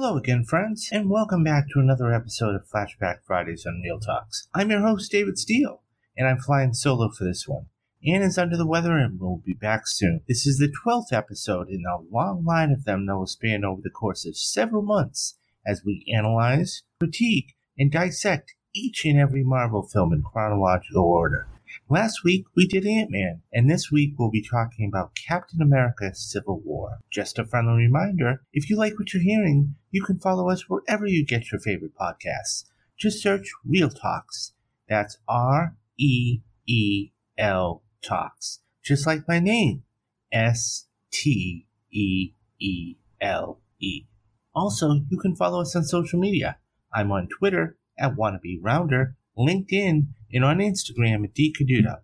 Hello 0.00 0.16
again, 0.16 0.44
friends, 0.44 0.90
and 0.92 1.10
welcome 1.10 1.42
back 1.42 1.68
to 1.68 1.80
another 1.80 2.14
episode 2.14 2.54
of 2.54 2.68
Flashback 2.68 3.16
Fridays 3.26 3.66
on 3.66 3.80
Reel 3.82 3.98
Talks. 3.98 4.46
I'm 4.54 4.70
your 4.70 4.82
host, 4.82 5.10
David 5.10 5.40
Steele, 5.40 5.82
and 6.16 6.28
I'm 6.28 6.38
flying 6.38 6.72
solo 6.72 7.10
for 7.10 7.24
this 7.24 7.48
one. 7.48 7.66
Anne 8.06 8.22
is 8.22 8.38
under 8.38 8.56
the 8.56 8.64
weather 8.64 8.96
and 8.96 9.18
will 9.18 9.42
be 9.44 9.54
back 9.54 9.88
soon. 9.88 10.20
This 10.28 10.46
is 10.46 10.58
the 10.58 10.72
12th 10.86 11.12
episode 11.12 11.68
in 11.68 11.82
a 11.84 11.98
long 12.14 12.44
line 12.44 12.70
of 12.70 12.84
them 12.84 13.06
that 13.06 13.16
will 13.16 13.26
span 13.26 13.64
over 13.64 13.80
the 13.82 13.90
course 13.90 14.24
of 14.24 14.36
several 14.36 14.82
months 14.82 15.36
as 15.66 15.82
we 15.84 16.06
analyze, 16.16 16.84
critique, 17.00 17.56
and 17.76 17.90
dissect 17.90 18.54
each 18.72 19.04
and 19.04 19.18
every 19.18 19.42
Marvel 19.42 19.82
film 19.82 20.12
in 20.12 20.22
chronological 20.22 21.02
order. 21.02 21.48
Last 21.88 22.22
week 22.24 22.44
we 22.54 22.66
did 22.66 22.86
Ant 22.86 23.10
Man, 23.10 23.42
and 23.52 23.70
this 23.70 23.90
week 23.90 24.14
we'll 24.18 24.30
be 24.30 24.42
talking 24.42 24.86
about 24.86 25.14
Captain 25.14 25.62
America 25.62 26.14
Civil 26.14 26.60
War. 26.64 26.98
Just 27.10 27.38
a 27.38 27.46
friendly 27.46 27.74
reminder 27.74 28.42
if 28.52 28.68
you 28.68 28.76
like 28.76 28.98
what 28.98 29.14
you're 29.14 29.22
hearing, 29.22 29.76
you 29.90 30.02
can 30.02 30.18
follow 30.18 30.50
us 30.50 30.68
wherever 30.68 31.06
you 31.06 31.24
get 31.24 31.50
your 31.50 31.60
favorite 31.60 31.92
podcasts. 31.94 32.64
Just 32.98 33.22
search 33.22 33.50
Reel 33.64 33.90
Talks. 33.90 34.52
That's 34.88 35.18
R 35.28 35.76
E 35.98 36.40
E 36.66 37.10
L 37.38 37.82
Talks. 38.02 38.60
Just 38.82 39.06
like 39.06 39.28
my 39.28 39.38
name 39.38 39.84
S 40.32 40.86
T 41.10 41.66
E 41.90 42.32
E 42.58 42.96
L 43.20 43.60
E. 43.80 44.06
Also, 44.54 45.00
you 45.08 45.18
can 45.18 45.36
follow 45.36 45.60
us 45.60 45.76
on 45.76 45.84
social 45.84 46.18
media. 46.18 46.58
I'm 46.92 47.12
on 47.12 47.28
Twitter 47.28 47.76
at 47.98 48.16
Wannabe 48.16 48.58
Rounder, 48.60 49.16
LinkedIn, 49.38 50.08
and 50.32 50.44
on 50.44 50.58
Instagram 50.58 51.24
at 51.24 51.34
DCaduto. 51.34 52.00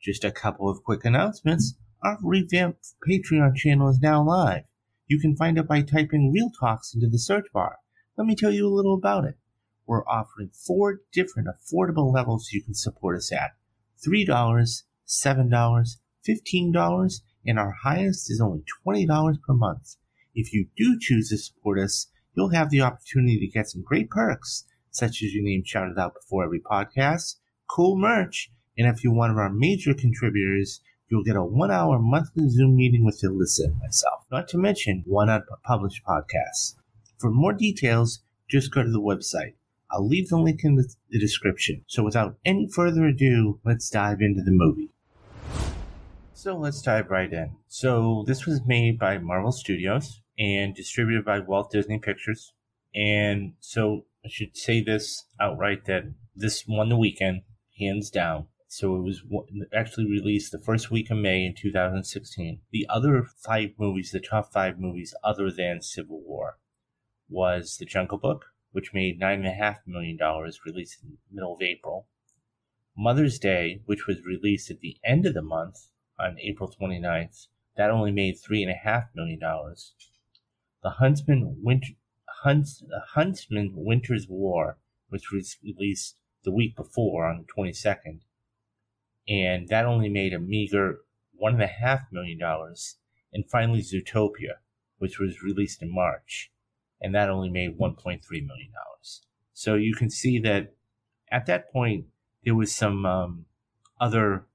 Just 0.00 0.24
a 0.24 0.30
couple 0.30 0.68
of 0.68 0.82
quick 0.82 1.04
announcements. 1.04 1.74
Our 2.02 2.18
revamped 2.22 2.94
Patreon 3.06 3.56
channel 3.56 3.88
is 3.88 4.00
now 4.00 4.22
live. 4.24 4.64
You 5.06 5.18
can 5.18 5.36
find 5.36 5.58
it 5.58 5.68
by 5.68 5.82
typing 5.82 6.32
Reel 6.32 6.50
Talks 6.58 6.94
into 6.94 7.08
the 7.08 7.18
search 7.18 7.46
bar. 7.52 7.78
Let 8.16 8.26
me 8.26 8.34
tell 8.34 8.52
you 8.52 8.66
a 8.66 8.74
little 8.74 8.94
about 8.94 9.24
it. 9.24 9.36
We're 9.86 10.06
offering 10.06 10.50
four 10.50 11.00
different 11.12 11.48
affordable 11.48 12.14
levels 12.14 12.50
you 12.52 12.62
can 12.62 12.74
support 12.74 13.16
us 13.16 13.32
at 13.32 13.50
$3, 14.06 14.24
$7, 14.24 15.96
$15, 16.28 17.20
and 17.46 17.58
our 17.58 17.74
highest 17.82 18.30
is 18.30 18.40
only 18.40 18.62
$20 18.86 19.42
per 19.42 19.52
month. 19.52 19.96
If 20.34 20.52
you 20.52 20.68
do 20.76 20.96
choose 20.98 21.30
to 21.30 21.38
support 21.38 21.78
us, 21.78 22.06
you'll 22.34 22.50
have 22.50 22.70
the 22.70 22.82
opportunity 22.82 23.38
to 23.40 23.46
get 23.48 23.68
some 23.68 23.82
great 23.82 24.08
perks, 24.10 24.64
such 24.90 25.22
as 25.22 25.34
your 25.34 25.44
name 25.44 25.62
shouted 25.64 25.98
out 25.98 26.14
before 26.14 26.44
every 26.44 26.60
podcast, 26.60 27.36
cool 27.74 27.96
merch, 27.96 28.50
and 28.76 28.86
if 28.86 29.04
you're 29.04 29.12
one 29.12 29.30
of 29.30 29.36
our 29.36 29.50
major 29.50 29.94
contributors, 29.94 30.80
you'll 31.08 31.24
get 31.24 31.36
a 31.36 31.44
one 31.44 31.70
hour 31.70 31.98
monthly 31.98 32.48
Zoom 32.48 32.76
meeting 32.76 33.04
with 33.04 33.20
Alyssa 33.22 33.64
and 33.66 33.78
myself, 33.78 34.24
not 34.30 34.48
to 34.48 34.58
mention 34.58 35.02
one 35.06 35.28
unpublished 35.28 36.02
podcasts. 36.04 36.74
For 37.18 37.30
more 37.30 37.52
details, 37.52 38.22
just 38.48 38.72
go 38.72 38.82
to 38.82 38.90
the 38.90 39.00
website. 39.00 39.54
I'll 39.90 40.06
leave 40.06 40.28
the 40.28 40.38
link 40.38 40.60
in 40.62 40.76
the, 40.76 40.88
the 41.10 41.18
description. 41.18 41.84
So 41.88 42.04
without 42.04 42.36
any 42.44 42.68
further 42.68 43.06
ado, 43.06 43.60
let's 43.64 43.90
dive 43.90 44.20
into 44.20 44.42
the 44.42 44.52
movie. 44.52 44.90
So 46.32 46.56
let's 46.56 46.80
dive 46.80 47.10
right 47.10 47.32
in. 47.32 47.56
So 47.68 48.24
this 48.26 48.46
was 48.46 48.64
made 48.64 48.98
by 48.98 49.18
Marvel 49.18 49.52
Studios 49.52 50.22
and 50.38 50.74
distributed 50.74 51.24
by 51.24 51.40
Walt 51.40 51.70
Disney 51.70 51.98
Pictures. 51.98 52.54
And 52.94 53.54
so 53.60 54.06
I 54.24 54.28
should 54.28 54.56
say 54.56 54.82
this 54.82 55.24
outright 55.40 55.84
that 55.86 56.04
this 56.34 56.64
won 56.66 56.88
the 56.88 56.96
weekend, 56.96 57.42
hands 57.80 58.10
down. 58.10 58.46
So 58.68 58.94
it 58.94 59.02
was 59.02 59.22
actually 59.74 60.08
released 60.08 60.52
the 60.52 60.58
first 60.60 60.92
week 60.92 61.10
of 61.10 61.18
May 61.18 61.44
in 61.44 61.54
2016. 61.54 62.60
The 62.70 62.86
other 62.88 63.24
five 63.24 63.70
movies, 63.78 64.12
the 64.12 64.20
top 64.20 64.52
five 64.52 64.78
movies 64.78 65.12
other 65.24 65.50
than 65.50 65.82
Civil 65.82 66.20
War, 66.20 66.58
was 67.28 67.78
The 67.78 67.84
Jungle 67.84 68.18
Book, 68.18 68.46
which 68.70 68.94
made 68.94 69.20
$9.5 69.20 69.78
million, 69.86 70.16
released 70.64 71.02
in 71.02 71.10
the 71.10 71.34
middle 71.34 71.54
of 71.54 71.62
April. 71.62 72.06
Mother's 72.96 73.40
Day, 73.40 73.82
which 73.86 74.06
was 74.06 74.24
released 74.24 74.70
at 74.70 74.78
the 74.80 74.98
end 75.02 75.26
of 75.26 75.34
the 75.34 75.42
month, 75.42 75.88
on 76.16 76.38
April 76.38 76.70
29th. 76.70 77.48
That 77.76 77.90
only 77.90 78.12
made 78.12 78.36
$3.5 78.36 79.08
million. 79.14 79.40
The 79.40 80.90
Huntsman, 80.90 81.56
Winter, 81.62 81.94
Hunts, 82.42 82.84
Huntsman 83.14 83.72
Winter's 83.74 84.28
War, 84.28 84.78
which 85.08 85.32
was 85.32 85.56
released 85.64 86.16
the 86.44 86.52
week 86.52 86.76
before 86.76 87.26
on 87.26 87.38
the 87.38 87.62
22nd, 87.62 88.20
and 89.28 89.68
that 89.68 89.84
only 89.84 90.08
made 90.08 90.32
a 90.32 90.38
meager 90.38 91.00
$1.5 91.42 92.00
million. 92.12 92.40
And 93.32 93.48
finally, 93.48 93.80
Zootopia, 93.80 94.56
which 94.98 95.18
was 95.18 95.42
released 95.42 95.82
in 95.82 95.94
March, 95.94 96.50
and 97.00 97.14
that 97.14 97.30
only 97.30 97.50
made 97.50 97.78
$1.3 97.78 98.20
million. 98.30 98.72
So 99.52 99.74
you 99.74 99.94
can 99.94 100.10
see 100.10 100.38
that 100.40 100.74
at 101.30 101.46
that 101.46 101.70
point, 101.70 102.06
there 102.44 102.54
was 102.54 102.74
some 102.74 103.04
um, 103.04 103.44
other 104.00 104.46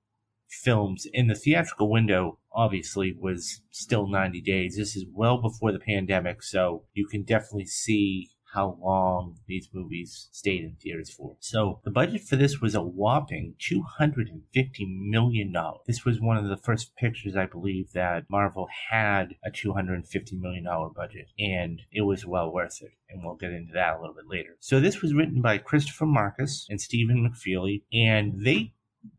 films 0.50 1.06
in 1.14 1.28
the 1.28 1.36
theatrical 1.36 1.92
window 1.92 2.40
obviously 2.52 3.16
was 3.20 3.62
still 3.70 4.08
90 4.08 4.42
days. 4.42 4.78
This 4.78 4.96
is 4.96 5.06
well 5.12 5.42
before 5.42 5.72
the 5.72 5.80
pandemic, 5.80 6.42
so 6.42 6.84
you 6.94 7.06
can 7.08 7.24
definitely 7.24 7.66
see 7.66 8.32
how 8.56 8.78
long 8.82 9.36
these 9.48 9.70
movies 9.74 10.30
stayed 10.32 10.64
in 10.64 10.76
theaters 10.82 11.12
for. 11.12 11.36
So 11.40 11.82
the 11.84 11.92
budget 11.92 12.22
for 12.22 12.38
this 12.38 12.62
was 12.62 12.74
a 12.74 12.82
whopping 12.82 13.56
$250 13.60 14.40
million. 14.88 15.54
This 15.86 16.06
was 16.06 16.22
one 16.22 16.38
of 16.38 16.48
the 16.48 16.58
first 16.58 16.96
pictures, 16.96 17.36
I 17.36 17.46
believe, 17.46 17.92
that 17.92 18.24
Marvel 18.30 18.68
had 18.90 19.36
a 19.46 19.52
$250 19.52 20.06
million 20.40 20.66
budget, 20.96 21.28
and 21.38 21.82
it 21.92 22.02
was 22.02 22.26
well 22.26 22.52
worth 22.52 22.82
it. 22.82 22.92
And 23.10 23.24
we'll 23.24 23.36
get 23.36 23.52
into 23.52 23.74
that 23.74 23.98
a 23.98 24.00
little 24.00 24.16
bit 24.16 24.28
later. 24.28 24.58
So 24.60 24.80
this 24.80 25.02
was 25.02 25.14
written 25.14 25.42
by 25.42 25.58
Christopher 25.58 26.06
Marcus 26.06 26.66
and 26.70 26.82
Stephen 26.82 27.30
McFeely, 27.30 27.84
and 27.94 28.44
they 28.44 28.74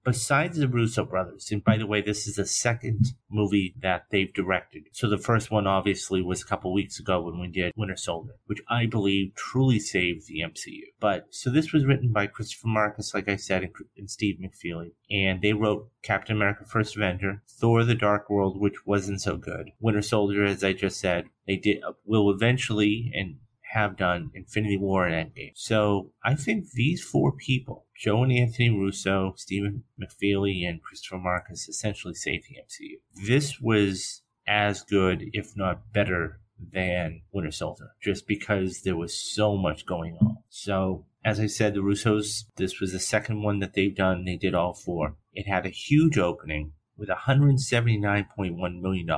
besides 0.05 0.59
the 0.59 0.69
Russo 0.69 1.05
brothers, 1.05 1.49
and 1.51 1.63
by 1.63 1.77
the 1.77 1.87
way, 1.87 2.01
this 2.01 2.27
is 2.27 2.37
the 2.37 2.47
second 2.47 3.15
movie 3.31 3.75
that 3.81 4.07
they've 4.11 4.33
directed. 4.33 4.85
So 4.93 5.09
the 5.09 5.19
first 5.19 5.51
one 5.51 5.67
obviously 5.67 6.23
was 6.23 6.43
a 6.43 6.47
couple 6.47 6.73
weeks 6.73 6.99
ago 7.01 7.21
when 7.21 7.41
we 7.41 7.49
did 7.49 7.73
Winter 7.77 7.97
Soldier, 7.97 8.35
which 8.47 8.61
I 8.69 8.87
believe 8.87 9.35
truly 9.35 9.79
saved 9.79 10.27
the 10.27 10.41
MCU. 10.41 10.83
But 11.01 11.27
so 11.31 11.51
this 11.51 11.73
was 11.73 11.85
written 11.85 12.13
by 12.13 12.27
Christopher 12.27 12.69
Marcus, 12.69 13.15
like 13.15 13.29
I 13.29 13.37
said, 13.37 13.65
and, 13.65 13.73
and 13.97 14.11
Steve 14.11 14.39
McFeely, 14.41 14.93
and 15.11 15.43
they 15.43 15.53
wrote 15.53 15.91
Captain 16.03 16.37
America: 16.37 16.65
First 16.65 16.97
Avenger, 16.97 17.43
Thor: 17.49 17.85
The 17.85 17.95
Dark 17.95 18.31
World, 18.31 18.61
which 18.61 18.87
wasn't 18.87 19.21
so 19.21 19.37
good, 19.37 19.71
Winter 19.81 20.03
Soldier, 20.03 20.45
as 20.45 20.63
I 20.63 20.73
just 20.73 20.99
said. 20.99 21.27
They 21.47 21.57
did 21.57 21.83
uh, 21.83 21.93
will 22.05 22.31
eventually 22.31 23.13
and 23.15 23.37
have 23.73 23.97
done 23.97 24.31
Infinity 24.35 24.77
War 24.77 25.07
and 25.07 25.31
Endgame. 25.31 25.53
So 25.55 26.13
I 26.25 26.35
think 26.35 26.71
these 26.73 27.03
four 27.03 27.33
people, 27.33 27.87
Joe 27.99 28.23
and 28.23 28.33
Anthony 28.33 28.71
Russo, 28.71 29.35
Stephen 29.37 29.85
McFeely, 30.01 30.69
and 30.69 30.83
Christopher 30.83 31.19
Marcus, 31.19 31.69
essentially 31.69 32.15
saved 32.15 32.47
the 32.49 32.57
MCU. 32.57 33.27
This 33.27 33.61
was 33.61 34.23
as 34.47 34.83
good, 34.83 35.25
if 35.33 35.57
not 35.57 35.93
better, 35.93 36.41
than 36.73 37.23
Winter 37.33 37.51
Soldier, 37.51 37.91
just 38.01 38.27
because 38.27 38.83
there 38.83 38.97
was 38.97 39.19
so 39.19 39.57
much 39.57 39.85
going 39.85 40.17
on. 40.21 40.39
So, 40.49 41.05
as 41.25 41.41
I 41.41 41.47
said, 41.47 41.75
the 41.75 41.81
Russos, 41.81 42.45
this 42.57 42.81
was 42.81 42.93
the 42.93 43.01
second 43.01 43.43
one 43.43 43.59
that 43.59 43.75
they've 43.75 43.95
done. 43.95 44.25
They 44.25 44.37
did 44.37 44.55
all 44.55 44.73
four. 44.75 45.17
It 45.33 45.47
had 45.47 45.67
a 45.67 45.71
huge 45.71 46.19
opening 46.19 46.73
with 46.97 47.09
$179.1 47.09 48.81
million 48.81 49.09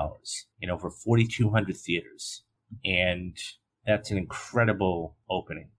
in 0.61 0.71
over 0.71 0.91
4,200 0.91 1.77
theaters. 1.77 2.43
And 2.85 3.37
that's 3.89 4.11
an 4.11 4.19
incredible 4.19 5.17
opening 5.31 5.71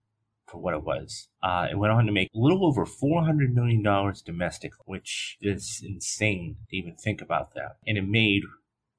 for 0.50 0.58
what 0.58 0.74
it 0.74 0.82
was. 0.82 1.28
Uh, 1.42 1.68
it 1.70 1.78
went 1.78 1.92
on 1.92 2.06
to 2.06 2.12
make 2.12 2.28
a 2.34 2.38
little 2.38 2.66
over 2.66 2.84
$400 2.84 3.54
million 3.54 3.82
domestic, 4.24 4.72
which 4.84 5.38
is 5.40 5.80
insane 5.86 6.56
to 6.68 6.76
even 6.76 6.96
think 6.96 7.22
about 7.22 7.54
that. 7.54 7.76
And 7.86 7.96
it 7.96 8.06
made 8.06 8.42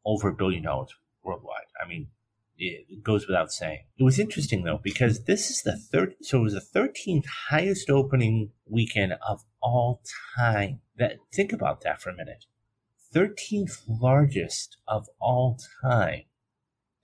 over 0.05 0.29
a 0.29 0.33
billion 0.33 0.63
dollars 0.63 0.95
worldwide. 1.23 1.65
I 1.83 1.87
mean, 1.87 2.07
it 2.57 3.03
goes 3.03 3.27
without 3.27 3.51
saying. 3.51 3.81
It 3.97 4.03
was 4.03 4.17
interesting 4.17 4.63
though, 4.63 4.79
because 4.81 5.25
this 5.25 5.49
is 5.49 5.63
the 5.63 5.75
third, 5.75 6.15
so 6.21 6.39
it 6.39 6.43
was 6.43 6.53
the 6.53 6.79
13th 6.79 7.25
highest 7.49 7.89
opening 7.89 8.51
weekend 8.69 9.13
of 9.27 9.43
all 9.61 10.01
time. 10.37 10.79
That, 10.97 11.17
think 11.33 11.51
about 11.51 11.81
that 11.81 12.01
for 12.01 12.11
a 12.11 12.15
minute. 12.15 12.45
13th 13.13 13.81
largest 13.87 14.77
of 14.87 15.09
all 15.19 15.59
time. 15.83 16.23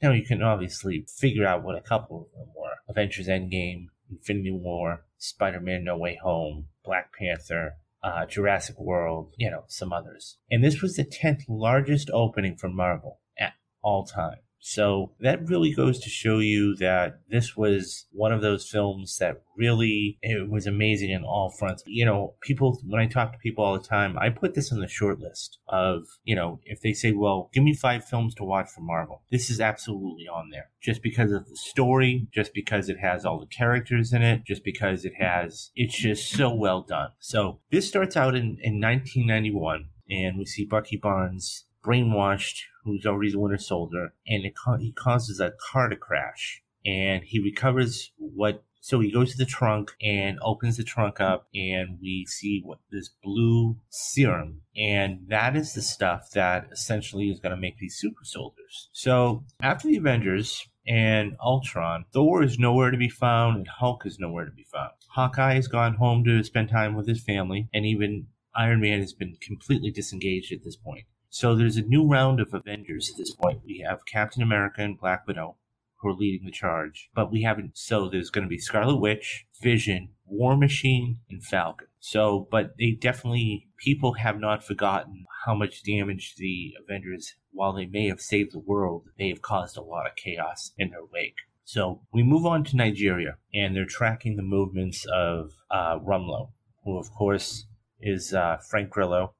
Now 0.01 0.11
you 0.11 0.23
can 0.23 0.43
obviously 0.43 1.05
figure 1.07 1.45
out 1.45 1.63
what 1.63 1.77
a 1.77 1.81
couple 1.81 2.21
of 2.21 2.31
them 2.31 2.49
were. 2.55 2.75
Avengers 2.87 3.27
Endgame, 3.27 3.87
Infinity 4.09 4.51
War, 4.51 5.05
Spider-Man 5.17 5.83
No 5.83 5.97
Way 5.97 6.19
Home, 6.21 6.67
Black 6.83 7.11
Panther, 7.17 7.77
uh, 8.03 8.25
Jurassic 8.25 8.79
World, 8.79 9.33
you 9.37 9.49
know, 9.49 9.63
some 9.67 9.91
others. 9.91 10.37
And 10.51 10.63
this 10.63 10.81
was 10.81 10.95
the 10.95 11.03
10th 11.03 11.43
largest 11.49 12.09
opening 12.13 12.55
for 12.55 12.69
Marvel 12.69 13.19
at 13.37 13.53
all 13.81 14.05
time. 14.05 14.37
So 14.59 15.13
that 15.19 15.47
really 15.47 15.73
goes 15.73 15.99
to 15.99 16.09
show 16.09 16.39
you 16.39 16.75
that 16.77 17.21
this 17.29 17.55
was 17.55 18.07
one 18.11 18.31
of 18.31 18.41
those 18.41 18.69
films 18.69 19.17
that 19.19 19.41
really 19.55 20.17
it 20.21 20.49
was 20.49 20.67
amazing 20.67 21.11
in 21.11 21.23
all 21.23 21.49
fronts. 21.57 21.83
You 21.85 22.05
know, 22.05 22.35
people 22.41 22.79
when 22.85 23.01
I 23.01 23.07
talk 23.07 23.31
to 23.31 23.37
people 23.37 23.63
all 23.63 23.77
the 23.77 23.87
time, 23.87 24.17
I 24.17 24.29
put 24.29 24.55
this 24.55 24.71
on 24.71 24.79
the 24.79 24.87
short 24.87 25.19
list 25.19 25.59
of, 25.67 26.03
you 26.23 26.35
know, 26.35 26.59
if 26.65 26.81
they 26.81 26.93
say, 26.93 27.11
"Well, 27.11 27.49
give 27.53 27.63
me 27.63 27.73
5 27.73 28.05
films 28.05 28.33
to 28.35 28.43
watch 28.43 28.69
from 28.69 28.87
Marvel." 28.87 29.23
This 29.31 29.49
is 29.49 29.61
absolutely 29.61 30.27
on 30.27 30.49
there. 30.49 30.69
Just 30.81 31.01
because 31.01 31.31
of 31.31 31.47
the 31.47 31.55
story, 31.55 32.27
just 32.33 32.53
because 32.53 32.89
it 32.89 32.99
has 32.99 33.25
all 33.25 33.39
the 33.39 33.45
characters 33.47 34.13
in 34.13 34.21
it, 34.21 34.43
just 34.45 34.63
because 34.63 35.05
it 35.05 35.13
has 35.17 35.71
it's 35.75 35.97
just 35.97 36.29
so 36.29 36.53
well 36.53 36.81
done. 36.81 37.11
So, 37.19 37.59
this 37.71 37.87
starts 37.87 38.17
out 38.17 38.35
in 38.35 38.57
in 38.61 38.79
1991 38.79 39.89
and 40.09 40.37
we 40.37 40.45
see 40.45 40.65
Bucky 40.65 40.97
Barnes 40.97 41.65
brainwashed, 41.85 42.59
who's 42.87 43.05
already 43.05 43.31
the 43.31 43.39
Winter 43.39 43.57
Soldier, 43.57 44.13
and 44.25 44.45
it, 44.45 44.53
he 44.79 44.91
causes 44.93 45.39
a 45.39 45.53
car 45.71 45.89
to 45.89 45.95
crash. 45.95 46.63
And 46.85 47.23
he 47.23 47.39
recovers 47.39 48.11
what. 48.17 48.63
So 48.79 49.01
he 49.01 49.11
goes 49.11 49.31
to 49.31 49.37
the 49.37 49.45
trunk 49.45 49.91
and 50.01 50.39
opens 50.41 50.77
the 50.77 50.83
trunk 50.83 51.19
up, 51.19 51.47
and 51.53 51.99
we 52.01 52.25
see 52.25 52.61
what 52.63 52.79
this 52.89 53.09
blue 53.21 53.77
serum, 53.89 54.61
and 54.77 55.25
that 55.27 55.57
is 55.57 55.73
the 55.73 55.81
stuff 55.81 56.29
that 56.33 56.69
essentially 56.71 57.29
is 57.29 57.41
going 57.41 57.53
to 57.53 57.61
make 57.61 57.79
these 57.79 57.97
super 57.97 58.23
soldiers. 58.23 58.87
So 58.93 59.43
after 59.61 59.89
the 59.89 59.97
Avengers, 59.97 60.65
and 60.87 61.35
Ultron, 61.43 62.05
Thor 62.13 62.43
is 62.43 62.57
nowhere 62.57 62.91
to 62.91 62.97
be 62.97 63.09
found, 63.09 63.57
and 63.57 63.67
Hulk 63.67 64.05
is 64.05 64.19
nowhere 64.19 64.45
to 64.45 64.51
be 64.51 64.63
found. 64.63 64.93
Hawkeye 65.09 65.55
has 65.55 65.67
gone 65.67 65.95
home 65.95 66.23
to 66.23 66.43
spend 66.43 66.69
time 66.69 66.95
with 66.95 67.07
his 67.07 67.21
family, 67.21 67.67
and 67.73 67.85
even 67.85 68.27
Iron 68.55 68.79
Man 68.79 69.01
has 69.01 69.13
been 69.13 69.35
completely 69.41 69.91
disengaged 69.91 70.53
at 70.53 70.63
this 70.63 70.77
point. 70.77 71.05
So 71.29 71.55
there's 71.55 71.77
a 71.77 71.81
new 71.81 72.07
round 72.07 72.39
of 72.39 72.53
Avengers 72.53 73.09
at 73.09 73.17
this 73.17 73.33
point. 73.33 73.61
We 73.65 73.85
have 73.87 74.05
Captain 74.05 74.41
America 74.41 74.81
and 74.81 74.99
Black 74.99 75.27
Widow 75.27 75.57
who 75.97 76.09
are 76.09 76.13
leading 76.13 76.45
the 76.45 76.51
charge. 76.51 77.09
But 77.13 77.31
we 77.31 77.43
haven't, 77.43 77.77
so 77.77 78.07
there's 78.07 78.29
going 78.29 78.43
to 78.45 78.49
be 78.49 78.59
Scarlet 78.59 78.97
Witch, 78.97 79.45
Vision, 79.61 80.09
War 80.25 80.55
Machine, 80.55 81.19
and 81.29 81.43
Falcon. 81.43 81.87
So, 81.99 82.47
but 82.51 82.75
they 82.77 82.91
definitely, 82.91 83.67
people 83.77 84.13
have 84.13 84.39
not 84.39 84.63
forgotten 84.63 85.25
how 85.45 85.55
much 85.55 85.83
damage 85.83 86.35
the 86.35 86.75
Avengers, 86.81 87.35
while 87.51 87.73
they 87.73 87.85
may 87.85 88.07
have 88.07 88.21
saved 88.21 88.53
the 88.53 88.59
world, 88.59 89.05
they 89.17 89.29
have 89.29 89.41
caused 89.41 89.77
a 89.77 89.81
lot 89.81 90.05
of 90.05 90.15
chaos 90.15 90.71
in 90.77 90.91
their 90.91 91.05
wake. 91.11 91.37
So 91.63 92.01
we 92.13 92.23
move 92.23 92.45
on 92.45 92.63
to 92.65 92.77
Nigeria, 92.77 93.37
and 93.53 93.75
they're 93.75 93.85
tracking 93.85 94.37
the 94.37 94.43
movements 94.43 95.05
of 95.11 95.51
uh, 95.69 95.99
Rumlow, 95.99 96.51
who 96.85 96.97
of 96.97 97.11
course 97.11 97.65
is 97.99 98.33
uh, 98.33 98.57
Frank 98.69 98.89
Grillo, 98.89 99.33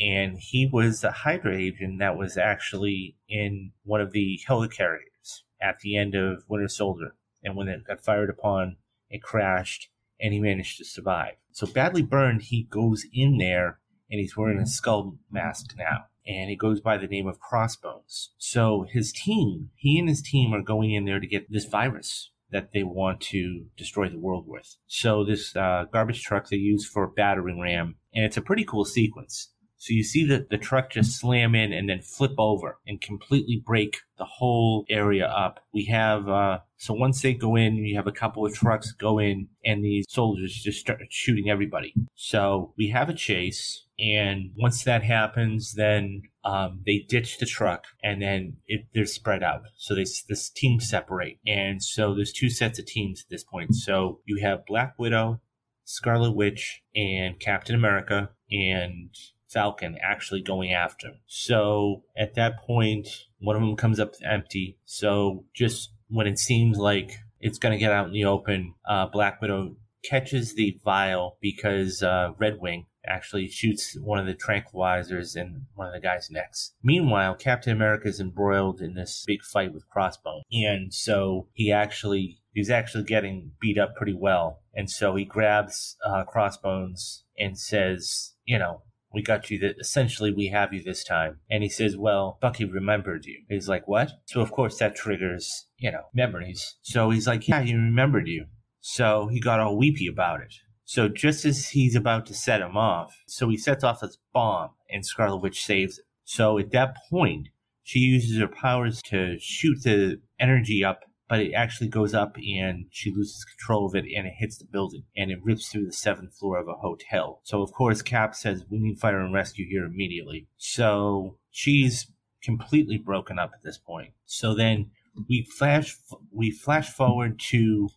and 0.00 0.38
he 0.38 0.66
was 0.66 1.04
a 1.04 1.10
Hydra 1.10 1.56
agent 1.56 1.98
that 1.98 2.16
was 2.16 2.38
actually 2.38 3.16
in 3.28 3.72
one 3.84 4.00
of 4.00 4.12
the 4.12 4.40
helicarriers 4.48 5.42
at 5.60 5.80
the 5.80 5.96
end 5.96 6.14
of 6.14 6.44
Winter 6.48 6.68
Soldier. 6.68 7.14
And 7.44 7.54
when 7.54 7.68
it 7.68 7.86
got 7.86 8.02
fired 8.02 8.30
upon, 8.30 8.76
it 9.10 9.22
crashed, 9.22 9.90
and 10.18 10.32
he 10.32 10.40
managed 10.40 10.78
to 10.78 10.84
survive. 10.84 11.34
So 11.52 11.66
badly 11.66 12.02
burned, 12.02 12.42
he 12.42 12.62
goes 12.62 13.04
in 13.12 13.38
there, 13.38 13.78
and 14.10 14.20
he's 14.20 14.36
wearing 14.36 14.58
a 14.58 14.66
skull 14.66 15.18
mask 15.30 15.74
now. 15.76 16.06
And 16.26 16.48
he 16.48 16.56
goes 16.56 16.80
by 16.80 16.96
the 16.96 17.06
name 17.06 17.26
of 17.26 17.40
Crossbones. 17.40 18.30
So 18.38 18.86
his 18.90 19.12
team, 19.12 19.70
he 19.74 19.98
and 19.98 20.08
his 20.08 20.22
team 20.22 20.54
are 20.54 20.62
going 20.62 20.92
in 20.92 21.04
there 21.04 21.20
to 21.20 21.26
get 21.26 21.50
this 21.50 21.64
virus 21.64 22.30
that 22.50 22.72
they 22.72 22.82
want 22.82 23.20
to 23.20 23.66
destroy 23.76 24.08
the 24.08 24.18
world 24.18 24.46
with. 24.46 24.76
So 24.86 25.24
this 25.24 25.54
uh, 25.54 25.84
garbage 25.92 26.22
truck 26.22 26.48
they 26.48 26.56
use 26.56 26.86
for 26.86 27.06
battering 27.06 27.60
ram, 27.60 27.96
and 28.14 28.24
it's 28.24 28.36
a 28.36 28.42
pretty 28.42 28.64
cool 28.64 28.84
sequence. 28.84 29.50
So 29.80 29.94
you 29.94 30.04
see 30.04 30.26
that 30.26 30.50
the 30.50 30.58
truck 30.58 30.90
just 30.90 31.18
slam 31.18 31.54
in 31.54 31.72
and 31.72 31.88
then 31.88 32.02
flip 32.02 32.34
over 32.36 32.78
and 32.86 33.00
completely 33.00 33.62
break 33.64 33.96
the 34.18 34.26
whole 34.26 34.84
area 34.90 35.26
up. 35.26 35.64
We 35.72 35.86
have, 35.86 36.28
uh, 36.28 36.58
so 36.76 36.92
once 36.92 37.22
they 37.22 37.32
go 37.32 37.56
in, 37.56 37.76
you 37.76 37.96
have 37.96 38.06
a 38.06 38.12
couple 38.12 38.44
of 38.44 38.52
trucks 38.52 38.92
go 38.92 39.18
in 39.18 39.48
and 39.64 39.82
these 39.82 40.04
soldiers 40.06 40.52
just 40.52 40.80
start 40.80 41.00
shooting 41.08 41.48
everybody. 41.48 41.94
So 42.14 42.74
we 42.76 42.90
have 42.90 43.08
a 43.08 43.14
chase. 43.14 43.86
And 43.98 44.50
once 44.54 44.84
that 44.84 45.02
happens, 45.02 45.72
then 45.72 46.24
um, 46.44 46.82
they 46.84 47.06
ditch 47.08 47.38
the 47.38 47.46
truck 47.46 47.86
and 48.04 48.20
then 48.20 48.58
it, 48.66 48.82
they're 48.92 49.06
spread 49.06 49.42
out. 49.42 49.62
So 49.78 49.94
they, 49.94 50.04
this 50.28 50.50
team 50.50 50.80
separate. 50.80 51.38
And 51.46 51.82
so 51.82 52.14
there's 52.14 52.34
two 52.34 52.50
sets 52.50 52.78
of 52.78 52.84
teams 52.84 53.22
at 53.22 53.30
this 53.30 53.44
point. 53.44 53.74
So 53.74 54.20
you 54.26 54.42
have 54.42 54.66
Black 54.66 54.98
Widow, 54.98 55.40
Scarlet 55.86 56.32
Witch, 56.32 56.82
and 56.94 57.40
Captain 57.40 57.74
America. 57.74 58.28
And 58.50 59.08
Falcon 59.50 59.98
actually 60.02 60.42
going 60.42 60.72
after 60.72 61.08
him. 61.08 61.20
So 61.26 62.04
at 62.16 62.34
that 62.34 62.62
point, 62.62 63.08
one 63.40 63.56
of 63.56 63.62
them 63.62 63.76
comes 63.76 63.98
up 63.98 64.14
empty. 64.24 64.78
So 64.84 65.44
just 65.54 65.90
when 66.08 66.26
it 66.26 66.38
seems 66.38 66.78
like 66.78 67.18
it's 67.40 67.58
going 67.58 67.72
to 67.72 67.78
get 67.78 67.92
out 67.92 68.06
in 68.06 68.12
the 68.12 68.24
open, 68.24 68.74
uh, 68.88 69.06
Black 69.06 69.40
Widow 69.40 69.76
catches 70.02 70.54
the 70.54 70.78
vial 70.84 71.36
because 71.40 72.02
uh, 72.02 72.32
Red 72.38 72.60
Wing 72.60 72.86
actually 73.06 73.48
shoots 73.48 73.96
one 73.98 74.18
of 74.18 74.26
the 74.26 74.34
tranquilizers 74.34 75.36
in 75.36 75.66
one 75.74 75.86
of 75.86 75.94
the 75.94 76.00
guy's 76.00 76.30
necks. 76.30 76.74
Meanwhile, 76.82 77.36
Captain 77.36 77.72
America 77.72 78.08
is 78.08 78.20
embroiled 78.20 78.80
in 78.80 78.94
this 78.94 79.24
big 79.26 79.42
fight 79.42 79.72
with 79.72 79.88
Crossbone, 79.94 80.42
and 80.52 80.92
so 80.92 81.48
he 81.52 81.72
actually 81.72 82.38
he's 82.52 82.70
actually 82.70 83.04
getting 83.04 83.52
beat 83.60 83.78
up 83.78 83.94
pretty 83.96 84.14
well, 84.14 84.60
and 84.74 84.90
so 84.90 85.16
he 85.16 85.24
grabs 85.24 85.96
uh, 86.06 86.24
Crossbones 86.24 87.24
and 87.38 87.58
says, 87.58 88.34
you 88.44 88.58
know, 88.58 88.82
we 89.12 89.22
got 89.22 89.50
you 89.50 89.58
that 89.60 89.76
essentially 89.80 90.32
we 90.32 90.48
have 90.48 90.72
you 90.72 90.82
this 90.82 91.04
time. 91.04 91.40
And 91.50 91.62
he 91.62 91.68
says, 91.68 91.96
well, 91.96 92.38
Bucky 92.40 92.64
remembered 92.64 93.26
you. 93.26 93.42
He's 93.48 93.68
like, 93.68 93.88
what? 93.88 94.12
So 94.26 94.40
of 94.40 94.52
course 94.52 94.78
that 94.78 94.96
triggers, 94.96 95.66
you 95.78 95.90
know, 95.90 96.04
memories. 96.14 96.76
So 96.82 97.10
he's 97.10 97.26
like, 97.26 97.48
yeah, 97.48 97.62
he 97.62 97.74
remembered 97.74 98.28
you. 98.28 98.46
So 98.80 99.28
he 99.28 99.40
got 99.40 99.60
all 99.60 99.76
weepy 99.76 100.06
about 100.06 100.40
it. 100.40 100.54
So 100.84 101.08
just 101.08 101.44
as 101.44 101.68
he's 101.68 101.94
about 101.94 102.26
to 102.26 102.34
set 102.34 102.60
him 102.60 102.76
off, 102.76 103.14
so 103.26 103.48
he 103.48 103.56
sets 103.56 103.84
off 103.84 104.00
this 104.00 104.18
bomb 104.32 104.70
and 104.88 105.04
Scarlet 105.04 105.38
Witch 105.38 105.64
saves. 105.64 106.00
So 106.24 106.58
at 106.58 106.72
that 106.72 106.96
point, 107.10 107.48
she 107.82 108.00
uses 108.00 108.38
her 108.38 108.48
powers 108.48 109.00
to 109.06 109.36
shoot 109.40 109.82
the 109.82 110.20
energy 110.38 110.84
up 110.84 111.00
but 111.30 111.38
it 111.38 111.52
actually 111.52 111.88
goes 111.88 112.12
up 112.12 112.36
and 112.36 112.86
she 112.90 113.14
loses 113.14 113.44
control 113.44 113.86
of 113.86 113.94
it 113.94 114.04
and 114.14 114.26
it 114.26 114.34
hits 114.36 114.58
the 114.58 114.64
building 114.64 115.04
and 115.16 115.30
it 115.30 115.38
rips 115.44 115.68
through 115.68 115.86
the 115.86 115.92
seventh 115.92 116.34
floor 116.34 116.58
of 116.58 116.66
a 116.66 116.74
hotel. 116.74 117.40
So 117.44 117.62
of 117.62 117.72
course 117.72 118.02
Cap 118.02 118.34
says 118.34 118.66
we 118.68 118.80
need 118.80 118.98
fire 118.98 119.20
and 119.20 119.32
rescue 119.32 119.64
here 119.70 119.84
immediately. 119.84 120.48
So 120.58 121.38
she's 121.52 122.10
completely 122.42 122.98
broken 122.98 123.38
up 123.38 123.52
at 123.54 123.62
this 123.62 123.78
point. 123.78 124.12
So 124.26 124.54
then 124.54 124.90
we 125.28 125.46
flash 125.56 125.96
we 126.32 126.50
flash 126.50 126.90
forward 126.90 127.38
to 127.50 127.88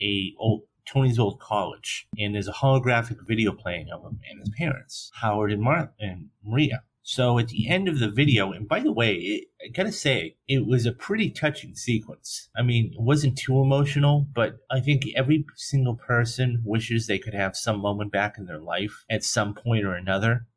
a 0.00 0.32
old 0.38 0.62
Tony's 0.86 1.18
old 1.18 1.38
college, 1.38 2.06
and 2.16 2.34
there's 2.34 2.48
a 2.48 2.52
holographic 2.52 3.18
video 3.26 3.52
playing 3.52 3.88
of 3.92 4.02
him 4.02 4.20
and 4.30 4.40
his 4.40 4.50
parents, 4.56 5.10
Howard 5.16 5.52
and, 5.52 5.60
Mar- 5.60 5.92
and 6.00 6.30
Maria. 6.42 6.82
So 7.10 7.38
at 7.38 7.48
the 7.48 7.70
end 7.70 7.88
of 7.88 8.00
the 8.00 8.10
video, 8.10 8.52
and 8.52 8.68
by 8.68 8.80
the 8.80 8.92
way, 8.92 9.14
it, 9.14 9.44
I 9.64 9.68
gotta 9.68 9.92
say, 9.92 10.36
it 10.46 10.66
was 10.66 10.84
a 10.84 10.92
pretty 10.92 11.30
touching 11.30 11.74
sequence. 11.74 12.50
I 12.54 12.60
mean, 12.60 12.92
it 12.92 13.00
wasn't 13.00 13.38
too 13.38 13.62
emotional, 13.62 14.26
but 14.34 14.58
I 14.70 14.80
think 14.80 15.04
every 15.16 15.46
single 15.56 15.94
person 15.94 16.60
wishes 16.66 17.06
they 17.06 17.18
could 17.18 17.32
have 17.32 17.56
some 17.56 17.80
moment 17.80 18.12
back 18.12 18.36
in 18.36 18.44
their 18.44 18.60
life 18.60 19.06
at 19.08 19.24
some 19.24 19.54
point 19.54 19.86
or 19.86 19.94
another. 19.94 20.48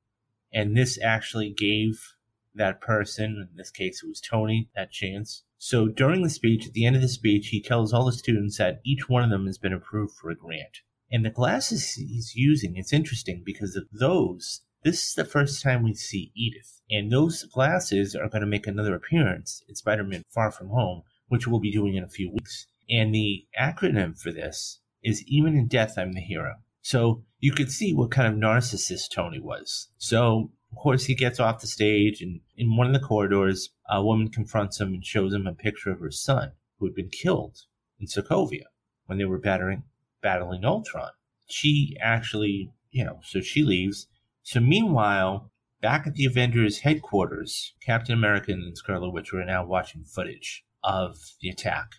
And 0.52 0.76
this 0.76 1.00
actually 1.02 1.52
gave 1.52 2.16
that 2.54 2.82
person, 2.82 3.48
in 3.50 3.56
this 3.56 3.72
case 3.72 4.04
it 4.04 4.10
was 4.10 4.20
Tony, 4.20 4.70
that 4.76 4.92
chance. 4.92 5.46
So 5.58 5.88
during 5.88 6.22
the 6.22 6.30
speech, 6.30 6.68
at 6.68 6.74
the 6.74 6.86
end 6.86 6.98
of 6.98 7.02
the 7.02 7.08
speech, 7.08 7.48
he 7.48 7.62
tells 7.62 7.94
all 7.94 8.08
the 8.08 8.12
students 8.12 8.58
that 8.58 8.82
each 8.86 9.08
one 9.08 9.24
of 9.24 9.30
them 9.30 9.46
has 9.46 9.58
been 9.58 9.72
approved 9.72 10.16
for 10.18 10.30
a 10.30 10.36
grant. 10.36 10.80
And 11.10 11.24
the 11.24 11.30
glasses 11.30 11.94
he's 11.94 12.36
using, 12.36 12.76
it's 12.76 12.92
interesting 12.92 13.42
because 13.46 13.78
of 13.78 13.86
those 13.94 14.64
this 14.84 15.08
is 15.08 15.14
the 15.14 15.26
first 15.26 15.62
time 15.62 15.84
we 15.84 15.94
see 15.94 16.32
Edith, 16.36 16.82
and 16.90 17.12
those 17.12 17.44
glasses 17.44 18.16
are 18.16 18.30
going 18.30 18.42
to 18.42 18.48
make 18.48 18.66
another 18.66 18.96
appearance 18.96 19.62
in 19.68 19.76
Spider 19.76 20.04
Man 20.04 20.24
Far 20.30 20.52
From 20.52 20.70
Home, 20.70 21.04
which 21.28 21.48
we'll 21.48 21.60
be 21.60 21.72
doing 21.72 21.96
in 21.96 22.04
a 22.04 22.10
few 22.10 22.32
weeks. 22.32 22.66
And 22.90 23.14
the 23.14 23.46
acronym 23.60 24.20
for 24.20 24.32
this 24.32 24.80
is 25.04 25.24
Even 25.28 25.56
in 25.56 25.68
Death, 25.68 25.98
I'm 25.98 26.14
the 26.14 26.22
Hero. 26.22 26.56
So 26.82 27.24
you 27.40 27.52
could 27.52 27.72
see 27.72 27.94
what 27.94 28.12
kind 28.12 28.28
of 28.28 28.40
narcissist 28.40 29.12
Tony 29.14 29.40
was. 29.40 29.90
So, 29.98 30.52
of 30.72 30.78
course, 30.78 31.06
he 31.06 31.16
gets 31.16 31.40
off 31.40 31.62
the 31.62 31.68
stage, 31.68 32.22
and 32.22 32.42
in 32.58 32.76
one 32.76 32.88
of 32.88 32.94
the 32.94 33.08
corridors, 33.08 33.70
a 33.90 34.04
woman 34.04 34.30
confronts 34.30 34.80
him 34.80 34.94
and 34.94 35.06
shows 35.06 35.34
him 35.34 35.46
a 35.46 35.54
picture 35.54 35.92
of 35.92 36.00
her 36.00 36.12
son, 36.12 36.54
who 36.80 36.88
had 36.88 36.96
been 36.96 37.10
killed 37.10 37.60
in 38.00 38.08
Sokovia 38.08 38.66
when 39.06 39.20
they 39.20 39.26
were 39.26 39.38
battering, 39.38 39.84
battling 40.24 40.66
Ultron. 40.66 41.12
She 41.48 41.96
actually, 42.02 42.72
you 42.90 43.04
know, 43.06 43.20
so 43.24 43.42
she 43.42 43.64
leaves 43.64 44.08
so 44.44 44.60
meanwhile, 44.60 45.52
back 45.82 46.06
at 46.08 46.14
the 46.14 46.26
Avengers 46.26 46.80
headquarters, 46.80 47.74
Captain 47.86 48.14
America 48.14 48.52
and 48.52 48.78
Scarlet 48.78 49.12
Witch 49.12 49.34
are 49.34 49.46
now 49.46 49.66
watching 49.66 50.04
footage 50.04 50.64
of 50.84 51.18
the 51.42 51.50
attack. 51.50 51.94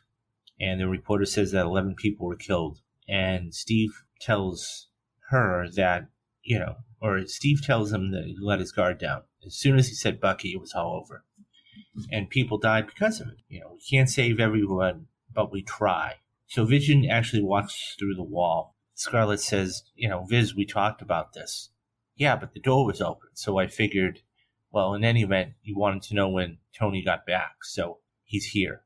And 0.61 0.80
the 0.80 0.88
reporter 0.88 1.25
says 1.25 1.52
that 1.52 1.66
11 1.66 1.96
people 1.96 2.26
were 2.26 2.37
killed. 2.37 2.78
And 3.08 3.54
Steve 3.54 4.04
tells 4.20 4.88
her 5.30 5.66
that, 5.75 6.08
you 6.42 6.58
know, 6.58 6.76
or 7.00 7.26
Steve 7.26 7.62
tells 7.62 7.92
him 7.92 8.12
that 8.12 8.25
he 8.25 8.37
let 8.40 8.61
his 8.61 8.72
guard 8.72 8.99
down. 8.99 9.22
As 9.44 9.54
soon 9.56 9.76
as 9.76 9.88
he 9.88 9.94
said 9.94 10.20
Bucky, 10.20 10.52
it 10.52 10.61
was 10.61 10.72
all 10.72 11.00
over. 11.02 11.25
and 12.11 12.30
people 12.30 12.58
died 12.58 12.87
because 12.87 13.20
of 13.20 13.28
it. 13.28 13.38
You 13.49 13.61
know, 13.61 13.72
we 13.72 13.80
can't 13.80 14.08
save 14.08 14.38
everyone, 14.40 15.06
but 15.34 15.52
we 15.52 15.62
try. 15.62 16.16
So 16.46 16.64
Vision 16.64 17.06
actually 17.08 17.42
walks 17.42 17.96
through 17.99 18.14
the 18.14 18.22
wall. 18.22 18.76
Scarlet 18.94 19.40
says, 19.40 19.82
you 19.94 20.08
know, 20.08 20.25
Viz, 20.28 20.54
we 20.54 20.64
talked 20.66 21.02
about 21.02 21.32
this. 21.32 21.70
Yeah, 22.23 22.37
but 22.37 22.52
the 22.52 22.61
door 22.61 22.87
was 22.87 23.00
open. 23.00 23.31
So 23.35 23.59
I 23.59 23.67
figured, 23.67 24.21
well, 24.71 24.95
in 24.95 25.02
any 25.02 25.25
event, 25.25 25.55
you 25.64 25.76
wanted 25.76 26.02
to 26.02 26.14
know 26.14 26.29
when 26.29 26.59
Tony 26.73 27.02
got 27.02 27.26
back. 27.26 27.64
So 27.64 27.99
he's 28.23 28.45
here. 28.45 28.83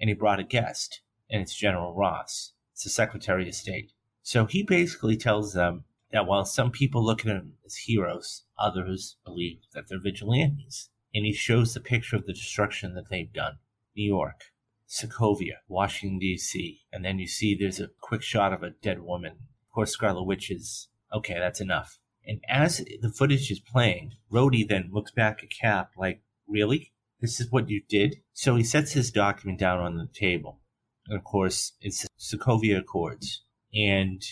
And 0.00 0.08
he 0.08 0.14
brought 0.14 0.40
a 0.40 0.42
guest, 0.42 1.02
and 1.28 1.42
it's 1.42 1.54
General 1.54 1.94
Ross. 1.94 2.54
It's 2.72 2.84
the 2.84 2.88
Secretary 2.88 3.46
of 3.46 3.54
State. 3.54 3.92
So 4.22 4.46
he 4.46 4.62
basically 4.62 5.18
tells 5.18 5.52
them 5.52 5.84
that 6.12 6.26
while 6.26 6.46
some 6.46 6.70
people 6.70 7.04
look 7.04 7.26
at 7.26 7.26
him 7.26 7.58
as 7.66 7.76
heroes, 7.76 8.44
others 8.58 9.16
believe 9.22 9.58
that 9.74 9.90
they're 9.90 10.00
vigilantes. 10.00 10.88
And 11.14 11.26
he 11.26 11.34
shows 11.34 11.74
the 11.74 11.80
picture 11.80 12.16
of 12.16 12.24
the 12.24 12.32
destruction 12.32 12.94
that 12.94 13.10
they've 13.10 13.30
done. 13.30 13.58
New 13.94 14.06
York, 14.06 14.44
Sokovia, 14.88 15.56
Washington, 15.68 16.20
D.C. 16.20 16.80
And 16.90 17.04
then 17.04 17.18
you 17.18 17.26
see 17.26 17.54
there's 17.54 17.80
a 17.80 17.90
quick 18.00 18.22
shot 18.22 18.54
of 18.54 18.62
a 18.62 18.70
dead 18.70 19.02
woman. 19.02 19.32
Of 19.32 19.74
course, 19.74 19.90
Scarlet 19.90 20.22
Witch 20.22 20.50
is, 20.50 20.88
okay, 21.12 21.38
that's 21.38 21.60
enough. 21.60 21.98
And 22.28 22.42
as 22.46 22.84
the 23.00 23.08
footage 23.08 23.50
is 23.50 23.58
playing, 23.58 24.12
Rhodey 24.30 24.68
then 24.68 24.90
looks 24.92 25.10
back 25.10 25.42
at 25.42 25.48
Cap 25.48 25.92
like, 25.96 26.20
really? 26.46 26.92
This 27.20 27.40
is 27.40 27.50
what 27.50 27.70
you 27.70 27.82
did? 27.88 28.16
So 28.34 28.54
he 28.54 28.62
sets 28.62 28.92
his 28.92 29.10
document 29.10 29.58
down 29.58 29.80
on 29.80 29.96
the 29.96 30.06
table. 30.12 30.60
And 31.06 31.18
of 31.18 31.24
course, 31.24 31.72
it's 31.80 32.02
the 32.02 32.08
Sokovia 32.18 32.78
Accords. 32.78 33.42
And 33.74 34.22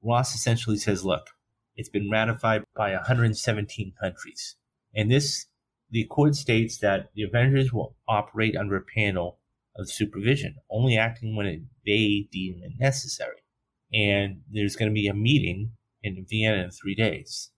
Ross 0.00 0.34
essentially 0.34 0.78
says, 0.78 1.04
look, 1.04 1.26
it's 1.74 1.88
been 1.88 2.08
ratified 2.08 2.62
by 2.76 2.92
117 2.92 3.94
countries. 4.00 4.54
And 4.94 5.10
this, 5.10 5.46
the 5.90 6.02
accord 6.02 6.36
states 6.36 6.78
that 6.78 7.10
the 7.14 7.24
Avengers 7.24 7.72
will 7.72 7.96
operate 8.06 8.56
under 8.56 8.76
a 8.76 8.82
panel 8.82 9.38
of 9.76 9.90
supervision, 9.90 10.56
only 10.70 10.96
acting 10.96 11.34
when 11.34 11.46
it, 11.46 11.62
they 11.84 12.28
deem 12.30 12.62
it 12.62 12.72
necessary. 12.78 13.42
And 13.92 14.42
there's 14.52 14.76
going 14.76 14.90
to 14.90 14.94
be 14.94 15.08
a 15.08 15.14
meeting 15.14 15.72
in 16.02 16.24
Vienna 16.28 16.64
in 16.64 16.70
three 16.70 16.94
days. 16.94 17.50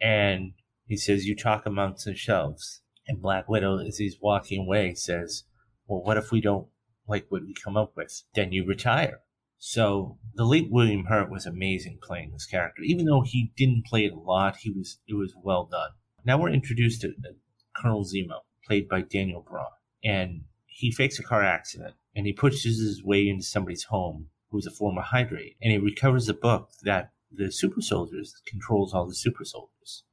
And 0.00 0.52
he 0.86 0.96
says, 0.96 1.26
You 1.26 1.36
talk 1.36 1.66
amongst 1.66 2.06
yourselves. 2.06 2.82
And 3.06 3.20
Black 3.20 3.48
Widow, 3.48 3.78
as 3.78 3.98
he's 3.98 4.20
walking 4.20 4.60
away, 4.60 4.94
says, 4.94 5.44
Well, 5.86 6.02
what 6.02 6.16
if 6.16 6.30
we 6.30 6.40
don't 6.40 6.68
like 7.08 7.26
what 7.28 7.42
we 7.42 7.54
come 7.54 7.76
up 7.76 7.96
with? 7.96 8.22
Then 8.34 8.52
you 8.52 8.64
retire. 8.66 9.20
So 9.58 10.18
the 10.34 10.44
late 10.44 10.70
William 10.70 11.04
Hurt 11.04 11.30
was 11.30 11.44
amazing 11.44 11.98
playing 12.02 12.32
this 12.32 12.46
character. 12.46 12.82
Even 12.82 13.04
though 13.04 13.22
he 13.22 13.52
didn't 13.56 13.86
play 13.86 14.06
it 14.06 14.12
a 14.12 14.18
lot, 14.18 14.56
he 14.56 14.70
was 14.70 15.00
it 15.06 15.14
was 15.14 15.34
well 15.42 15.68
done. 15.70 15.90
Now 16.24 16.38
we're 16.38 16.50
introduced 16.50 17.02
to 17.02 17.08
uh, 17.08 17.32
Colonel 17.76 18.04
Zemo, 18.04 18.40
played 18.66 18.88
by 18.88 19.02
Daniel 19.02 19.44
Braun. 19.46 19.66
And 20.02 20.44
he 20.66 20.90
fakes 20.90 21.18
a 21.18 21.22
car 21.22 21.42
accident 21.42 21.94
and 22.14 22.26
he 22.26 22.32
pushes 22.32 22.78
his 22.78 23.04
way 23.04 23.28
into 23.28 23.44
somebody's 23.44 23.84
home 23.84 24.28
who's 24.50 24.66
a 24.66 24.70
former 24.70 25.02
Hydrate, 25.02 25.56
and 25.62 25.72
he 25.72 25.78
recovers 25.78 26.28
a 26.28 26.34
book 26.34 26.70
that 26.82 27.12
the 27.30 27.50
super 27.50 27.80
soldiers 27.80 28.34
controls 28.46 28.92
all 28.92 29.06
the 29.06 29.14
super 29.14 29.44
soldiers. 29.44 30.04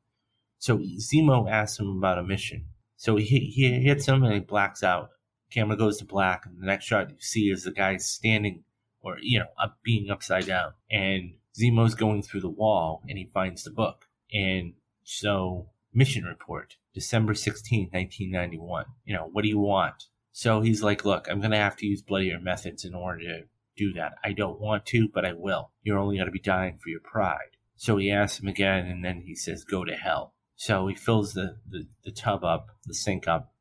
So 0.59 0.77
Zemo 0.77 1.49
asks 1.49 1.79
him 1.79 1.97
about 1.97 2.17
a 2.17 2.23
mission. 2.23 2.65
So 2.95 3.15
he, 3.15 3.51
he 3.53 3.79
hits 3.81 4.07
him 4.07 4.23
and 4.23 4.33
he 4.33 4.39
blacks 4.39 4.83
out. 4.83 5.09
Camera 5.51 5.77
goes 5.77 5.97
to 5.97 6.05
black, 6.05 6.45
and 6.45 6.61
the 6.61 6.65
next 6.65 6.85
shot 6.85 7.09
you 7.09 7.15
see 7.19 7.49
is 7.49 7.63
the 7.63 7.71
guy 7.71 7.95
standing 7.97 8.63
or, 9.01 9.17
you 9.21 9.39
know, 9.39 9.45
up, 9.61 9.77
being 9.83 10.09
upside 10.09 10.45
down. 10.45 10.73
And 10.91 11.35
Zemo's 11.57 11.95
going 11.95 12.23
through 12.23 12.41
the 12.41 12.49
wall 12.49 13.01
and 13.07 13.17
he 13.17 13.29
finds 13.33 13.63
the 13.63 13.71
book. 13.71 14.05
And 14.33 14.73
so, 15.03 15.69
mission 15.93 16.25
report, 16.25 16.75
December 16.93 17.33
16, 17.33 17.89
1991. 17.91 18.85
You 19.05 19.15
know, 19.15 19.29
what 19.31 19.43
do 19.43 19.47
you 19.47 19.59
want? 19.59 20.05
So 20.31 20.61
he's 20.61 20.83
like, 20.83 21.05
look, 21.05 21.27
I'm 21.29 21.39
going 21.39 21.51
to 21.51 21.57
have 21.57 21.77
to 21.77 21.85
use 21.85 22.01
bloodier 22.01 22.39
methods 22.39 22.83
in 22.83 22.93
order 22.93 23.21
to 23.21 23.43
do 23.77 23.93
that. 23.93 24.13
I 24.23 24.33
don't 24.33 24.59
want 24.59 24.85
to, 24.87 25.07
but 25.13 25.25
I 25.25 25.33
will. 25.33 25.71
You're 25.83 25.99
only 25.99 26.17
going 26.17 26.27
to 26.27 26.31
be 26.31 26.39
dying 26.39 26.79
for 26.81 26.89
your 26.89 26.99
pride. 26.99 27.55
So 27.75 27.97
he 27.97 28.11
asks 28.11 28.41
him 28.41 28.47
again, 28.47 28.87
and 28.87 29.05
then 29.05 29.23
he 29.25 29.35
says, 29.35 29.63
go 29.63 29.85
to 29.85 29.93
hell. 29.93 30.33
So 30.55 30.87
he 30.87 30.95
fills 30.95 31.33
the, 31.33 31.57
the, 31.69 31.87
the 32.03 32.11
tub 32.11 32.43
up, 32.43 32.67
the 32.85 32.95
sink 32.95 33.27
up, 33.27 33.53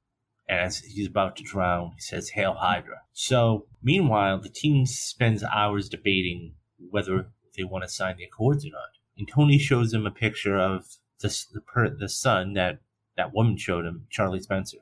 and 0.49 0.61
as 0.61 0.79
he's 0.79 1.09
about 1.09 1.37
to 1.37 1.43
drown, 1.43 1.93
he 1.97 2.01
says, 2.01 2.31
Hail 2.31 2.55
Hydra. 2.55 3.03
So, 3.13 3.67
meanwhile, 3.83 4.41
the 4.41 4.49
team 4.49 4.87
spends 4.87 5.43
hours 5.43 5.89
debating 5.89 6.55
whether 6.79 7.27
they 7.57 7.65
want 7.65 7.85
to 7.85 7.91
sign 7.91 8.17
the 8.17 8.25
accords 8.25 8.65
or 8.65 8.71
not. 8.71 8.91
And 9.19 9.29
Tony 9.29 9.59
shows 9.59 9.93
him 9.93 10.07
a 10.07 10.11
picture 10.11 10.57
of 10.57 10.87
the, 11.21 11.37
the, 11.53 11.97
the 11.99 12.09
son 12.09 12.53
that 12.53 12.81
that 13.17 13.35
woman 13.35 13.57
showed 13.57 13.87
him, 13.87 14.07
Charlie 14.11 14.41
Spencer. 14.41 14.79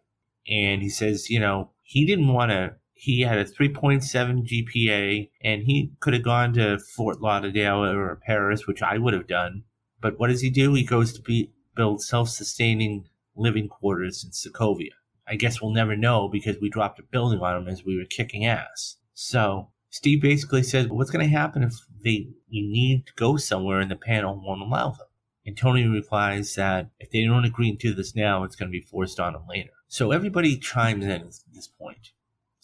And 0.49 0.83
he 0.83 0.89
says, 0.89 1.31
you 1.31 1.41
know, 1.41 1.71
he 1.83 2.05
didn't 2.05 2.33
want 2.33 2.51
to. 2.51 2.75
He 3.05 3.21
had 3.21 3.37
a 3.37 3.45
3.7 3.45 4.49
GPA, 4.49 5.29
and 5.43 5.65
he 5.65 5.93
could 6.01 6.15
have 6.15 6.23
gone 6.23 6.55
to 6.55 6.79
Fort 6.79 7.21
Lauderdale 7.21 7.85
or 7.85 8.17
Paris, 8.27 8.67
which 8.67 8.81
I 8.81 8.97
would 8.97 9.13
have 9.13 9.27
done. 9.27 9.65
But 10.01 10.19
what 10.19 10.29
does 10.29 10.41
he 10.41 10.49
do? 10.49 10.73
He 10.73 10.85
goes 10.85 11.13
to 11.13 11.21
be, 11.21 11.53
build 11.77 12.01
self-sustaining 12.01 13.07
living 13.37 13.69
quarters 13.69 14.25
in 14.25 14.31
Sokovia. 14.31 14.93
I 15.29 15.37
guess 15.37 15.61
we'll 15.61 15.75
never 15.75 15.95
know 15.95 16.29
because 16.29 16.57
we 16.63 16.71
dropped 16.71 16.99
a 16.99 17.03
building 17.03 17.41
on 17.41 17.63
him 17.63 17.69
as 17.69 17.85
we 17.85 17.99
were 17.99 18.07
kicking 18.07 18.47
ass. 18.47 18.97
So 19.13 19.69
Steve 19.91 20.23
basically 20.23 20.63
says, 20.63 20.89
"What's 20.89 21.11
going 21.11 21.27
to 21.27 21.31
happen 21.31 21.63
if 21.63 21.75
they 22.03 22.29
we 22.51 22.63
need 22.63 23.07
to 23.07 23.13
go 23.17 23.37
somewhere 23.37 23.81
and 23.81 23.91
the 23.91 23.97
panel 23.97 24.41
won't 24.43 24.63
allow 24.63 24.93
them?" 24.93 25.09
And 25.45 25.59
Tony 25.59 25.87
replies 25.87 26.55
that 26.55 26.89
if 26.99 27.11
they 27.11 27.23
don't 27.25 27.45
agree 27.45 27.77
to 27.77 27.93
this 27.93 28.15
now, 28.15 28.45
it's 28.45 28.57
going 28.57 28.71
to 28.71 28.79
be 28.79 28.81
forced 28.81 29.21
on 29.21 29.35
them 29.35 29.47
later. 29.47 29.73
So 29.89 30.11
everybody 30.11 30.57
chimes 30.57 31.05
in 31.05 31.11
at 31.11 31.35
this 31.53 31.69
point. 31.69 32.13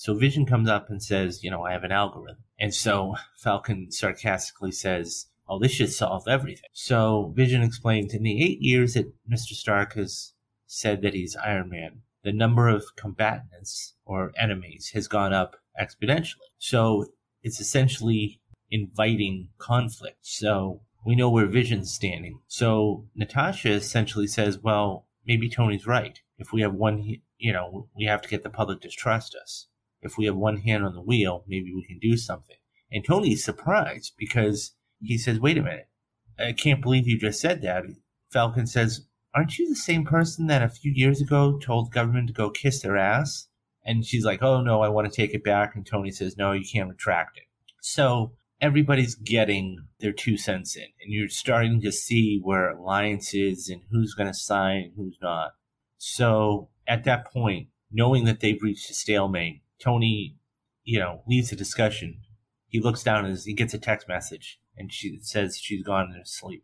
So 0.01 0.15
Vision 0.15 0.47
comes 0.47 0.67
up 0.67 0.89
and 0.89 1.03
says, 1.03 1.45
you 1.45 1.51
know, 1.51 1.63
I 1.63 1.73
have 1.73 1.85
an 1.85 1.93
algorithm. 1.93 2.45
And 2.59 2.75
so 2.75 3.17
Falcon 3.37 3.91
sarcastically 3.91 4.73
says, 4.73 5.27
oh, 5.47 5.59
this 5.59 5.73
should 5.73 5.93
solve 5.93 6.27
everything. 6.27 6.71
So 6.73 7.35
Vision 7.37 7.63
explains 7.63 8.15
in 8.15 8.23
the 8.23 8.43
eight 8.43 8.63
years 8.63 8.95
that 8.95 9.13
Mr. 9.31 9.53
Stark 9.53 9.97
has 9.97 10.33
said 10.67 11.03
that 11.03 11.13
he's 11.13 11.37
Iron 11.37 11.69
Man, 11.69 12.01
the 12.25 12.33
number 12.33 12.67
of 12.67 12.97
combatants 12.97 13.95
or 14.07 14.33
enemies 14.39 14.93
has 14.95 15.07
gone 15.07 15.35
up 15.35 15.57
exponentially. 15.79 16.49
So 16.57 17.05
it's 17.43 17.61
essentially 17.61 18.41
inviting 18.71 19.51
conflict. 19.59 20.21
So 20.23 20.81
we 21.05 21.15
know 21.15 21.29
where 21.29 21.45
Vision's 21.45 21.93
standing. 21.93 22.41
So 22.49 23.05
Natasha 23.15 23.73
essentially 23.73 24.29
says, 24.29 24.59
well, 24.59 25.09
maybe 25.27 25.51
Tony's 25.51 25.87
right 25.87 26.19
if 26.39 26.55
we 26.55 26.63
have 26.63 26.73
one, 26.73 27.05
you 27.37 27.53
know, 27.53 27.89
we 27.95 28.07
have 28.07 28.23
to 28.23 28.29
get 28.29 28.43
the 28.43 28.49
public 28.49 28.81
to 28.81 28.89
trust 28.89 29.37
us. 29.41 29.67
If 30.03 30.17
we 30.17 30.27
have 30.27 30.37
one 30.37 30.59
hand 30.59 30.85
on 30.85 30.95
the 30.95 31.01
wheel, 31.01 31.45
maybe 31.47 31.73
we 31.75 31.85
can 31.85 31.99
do 31.99 32.17
something. 32.17 32.57
And 32.91 33.05
Tony's 33.05 33.45
surprised 33.45 34.15
because 34.19 34.75
he 35.01 35.19
says, 35.19 35.39
wait 35.39 35.59
a 35.59 35.63
minute. 35.63 35.89
I 36.39 36.53
can't 36.53 36.83
believe 36.83 37.07
you 37.07 37.19
just 37.19 37.41
said 37.41 37.63
that. 37.63 37.85
Falcon 38.31 38.67
says, 38.67 39.07
aren't 39.35 39.59
you 39.59 39.69
the 39.69 39.77
same 39.77 40.05
person 40.05 40.47
that 40.47 40.63
a 40.63 40.69
few 40.69 40.93
years 40.93 41.21
ago 41.21 41.59
told 41.59 41.93
government 41.93 42.29
to 42.29 42.33
go 42.33 42.51
kiss 42.51 42.83
their 42.83 42.97
ass? 42.97 43.49
And 43.85 44.05
she's 44.05 44.25
like, 44.25 44.43
oh 44.43 44.61
no, 44.61 44.83
I 44.83 44.89
want 44.89 45.11
to 45.11 45.15
take 45.15 45.35
it 45.35 45.45
back. 45.45 45.75
And 45.75 45.87
Tony 45.87 46.11
says, 46.11 46.37
no, 46.37 46.53
you 46.53 46.65
can't 46.71 46.89
retract 46.89 47.37
it. 47.39 47.45
So 47.81 48.33
everybody's 48.61 49.15
getting 49.15 49.87
their 50.01 50.13
two 50.13 50.37
cents 50.37 50.77
in 50.77 50.83
and 50.83 51.13
you're 51.13 51.29
starting 51.29 51.81
to 51.81 51.93
see 51.93 52.41
where 52.43 52.71
alliances 52.71 53.69
and 53.69 53.83
who's 53.91 54.15
going 54.15 54.27
to 54.27 54.35
sign, 54.35 54.83
and 54.83 54.93
who's 54.97 55.19
not. 55.23 55.53
So 55.99 56.69
at 56.87 57.05
that 57.05 57.27
point, 57.27 57.69
knowing 57.91 58.25
that 58.25 58.41
they've 58.41 58.63
reached 58.63 58.91
a 58.91 58.95
stalemate, 58.95 59.63
Tony, 59.83 60.37
you 60.85 60.99
know, 60.99 61.23
leaves 61.27 61.51
the 61.51 61.57
discussion. 61.57 62.21
He 62.69 62.81
looks 62.81 63.03
down 63.03 63.25
and 63.25 63.39
he 63.39 63.55
gets 63.55 63.75
a 63.75 63.79
text 63.79 64.09
message 64.09 64.61
and 64.77 64.93
she 64.93 65.19
says 65.23 65.59
she's 65.59 65.83
gone 65.83 66.09
to 66.11 66.21
sleep, 66.25 66.63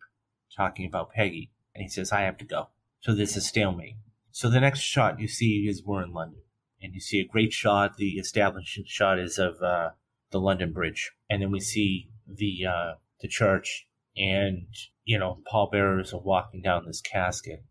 talking 0.57 0.87
about 0.87 1.13
Peggy. 1.13 1.51
And 1.75 1.83
he 1.83 1.89
says, 1.89 2.13
I 2.13 2.23
have 2.23 2.39
to 2.39 2.45
go. 2.45 2.69
So 3.01 3.15
there's 3.15 3.37
a 3.37 3.41
stalemate. 3.41 3.97
So 4.31 4.49
the 4.49 4.61
next 4.61 4.81
shot 4.81 5.21
you 5.21 5.29
see 5.29 5.67
is 5.69 5.85
we're 5.85 6.03
in 6.03 6.13
London. 6.13 6.41
And 6.81 6.95
you 6.95 7.01
see 7.01 7.21
a 7.21 7.27
great 7.27 7.53
shot. 7.53 7.97
The 7.97 8.13
establishing 8.13 8.85
shot 8.87 9.19
is 9.19 9.39
of 9.39 9.61
uh, 9.63 9.91
the 10.31 10.41
London 10.41 10.73
Bridge. 10.73 11.13
And 11.29 11.43
then 11.43 11.51
we 11.51 11.61
see 11.61 12.11
the 12.27 12.67
uh, 12.67 12.95
the 13.21 13.29
church 13.29 13.87
and 14.17 14.67
you 15.07 15.19
know, 15.19 15.39
pallbearers 15.47 16.13
are 16.13 16.21
walking 16.21 16.61
down 16.61 16.85
this 16.85 17.01
casket, 17.01 17.65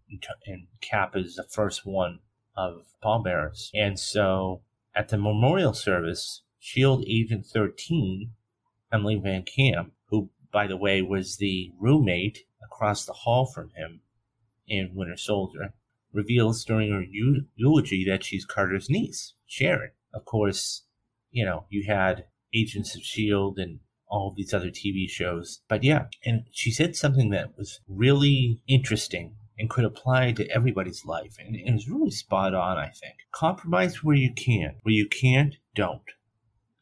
and 0.47 0.67
Cap 0.81 1.15
is 1.15 1.35
the 1.35 1.43
first 1.43 1.85
one 1.85 2.19
of 2.55 2.85
pallbearers. 3.03 3.69
And 3.73 3.99
so 3.99 4.61
at 4.95 5.09
the 5.09 5.17
memorial 5.17 5.73
service, 5.73 6.43
SHIELD 6.59 7.03
Agent 7.07 7.45
13, 7.45 8.31
Emily 8.91 9.15
Van 9.15 9.43
Camp, 9.43 9.93
who, 10.09 10.29
by 10.51 10.67
the 10.67 10.77
way, 10.77 11.01
was 11.01 11.37
the 11.37 11.71
roommate 11.79 12.39
across 12.63 13.05
the 13.05 13.13
hall 13.13 13.45
from 13.45 13.71
him 13.75 14.01
in 14.67 14.95
Winter 14.95 15.17
Soldier, 15.17 15.73
reveals 16.13 16.63
during 16.63 16.91
her 16.91 17.03
eulogy 17.55 18.05
that 18.05 18.23
she's 18.23 18.45
Carter's 18.45 18.89
niece, 18.89 19.33
Sharon. 19.45 19.91
Of 20.13 20.25
course, 20.25 20.83
you 21.29 21.43
know, 21.43 21.65
you 21.69 21.83
had 21.87 22.25
Agents 22.53 22.95
of 22.95 23.01
S.H.I.E.L.D. 23.01 23.61
and 23.61 23.79
all 24.07 24.33
these 24.35 24.53
other 24.53 24.69
TV 24.69 25.09
shows. 25.09 25.61
But 25.67 25.83
yeah, 25.83 26.05
and 26.23 26.45
she 26.51 26.71
said 26.71 26.95
something 26.95 27.31
that 27.31 27.57
was 27.57 27.81
really 27.87 28.61
interesting 28.65 29.35
and 29.57 29.69
could 29.69 29.85
apply 29.85 30.31
to 30.33 30.47
everybody's 30.49 31.05
life. 31.05 31.37
And 31.39 31.55
it 31.55 31.71
was 31.71 31.89
really 31.89 32.11
spot 32.11 32.53
on, 32.53 32.77
I 32.77 32.89
think. 32.89 33.15
Compromise 33.31 34.03
where 34.03 34.15
you 34.15 34.33
can. 34.33 34.75
Where 34.83 34.93
you 34.93 35.07
can't, 35.07 35.55
don't. 35.75 36.01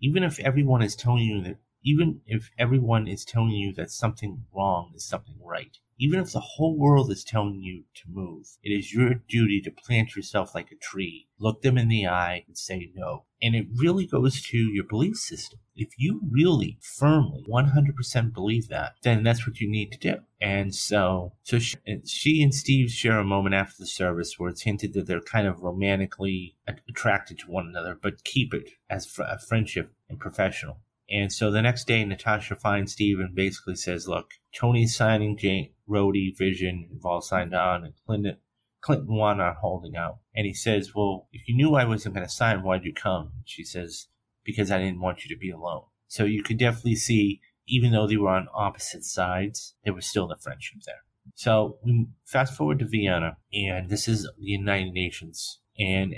Even 0.01 0.23
if 0.23 0.39
everyone 0.39 0.81
is 0.81 0.95
telling 0.95 1.23
you 1.23 1.41
that, 1.43 1.57
even 1.83 2.21
if 2.25 2.49
everyone 2.57 3.07
is 3.07 3.25
telling 3.25 3.51
you 3.51 3.73
that 3.73 3.91
something 3.91 4.45
wrong 4.53 4.91
is 4.95 5.05
something 5.05 5.35
right, 5.43 5.77
even 6.03 6.19
if 6.19 6.33
the 6.33 6.39
whole 6.41 6.77
world 6.77 7.09
is 7.09 7.23
telling 7.23 7.61
you 7.61 7.85
to 7.93 8.03
move, 8.11 8.45
it 8.61 8.71
is 8.71 8.93
your 8.93 9.13
duty 9.13 9.61
to 9.61 9.71
plant 9.71 10.17
yourself 10.17 10.53
like 10.53 10.69
a 10.69 10.75
tree, 10.75 11.29
look 11.39 11.61
them 11.61 11.77
in 11.77 11.87
the 11.87 12.05
eye, 12.05 12.43
and 12.45 12.57
say 12.57 12.91
no. 12.93 13.23
And 13.41 13.55
it 13.55 13.67
really 13.73 14.05
goes 14.05 14.41
to 14.41 14.57
your 14.57 14.83
belief 14.83 15.15
system. 15.15 15.59
If 15.77 15.93
you 15.97 16.19
really 16.29 16.77
firmly 16.81 17.45
100% 17.49 18.33
believe 18.33 18.67
that, 18.67 18.95
then 19.03 19.23
that's 19.23 19.47
what 19.47 19.61
you 19.61 19.71
need 19.71 19.93
to 19.93 19.97
do. 19.97 20.15
And 20.41 20.75
so, 20.75 21.35
so 21.41 21.57
she, 21.57 21.77
she 22.05 22.43
and 22.43 22.53
Steve 22.53 22.91
share 22.91 23.19
a 23.19 23.23
moment 23.23 23.55
after 23.55 23.75
the 23.79 23.87
service 23.87 24.37
where 24.37 24.49
it's 24.49 24.63
hinted 24.63 24.91
that 24.95 25.07
they're 25.07 25.21
kind 25.21 25.47
of 25.47 25.61
romantically 25.61 26.57
attracted 26.67 27.39
to 27.39 27.45
one 27.51 27.65
another, 27.65 27.97
but 27.99 28.25
keep 28.25 28.53
it 28.53 28.71
as 28.89 29.17
a 29.19 29.39
friendship 29.39 29.93
and 30.09 30.19
professional. 30.19 30.81
And 31.09 31.31
so 31.31 31.51
the 31.51 31.61
next 31.61 31.85
day, 31.85 32.03
Natasha 32.03 32.55
finds 32.55 32.93
Steve 32.93 33.19
and 33.19 33.35
basically 33.35 33.75
says, 33.75 34.07
look, 34.07 34.31
Tony's 34.55 34.95
signing 34.95 35.37
Jane, 35.37 35.72
Rhodey, 35.89 36.37
Vision, 36.37 36.99
all 37.03 37.21
signed 37.21 37.53
on, 37.53 37.83
and 37.83 37.93
Clinton, 38.05 38.37
Clinton 38.81 39.15
one 39.15 39.39
on 39.39 39.55
holding 39.61 39.95
out. 39.95 40.19
And 40.35 40.45
he 40.45 40.53
says, 40.53 40.91
well, 40.95 41.27
if 41.31 41.47
you 41.47 41.55
knew 41.55 41.75
I 41.75 41.85
wasn't 41.85 42.15
going 42.15 42.25
to 42.25 42.31
sign, 42.31 42.63
why'd 42.63 42.83
you 42.83 42.93
come? 42.93 43.31
She 43.45 43.63
says, 43.63 44.07
because 44.43 44.71
I 44.71 44.79
didn't 44.79 45.01
want 45.01 45.23
you 45.23 45.33
to 45.33 45.39
be 45.39 45.51
alone. 45.51 45.83
So 46.07 46.25
you 46.25 46.43
could 46.43 46.57
definitely 46.57 46.95
see, 46.95 47.41
even 47.67 47.91
though 47.91 48.07
they 48.07 48.17
were 48.17 48.29
on 48.29 48.47
opposite 48.53 49.03
sides, 49.03 49.75
there 49.83 49.93
was 49.93 50.05
still 50.05 50.27
the 50.27 50.37
friendship 50.37 50.81
there. 50.85 51.03
So 51.35 51.77
we 51.83 52.07
fast 52.25 52.55
forward 52.55 52.79
to 52.79 52.85
Vienna, 52.85 53.37
and 53.53 53.89
this 53.89 54.07
is 54.07 54.23
the 54.23 54.31
United 54.37 54.91
Nations. 54.91 55.59
And 55.79 56.13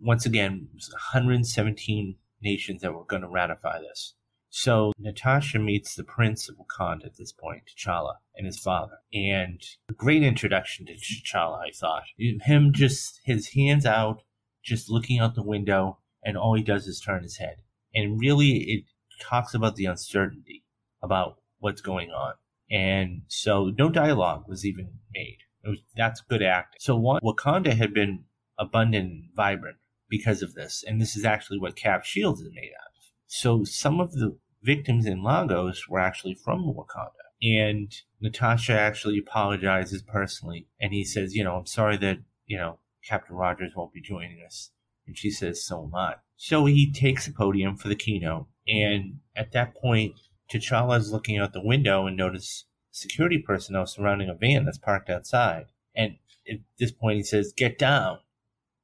once 0.00 0.26
again, 0.26 0.68
117 1.12 2.16
nations 2.40 2.82
that 2.82 2.92
were 2.92 3.04
going 3.04 3.22
to 3.22 3.28
ratify 3.28 3.78
this. 3.80 4.14
So 4.58 4.94
Natasha 4.98 5.58
meets 5.58 5.94
the 5.94 6.02
Prince 6.02 6.48
of 6.48 6.56
Wakanda 6.56 7.04
at 7.04 7.18
this 7.18 7.30
point, 7.30 7.64
T'Challa, 7.76 8.14
and 8.34 8.46
his 8.46 8.58
father. 8.58 9.00
And 9.12 9.60
a 9.90 9.92
great 9.92 10.22
introduction 10.22 10.86
to 10.86 10.94
T'Challa, 10.94 11.58
I 11.58 11.72
thought. 11.78 12.04
Him 12.16 12.72
just, 12.72 13.20
his 13.22 13.50
hands 13.50 13.84
out, 13.84 14.22
just 14.64 14.88
looking 14.88 15.18
out 15.18 15.34
the 15.34 15.42
window, 15.42 15.98
and 16.24 16.38
all 16.38 16.54
he 16.54 16.62
does 16.62 16.86
is 16.86 17.00
turn 17.00 17.22
his 17.22 17.36
head. 17.36 17.56
And 17.94 18.18
really, 18.18 18.62
it 18.62 18.84
talks 19.20 19.52
about 19.52 19.76
the 19.76 19.84
uncertainty 19.84 20.64
about 21.02 21.36
what's 21.58 21.82
going 21.82 22.10
on. 22.10 22.32
And 22.70 23.24
so 23.28 23.72
no 23.78 23.90
dialogue 23.90 24.44
was 24.48 24.64
even 24.64 24.88
made. 25.12 25.36
Was, 25.66 25.80
that's 25.98 26.22
good 26.22 26.42
acting. 26.42 26.78
So 26.80 26.96
one, 26.96 27.20
Wakanda 27.22 27.76
had 27.76 27.92
been 27.92 28.24
abundant 28.58 29.04
and 29.04 29.24
vibrant 29.36 29.76
because 30.08 30.40
of 30.40 30.54
this. 30.54 30.82
And 30.82 30.98
this 30.98 31.14
is 31.14 31.26
actually 31.26 31.58
what 31.58 31.76
Cap 31.76 32.06
Shields 32.06 32.40
is 32.40 32.48
made 32.54 32.70
out 32.74 32.86
of. 32.86 33.04
So 33.26 33.64
some 33.64 34.00
of 34.00 34.12
the 34.12 34.38
victims 34.66 35.06
in 35.06 35.22
Lagos 35.22 35.88
were 35.88 36.00
actually 36.00 36.34
from 36.34 36.64
Wakanda. 36.64 37.12
And 37.40 37.94
Natasha 38.20 38.78
actually 38.78 39.18
apologizes 39.18 40.02
personally. 40.02 40.66
And 40.80 40.92
he 40.92 41.04
says, 41.04 41.34
you 41.34 41.44
know, 41.44 41.56
I'm 41.56 41.66
sorry 41.66 41.96
that, 41.98 42.18
you 42.46 42.58
know, 42.58 42.80
Captain 43.06 43.36
Rogers 43.36 43.72
won't 43.76 43.92
be 43.92 44.02
joining 44.02 44.42
us. 44.44 44.72
And 45.06 45.16
she 45.16 45.30
says, 45.30 45.64
so 45.64 45.84
am 45.84 45.94
I. 45.94 46.16
So 46.36 46.66
he 46.66 46.92
takes 46.92 47.26
the 47.26 47.32
podium 47.32 47.76
for 47.76 47.88
the 47.88 47.94
keynote. 47.94 48.48
And 48.66 49.20
at 49.36 49.52
that 49.52 49.76
point, 49.76 50.14
T'Challa 50.52 50.98
is 50.98 51.12
looking 51.12 51.38
out 51.38 51.52
the 51.52 51.64
window 51.64 52.06
and 52.06 52.16
notices 52.16 52.64
security 52.90 53.38
personnel 53.38 53.86
surrounding 53.86 54.28
a 54.28 54.34
van 54.34 54.64
that's 54.64 54.78
parked 54.78 55.10
outside. 55.10 55.66
And 55.94 56.16
at 56.50 56.58
this 56.78 56.92
point, 56.92 57.18
he 57.18 57.22
says, 57.22 57.52
get 57.56 57.78
down. 57.78 58.18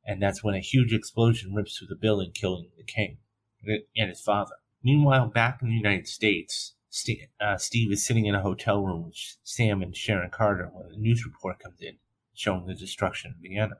And 0.04 0.22
that's 0.22 0.44
when 0.44 0.54
a 0.54 0.60
huge 0.60 0.92
explosion 0.92 1.54
rips 1.54 1.76
through 1.76 1.88
the 1.88 1.96
building, 1.96 2.32
killing 2.34 2.68
the 2.76 2.84
king 2.84 3.18
and 3.96 4.08
his 4.08 4.20
father. 4.20 4.56
Meanwhile, 4.84 5.28
back 5.28 5.60
in 5.62 5.68
the 5.68 5.74
United 5.74 6.08
States, 6.08 6.74
Steve, 6.90 7.26
uh, 7.40 7.56
Steve 7.56 7.92
is 7.92 8.04
sitting 8.04 8.26
in 8.26 8.34
a 8.34 8.42
hotel 8.42 8.82
room 8.82 9.04
with 9.04 9.16
Sam 9.42 9.82
and 9.82 9.96
Sharon 9.96 10.30
Carter 10.30 10.70
when 10.72 10.92
a 10.92 10.98
news 10.98 11.24
report 11.24 11.58
comes 11.58 11.80
in 11.80 11.98
showing 12.34 12.66
the 12.66 12.74
destruction 12.74 13.30
of 13.30 13.42
Vienna. 13.42 13.76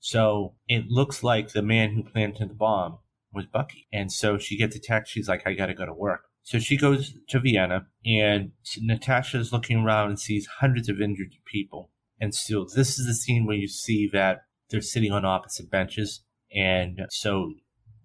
So 0.00 0.54
it 0.68 0.88
looks 0.88 1.22
like 1.22 1.52
the 1.52 1.62
man 1.62 1.94
who 1.94 2.02
planted 2.02 2.50
the 2.50 2.54
bomb 2.54 2.98
was 3.32 3.46
Bucky. 3.46 3.86
And 3.92 4.12
so 4.12 4.38
she 4.38 4.56
gets 4.56 4.76
a 4.76 4.80
text. 4.80 5.12
She's 5.12 5.28
like, 5.28 5.46
I 5.46 5.54
got 5.54 5.66
to 5.66 5.74
go 5.74 5.86
to 5.86 5.94
work. 5.94 6.24
So 6.42 6.58
she 6.58 6.76
goes 6.76 7.14
to 7.30 7.40
Vienna, 7.40 7.86
and 8.04 8.52
Natasha 8.78 9.38
is 9.38 9.50
looking 9.50 9.78
around 9.78 10.10
and 10.10 10.20
sees 10.20 10.46
hundreds 10.46 10.90
of 10.90 11.00
injured 11.00 11.32
people. 11.46 11.90
And 12.20 12.34
so 12.34 12.66
this 12.66 12.98
is 12.98 13.06
the 13.06 13.14
scene 13.14 13.46
where 13.46 13.56
you 13.56 13.66
see 13.66 14.10
that 14.12 14.42
they're 14.68 14.82
sitting 14.82 15.10
on 15.10 15.24
opposite 15.24 15.70
benches. 15.70 16.20
And 16.54 17.00
so 17.08 17.54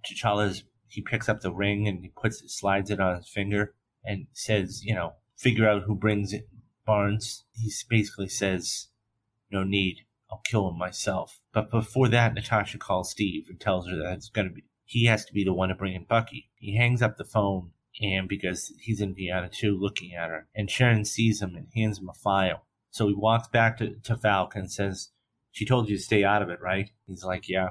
T'Challa's 0.07 0.63
he 0.89 1.01
picks 1.01 1.29
up 1.29 1.41
the 1.41 1.53
ring 1.53 1.87
and 1.87 2.03
he 2.03 2.09
puts 2.09 2.41
it, 2.41 2.49
slides 2.49 2.89
it 2.89 2.99
on 2.99 3.17
his 3.17 3.29
finger 3.29 3.73
and 4.03 4.27
says, 4.33 4.83
you 4.83 4.93
know, 4.93 5.13
figure 5.37 5.67
out 5.69 5.83
who 5.83 5.95
brings 5.95 6.33
it. 6.33 6.49
Barnes. 6.85 7.45
He 7.53 7.71
basically 7.87 8.29
says, 8.29 8.87
no 9.51 9.63
need. 9.63 10.05
I'll 10.31 10.41
kill 10.45 10.69
him 10.69 10.77
myself. 10.77 11.39
But 11.53 11.69
before 11.71 12.07
that, 12.09 12.33
Natasha 12.33 12.77
calls 12.77 13.11
Steve 13.11 13.45
and 13.49 13.59
tells 13.59 13.87
her 13.87 13.95
that 13.97 14.13
it's 14.13 14.29
going 14.29 14.47
to 14.47 14.53
be, 14.53 14.63
he 14.85 15.05
has 15.05 15.25
to 15.25 15.33
be 15.33 15.43
the 15.43 15.53
one 15.53 15.69
to 15.69 15.75
bring 15.75 15.93
in 15.93 16.05
Bucky. 16.05 16.49
He 16.55 16.75
hangs 16.75 17.01
up 17.01 17.17
the 17.17 17.25
phone 17.25 17.71
and 18.01 18.27
because 18.27 18.73
he's 18.79 19.01
in 19.01 19.13
Vienna 19.13 19.49
too, 19.49 19.77
looking 19.79 20.13
at 20.13 20.29
her. 20.29 20.47
And 20.55 20.69
Sharon 20.69 21.05
sees 21.05 21.41
him 21.41 21.55
and 21.55 21.67
hands 21.75 21.99
him 21.99 22.09
a 22.09 22.13
file. 22.13 22.65
So 22.91 23.07
he 23.07 23.13
walks 23.13 23.47
back 23.47 23.77
to, 23.77 23.95
to 24.03 24.17
Falcon 24.17 24.61
and 24.61 24.71
says, 24.71 25.09
she 25.51 25.65
told 25.65 25.89
you 25.89 25.97
to 25.97 26.01
stay 26.01 26.23
out 26.23 26.41
of 26.41 26.49
it, 26.49 26.61
right? 26.61 26.89
He's 27.07 27.23
like, 27.23 27.49
yeah. 27.49 27.69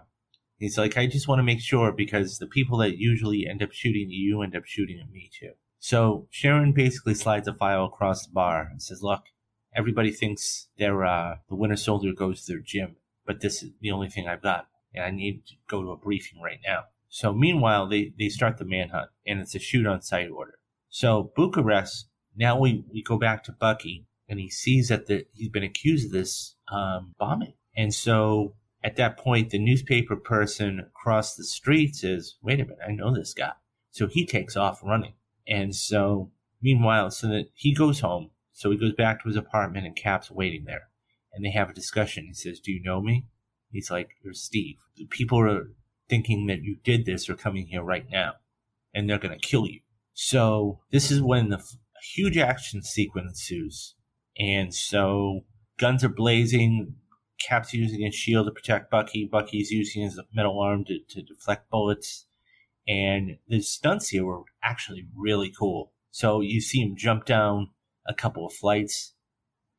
He's 0.59 0.77
like, 0.77 0.97
I 0.97 1.07
just 1.07 1.29
want 1.29 1.39
to 1.39 1.45
make 1.45 1.61
sure 1.61 1.93
because 1.93 2.39
the 2.39 2.47
people 2.47 2.79
that 2.79 2.99
usually 2.99 3.47
end 3.49 3.63
up 3.63 3.73
shooting 3.73 4.09
you 4.11 4.43
end 4.43 4.57
up 4.57 4.65
shooting 4.67 5.01
at 5.01 5.11
me 5.11 5.31
too. 5.39 5.53
So 5.79 6.27
Sharon 6.31 6.73
basically 6.73 7.15
slides 7.15 7.47
a 7.47 7.55
file 7.55 7.85
across 7.85 8.27
the 8.27 8.33
bar 8.33 8.67
and 8.69 8.83
says, 8.83 9.03
look, 9.03 9.23
everybody 9.75 10.11
thinks 10.11 10.69
they're, 10.77 11.05
uh, 11.05 11.37
the 11.49 11.55
Winter 11.55 11.77
Soldier 11.77 12.13
goes 12.13 12.45
to 12.45 12.53
their 12.53 12.61
gym, 12.61 12.97
but 13.25 13.41
this 13.41 13.63
is 13.63 13.71
the 13.81 13.93
only 13.93 14.09
thing 14.09 14.27
I've 14.27 14.43
got. 14.43 14.67
And 14.93 15.05
I 15.05 15.11
need 15.11 15.47
to 15.47 15.55
go 15.69 15.83
to 15.83 15.93
a 15.93 15.97
briefing 15.97 16.41
right 16.41 16.59
now. 16.67 16.85
So 17.09 17.33
meanwhile, 17.33 17.87
they, 17.87 18.13
they 18.19 18.29
start 18.29 18.59
the 18.59 18.65
manhunt 18.65 19.11
and 19.25 19.41
it's 19.41 19.55
a 19.55 19.61
shoot 19.61 19.87
on 19.87 20.03
sight 20.03 20.29
order. 20.31 20.59
So 20.89 21.33
Bucharest, 21.37 22.09
now 22.37 22.59
we, 22.59 22.85
we 22.93 23.03
go 23.03 23.17
back 23.17 23.45
to 23.45 23.53
Bucky 23.53 24.07
and 24.29 24.41
he 24.41 24.51
sees 24.51 24.89
that 24.89 25.07
the, 25.07 25.27
he's 25.33 25.51
been 25.51 25.63
accused 25.63 26.07
of 26.07 26.13
this, 26.13 26.57
um, 26.73 27.15
bombing. 27.19 27.55
And 27.77 27.95
so 27.95 28.55
at 28.83 28.97
that 28.97 29.19
point, 29.19 29.51
the 29.51 29.59
newspaper 29.59 30.17
person 30.17 30.81
across 30.81 31.35
the 31.35 31.45
street 31.45 31.97
says, 31.97 32.37
wait 32.43 32.61
a 32.61 32.65
minute, 32.65 32.79
I 32.87 32.93
know 32.93 33.13
this 33.15 33.35
guy. 33.35 33.53
So 33.91 34.07
he 34.07 34.25
takes 34.25 34.57
off 34.57 34.81
running. 34.83 35.15
And 35.47 35.75
so, 35.75 36.31
meanwhile, 36.63 37.11
so 37.11 37.27
that 37.29 37.47
he 37.55 37.75
goes 37.75 38.01
home. 38.01 38.31
So 38.53 38.71
he 38.71 38.77
goes 38.77 38.93
back 38.93 39.23
to 39.23 39.29
his 39.29 39.37
apartment 39.37 39.87
and 39.87 39.97
Cap's 39.97 40.31
waiting 40.31 40.65
there. 40.65 40.89
And 41.33 41.45
they 41.45 41.51
have 41.51 41.71
a 41.71 41.75
discussion. 41.75 42.27
He 42.27 42.35
says, 42.35 42.61
Do 42.61 42.73
you 42.73 42.83
know 42.83 43.01
me? 43.01 43.27
He's 43.71 43.91
like, 43.91 44.11
You're 44.23 44.35
Steve. 44.35 44.77
The 44.97 45.07
people 45.07 45.41
are 45.41 45.71
thinking 46.09 46.47
that 46.47 46.63
you 46.63 46.77
did 46.83 47.05
this 47.05 47.29
are 47.29 47.37
coming 47.37 47.67
here 47.67 47.83
right 47.83 48.07
now. 48.11 48.35
And 48.95 49.09
they're 49.09 49.19
going 49.19 49.39
to 49.39 49.47
kill 49.47 49.67
you. 49.67 49.81
So 50.15 50.81
this 50.91 51.11
is 51.11 51.23
when 51.23 51.51
the 51.51 51.63
huge 52.15 52.37
action 52.37 52.83
sequence 52.83 53.31
ensues. 53.31 53.95
And 54.39 54.75
so 54.75 55.45
guns 55.79 56.03
are 56.05 56.09
blazing. 56.09 56.95
Cap's 57.39 57.73
using 57.73 58.01
his 58.01 58.15
shield 58.15 58.47
to 58.47 58.53
protect 58.53 58.91
Bucky. 58.91 59.29
Bucky's 59.31 59.71
using 59.71 60.03
his 60.03 60.21
metal 60.33 60.61
arm 60.61 60.85
to, 60.87 60.99
to 61.09 61.23
deflect 61.23 61.71
bullets. 61.71 62.27
And 62.87 63.39
the 63.47 63.61
stunts 63.61 64.09
here 64.09 64.25
were 64.25 64.43
actually 64.63 65.07
really 65.15 65.53
cool. 65.57 65.93
So 66.11 66.41
you 66.41 66.61
see 66.61 66.81
him 66.81 66.97
jump 66.97 67.27
down 67.27 67.71
a 68.07 68.15
couple 68.15 68.47
of 68.47 68.53
flights. 68.53 69.15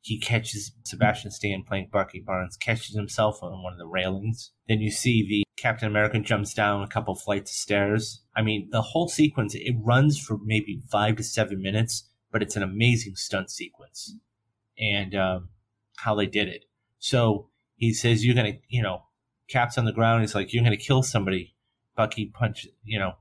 He 0.02 0.20
catches 0.20 0.72
Sebastian 0.86 1.32
Stan 1.32 1.64
playing 1.68 1.90
Bucky 1.92 2.20
Barnes, 2.26 2.56
catches 2.56 2.96
himself 2.96 3.44
on 3.44 3.64
one 3.64 3.74
of 3.74 3.80
the 3.80 3.88
railings. 3.88 4.52
Then 4.68 4.80
you 4.80 4.92
see 4.92 5.28
the 5.28 5.44
Captain 5.62 5.90
America 5.90 6.20
jumps 6.20 6.54
down 6.54 6.84
a 6.84 6.88
couple 6.88 7.14
of 7.14 7.20
flights 7.20 7.52
of 7.52 7.56
stairs. 7.56 8.24
I 8.36 8.42
mean, 8.42 8.70
the 8.72 8.82
whole 8.82 9.10
sequence, 9.10 9.56
it 9.56 9.76
runs 9.84 10.18
for 10.18 10.38
maybe 10.44 10.82
five 10.90 11.18
to 11.18 11.24
seven 11.24 11.62
minutes, 11.62 12.10
but 12.32 12.42
it's 12.42 12.56
an 12.56 12.64
amazing 12.64 13.16
stunt 13.16 13.52
sequence. 13.52 14.16
And 14.78 15.14
um, 15.16 15.50
how 15.98 16.16
they 16.16 16.28
did 16.28 16.48
it. 16.48 16.66
So 17.00 17.50
he 17.76 17.94
says, 17.94 18.26
You're 18.26 18.36
going 18.36 18.54
to, 18.54 18.60
you 18.68 18.82
know, 18.82 19.04
Cap's 19.50 19.78
on 19.78 19.86
the 19.86 19.94
ground. 19.94 20.22
He's 20.22 20.36
like, 20.36 20.54
You're 20.54 20.64
going 20.64 20.78
to 20.78 20.84
kill 20.84 21.04
somebody. 21.04 21.56
Bucky 21.96 22.28
punch, 22.28 22.66
you 22.84 22.98
know, 22.98 23.14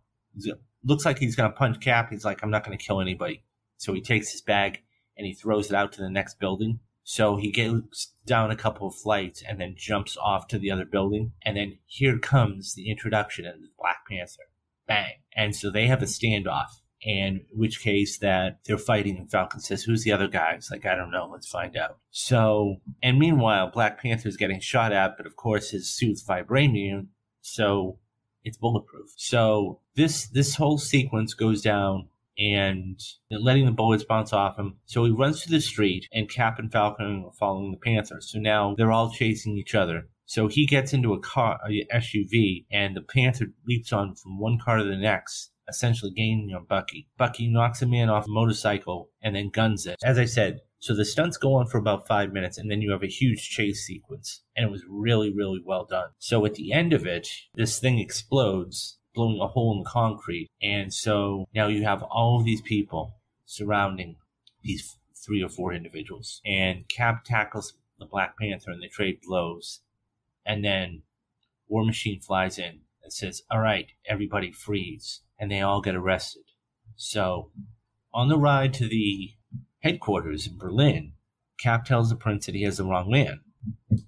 looks 0.85 1.05
like 1.05 1.19
he's 1.19 1.35
going 1.35 1.51
to 1.51 1.57
punch 1.57 1.81
Cap. 1.81 2.11
He's 2.11 2.25
like, 2.25 2.43
I'm 2.43 2.51
not 2.51 2.65
going 2.65 2.77
to 2.77 2.85
kill 2.85 3.01
anybody. 3.01 3.43
So 3.77 3.93
he 3.93 4.01
takes 4.01 4.31
his 4.31 4.41
bag 4.41 4.81
and 5.17 5.27
he 5.27 5.33
throws 5.33 5.71
it 5.71 5.75
out 5.75 5.93
to 5.93 6.01
the 6.01 6.11
next 6.11 6.39
building. 6.39 6.81
So 7.03 7.37
he 7.37 7.51
gets 7.51 8.13
down 8.27 8.51
a 8.51 8.57
couple 8.57 8.87
of 8.87 8.95
flights 8.95 9.43
and 9.43 9.61
then 9.61 9.75
jumps 9.77 10.17
off 10.17 10.47
to 10.49 10.59
the 10.59 10.71
other 10.71 10.85
building. 10.85 11.33
And 11.43 11.57
then 11.57 11.79
here 11.87 12.19
comes 12.19 12.75
the 12.75 12.91
introduction 12.91 13.47
of 13.47 13.55
the 13.55 13.69
Black 13.79 14.07
Panther. 14.09 14.43
Bang. 14.87 15.15
And 15.35 15.57
so 15.57 15.71
they 15.71 15.87
have 15.87 16.03
a 16.03 16.07
standoff. 16.07 16.67
And 17.07 17.43
which 17.53 17.81
case 17.81 18.19
that 18.19 18.59
they're 18.65 18.77
fighting 18.77 19.17
and 19.17 19.31
Falcon 19.31 19.61
says, 19.61 19.85
Who's 19.85 20.03
the 20.03 20.13
other 20.13 20.29
guy? 20.29 20.59
Like, 20.71 20.85
I 20.85 20.97
don't 20.97 21.13
know, 21.13 21.29
let's 21.31 21.49
find 21.49 21.77
out. 21.77 21.99
So 22.11 22.77
and 23.03 23.19
meanwhile, 23.19 23.71
Black 23.71 24.03
Panther's 24.03 24.37
getting 24.37 24.61
shot 24.61 24.93
at, 24.93 25.17
but 25.17 25.27
of 25.27 25.37
course 25.37 25.71
his 25.71 25.89
suit's 25.89 26.25
vibranium, 26.25 27.09
so 27.41 27.99
it's 28.45 28.57
bulletproof. 28.57 29.11
So 29.17 29.81
this 29.95 30.29
this 30.29 30.57
whole 30.57 30.79
sequence 30.79 31.35
goes 31.35 31.63
down 31.63 32.09
and 32.39 33.01
letting 33.31 33.67
the 33.67 33.73
bullets 33.73 34.05
bounce 34.05 34.33
off 34.33 34.59
him. 34.59 34.77
So 34.87 35.05
he 35.05 35.11
runs 35.11 35.43
to 35.43 35.51
the 35.51 35.61
street, 35.61 36.09
and 36.13 36.31
Cap 36.31 36.59
and 36.59 36.71
Falcon 36.71 37.25
are 37.27 37.33
following 37.33 37.73
the 37.73 37.79
Panther. 37.79 38.21
So 38.21 38.39
now 38.39 38.75
they're 38.77 38.93
all 38.93 39.11
chasing 39.11 39.57
each 39.57 39.75
other. 39.75 40.09
So 40.25 40.47
he 40.47 40.67
gets 40.67 40.93
into 40.93 41.15
a 41.15 41.21
car, 41.21 41.59
a 41.69 41.87
SUV, 41.93 42.67
and 42.71 42.95
the 42.95 43.03
Panther 43.03 43.47
leaps 43.67 43.93
on 43.93 44.15
from 44.15 44.39
one 44.39 44.59
car 44.59 44.77
to 44.77 44.85
the 44.85 44.97
next, 44.97 45.51
essentially 45.69 46.11
gaining 46.11 46.55
on 46.55 46.65
Bucky. 46.65 47.09
Bucky 47.17 47.49
knocks 47.49 47.83
a 47.83 47.87
man 47.87 48.09
off 48.09 48.27
a 48.27 48.31
motorcycle 48.31 49.11
and 49.23 49.37
then 49.37 49.51
guns 49.51 49.87
it. 49.87 49.97
As 50.03 50.19
I 50.19 50.25
said, 50.25 50.61
so 50.81 50.95
the 50.95 51.05
stunts 51.05 51.37
go 51.37 51.55
on 51.55 51.67
for 51.67 51.79
about 51.79 52.07
five 52.07 52.33
minutes, 52.33 52.57
and 52.57 52.71
then 52.71 52.81
you 52.81 52.93
have 52.93 53.03
a 53.03 53.09
huge 53.09 53.49
chase 53.49 53.85
sequence, 53.85 54.45
and 54.57 54.65
it 54.65 54.71
was 54.71 54.85
really, 54.89 55.33
really 55.33 55.61
well 55.65 55.85
done. 55.85 56.11
So 56.21 56.47
at 56.47 56.55
the 56.55 56.73
end 56.73 56.93
of 56.93 57.05
it, 57.05 57.29
this 57.57 57.81
thing 57.81 57.99
explodes, 57.99 58.99
blowing 59.13 59.41
a 59.41 59.49
hole 59.49 59.73
in 59.73 59.83
the 59.83 59.91
concrete. 59.91 60.49
And 60.63 60.95
so 60.95 61.47
now 61.53 61.67
you 61.67 61.83
have 61.83 62.05
all 62.05 62.39
of 62.39 62.45
these 62.45 62.63
people 62.63 63.17
surrounding 63.45 64.17
these 64.63 64.97
three 65.17 65.43
or 65.43 65.49
four 65.49 65.73
individuals. 65.73 66.41
And 66.47 66.89
Cap 66.89 67.25
tackles 67.25 67.75
the 67.99 68.07
Black 68.07 68.39
Panther 68.39 68.71
and 68.71 68.81
they 68.81 68.87
trade 68.87 69.19
blows. 69.27 69.81
And 70.47 70.65
then 70.65 71.03
War 71.67 71.85
Machine 71.85 72.21
flies 72.21 72.59
in 72.59 72.83
and 73.09 73.13
says, 73.15 73.43
All 73.51 73.61
right, 73.61 73.87
everybody 74.07 74.53
freeze. 74.53 75.23
And 75.39 75.51
they 75.51 75.63
all 75.63 75.81
get 75.81 75.95
arrested. 75.95 76.43
So 76.97 77.51
on 78.13 78.29
the 78.29 78.39
ride 78.39 78.75
to 78.75 78.87
the 78.87 79.31
headquarters 79.81 80.47
in 80.47 80.59
Berlin, 80.59 81.13
Cap 81.59 81.87
tells 81.87 82.11
the 82.11 82.17
prince 82.17 82.47
that 82.47 82.55
he 82.55 82.63
has 82.63 82.77
the 82.77 82.85
wrong 82.85 83.11
man. 83.11 83.41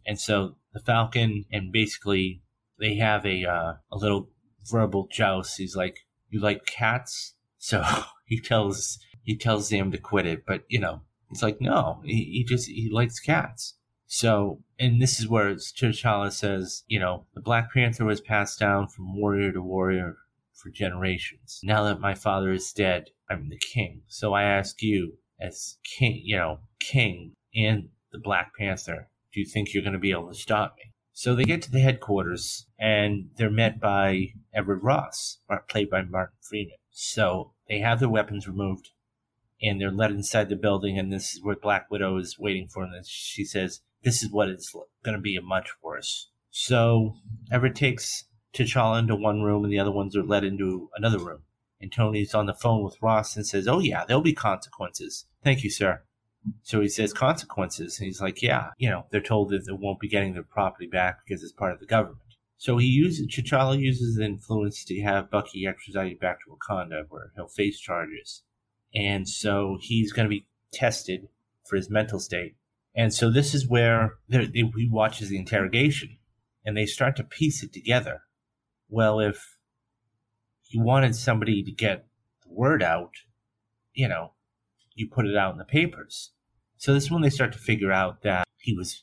And 0.06 0.20
so 0.20 0.56
the 0.74 0.80
Falcon 0.80 1.46
and 1.50 1.72
basically 1.72 2.42
they 2.78 2.96
have 2.96 3.24
a 3.24 3.44
uh, 3.44 3.74
a 3.90 3.96
little 3.96 4.28
verbal 4.70 5.08
joust. 5.10 5.56
He's 5.56 5.76
like, 5.76 6.00
"You 6.28 6.40
like 6.40 6.66
cats?" 6.66 7.34
So 7.58 7.82
he 8.26 8.38
tells 8.38 8.98
he 9.22 9.36
tells 9.36 9.68
Sam 9.68 9.90
to 9.92 9.98
quit 9.98 10.26
it, 10.26 10.44
but 10.46 10.64
you 10.68 10.78
know, 10.78 11.02
he's 11.28 11.42
like, 11.42 11.60
"No, 11.60 12.02
he, 12.04 12.24
he 12.24 12.44
just 12.44 12.68
he 12.68 12.90
likes 12.90 13.18
cats." 13.18 13.76
So, 14.12 14.64
and 14.77 15.01
this 15.01 15.20
is 15.20 15.29
where 15.29 15.55
T'Challa 15.55 16.33
says, 16.33 16.83
you 16.88 16.99
know, 16.99 17.27
the 17.33 17.40
Black 17.40 17.73
Panther 17.73 18.05
was 18.05 18.20
passed 18.20 18.59
down 18.59 18.88
from 18.88 19.16
warrior 19.16 19.53
to 19.53 19.62
warrior 19.62 20.16
for 20.53 20.68
generations. 20.68 21.61
Now 21.62 21.85
that 21.85 22.01
my 22.01 22.16
father 22.16 22.51
is 22.51 22.73
dead, 22.73 23.11
I'm 23.31 23.49
the 23.49 23.57
king. 23.57 24.03
So 24.09 24.35
I 24.35 24.42
ask 24.42 24.83
you, 24.83 25.18
as 25.40 25.79
king, 25.85 26.23
you 26.25 26.37
know, 26.37 26.59
king 26.81 27.35
and 27.55 27.90
the 28.11 28.18
Black 28.18 28.51
Panther, 28.59 29.09
do 29.33 29.38
you 29.38 29.46
think 29.46 29.73
you're 29.73 29.85
going 29.85 29.92
to 29.92 29.99
be 30.01 30.11
able 30.11 30.29
to 30.31 30.35
stop 30.35 30.75
me? 30.77 30.90
So 31.12 31.37
they 31.37 31.44
get 31.44 31.62
to 31.62 31.70
the 31.70 31.79
headquarters 31.79 32.66
and 32.81 33.31
they're 33.37 33.49
met 33.49 33.79
by 33.79 34.33
Everett 34.53 34.83
Ross, 34.83 35.38
played 35.68 35.88
by 35.88 36.03
Martin 36.03 36.37
Freeman. 36.40 36.79
So 36.90 37.53
they 37.68 37.79
have 37.79 38.01
their 38.01 38.09
weapons 38.09 38.49
removed 38.49 38.90
and 39.62 39.81
they're 39.81 39.92
led 39.92 40.11
inside 40.11 40.49
the 40.49 40.57
building. 40.57 40.99
And 40.99 41.12
this 41.12 41.33
is 41.33 41.44
where 41.44 41.55
Black 41.55 41.88
Widow 41.92 42.16
is 42.16 42.40
waiting 42.40 42.66
for 42.66 42.87
them. 42.87 43.03
She 43.05 43.44
says, 43.44 43.83
This 44.02 44.22
is 44.22 44.30
what 44.30 44.48
it's 44.48 44.74
going 45.04 45.16
to 45.16 45.20
be 45.20 45.36
a 45.36 45.42
much 45.42 45.70
worse. 45.82 46.30
So 46.50 47.16
Everett 47.52 47.74
takes 47.74 48.24
T'Challa 48.54 48.98
into 48.98 49.14
one 49.14 49.42
room 49.42 49.64
and 49.64 49.72
the 49.72 49.78
other 49.78 49.92
ones 49.92 50.16
are 50.16 50.24
led 50.24 50.44
into 50.44 50.90
another 50.96 51.18
room. 51.18 51.42
And 51.80 51.92
Tony's 51.92 52.34
on 52.34 52.46
the 52.46 52.54
phone 52.54 52.84
with 52.84 53.00
Ross 53.00 53.36
and 53.36 53.46
says, 53.46 53.66
Oh, 53.66 53.78
yeah, 53.78 54.04
there'll 54.04 54.22
be 54.22 54.34
consequences. 54.34 55.26
Thank 55.42 55.64
you, 55.64 55.70
sir. 55.70 56.02
So 56.62 56.80
he 56.80 56.88
says 56.88 57.12
consequences. 57.12 57.98
And 57.98 58.06
he's 58.06 58.20
like, 58.20 58.42
yeah, 58.42 58.70
you 58.78 58.88
know, 58.88 59.06
they're 59.10 59.20
told 59.20 59.50
that 59.50 59.66
they 59.66 59.72
won't 59.72 60.00
be 60.00 60.08
getting 60.08 60.34
their 60.34 60.42
property 60.42 60.86
back 60.86 61.20
because 61.24 61.42
it's 61.42 61.52
part 61.52 61.72
of 61.72 61.80
the 61.80 61.86
government. 61.86 62.18
So 62.56 62.76
he 62.76 62.86
uses, 62.86 63.26
T'Challa 63.26 63.78
uses 63.78 64.16
the 64.16 64.24
influence 64.24 64.84
to 64.84 65.00
have 65.00 65.30
Bucky 65.30 65.66
extradited 65.66 66.20
back 66.20 66.40
to 66.40 66.50
Wakanda 66.50 67.04
where 67.08 67.32
he'll 67.34 67.48
face 67.48 67.78
charges. 67.78 68.42
And 68.94 69.28
so 69.28 69.78
he's 69.80 70.12
going 70.12 70.26
to 70.26 70.30
be 70.30 70.46
tested 70.72 71.28
for 71.64 71.76
his 71.76 71.88
mental 71.88 72.20
state. 72.20 72.56
And 73.00 73.14
so 73.14 73.30
this 73.30 73.54
is 73.54 73.66
where 73.66 74.18
he 74.28 74.86
watches 74.92 75.30
the 75.30 75.38
interrogation 75.38 76.18
and 76.66 76.76
they 76.76 76.84
start 76.84 77.16
to 77.16 77.24
piece 77.24 77.62
it 77.62 77.72
together. 77.72 78.24
Well, 78.90 79.20
if 79.20 79.56
he 80.60 80.78
wanted 80.78 81.16
somebody 81.16 81.62
to 81.62 81.72
get 81.72 82.04
the 82.42 82.52
word 82.52 82.82
out, 82.82 83.12
you 83.94 84.06
know, 84.06 84.34
you 84.92 85.08
put 85.08 85.24
it 85.24 85.34
out 85.34 85.52
in 85.52 85.56
the 85.56 85.64
papers. 85.64 86.32
So 86.76 86.92
this 86.92 87.04
is 87.04 87.10
when 87.10 87.22
they 87.22 87.30
start 87.30 87.52
to 87.54 87.58
figure 87.58 87.90
out 87.90 88.20
that 88.20 88.44
he 88.58 88.74
was 88.74 89.02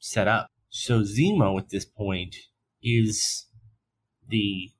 set 0.00 0.26
up. 0.26 0.48
So 0.68 1.02
Zemo 1.02 1.56
at 1.56 1.68
this 1.68 1.84
point 1.84 2.34
is 2.82 3.46
the 4.28 4.72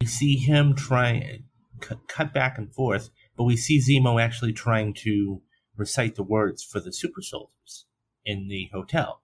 we 0.00 0.06
see 0.06 0.36
him 0.36 0.76
trying 0.76 1.46
cut 1.80 2.32
back 2.32 2.58
and 2.58 2.72
forth, 2.72 3.10
but 3.36 3.42
we 3.42 3.56
see 3.56 3.80
Zemo 3.80 4.22
actually 4.22 4.52
trying 4.52 4.94
to 5.02 5.42
recite 5.76 6.14
the 6.14 6.22
words 6.22 6.62
for 6.62 6.78
the 6.78 6.92
super 6.92 7.22
soldiers 7.22 7.86
in 8.28 8.46
the 8.48 8.68
hotel. 8.72 9.22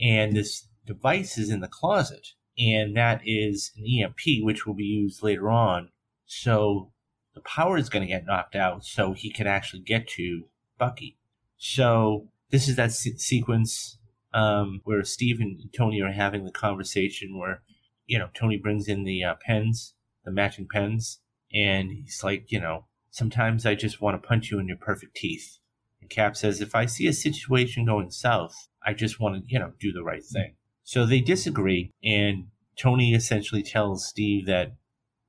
And 0.00 0.34
this 0.34 0.68
device 0.86 1.36
is 1.36 1.50
in 1.50 1.60
the 1.60 1.68
closet, 1.68 2.28
and 2.56 2.96
that 2.96 3.20
is 3.24 3.72
an 3.76 3.84
EMP, 3.84 4.44
which 4.44 4.64
will 4.64 4.74
be 4.74 4.84
used 4.84 5.22
later 5.22 5.50
on. 5.50 5.90
So 6.24 6.92
the 7.34 7.40
power 7.40 7.76
is 7.76 7.88
going 7.88 8.02
to 8.02 8.12
get 8.12 8.24
knocked 8.24 8.54
out 8.54 8.84
so 8.84 9.12
he 9.12 9.30
can 9.30 9.48
actually 9.48 9.82
get 9.82 10.06
to 10.10 10.44
Bucky. 10.78 11.18
So 11.56 12.28
this 12.50 12.68
is 12.68 12.76
that 12.76 12.92
se- 12.92 13.16
sequence 13.16 13.98
um, 14.32 14.82
where 14.84 15.02
Steve 15.02 15.40
and 15.40 15.60
Tony 15.76 16.00
are 16.00 16.12
having 16.12 16.44
the 16.44 16.52
conversation 16.52 17.36
where, 17.36 17.62
you 18.06 18.18
know, 18.18 18.28
Tony 18.34 18.56
brings 18.56 18.86
in 18.86 19.02
the 19.02 19.24
uh, 19.24 19.34
pens, 19.44 19.94
the 20.24 20.30
matching 20.30 20.68
pens, 20.70 21.18
and 21.52 21.90
he's 21.90 22.22
like, 22.22 22.52
you 22.52 22.60
know, 22.60 22.86
sometimes 23.10 23.66
I 23.66 23.74
just 23.74 24.00
want 24.00 24.20
to 24.20 24.28
punch 24.28 24.50
you 24.50 24.60
in 24.60 24.68
your 24.68 24.76
perfect 24.76 25.16
teeth. 25.16 25.58
Cap 26.08 26.36
says, 26.36 26.60
if 26.60 26.74
I 26.74 26.86
see 26.86 27.06
a 27.06 27.12
situation 27.12 27.84
going 27.84 28.10
south, 28.10 28.68
I 28.84 28.94
just 28.94 29.20
want 29.20 29.36
to, 29.36 29.42
you 29.46 29.58
know, 29.58 29.72
do 29.78 29.92
the 29.92 30.02
right 30.02 30.24
thing. 30.24 30.54
So 30.84 31.04
they 31.04 31.20
disagree, 31.20 31.92
and 32.02 32.48
Tony 32.76 33.14
essentially 33.14 33.62
tells 33.62 34.06
Steve 34.06 34.46
that 34.46 34.76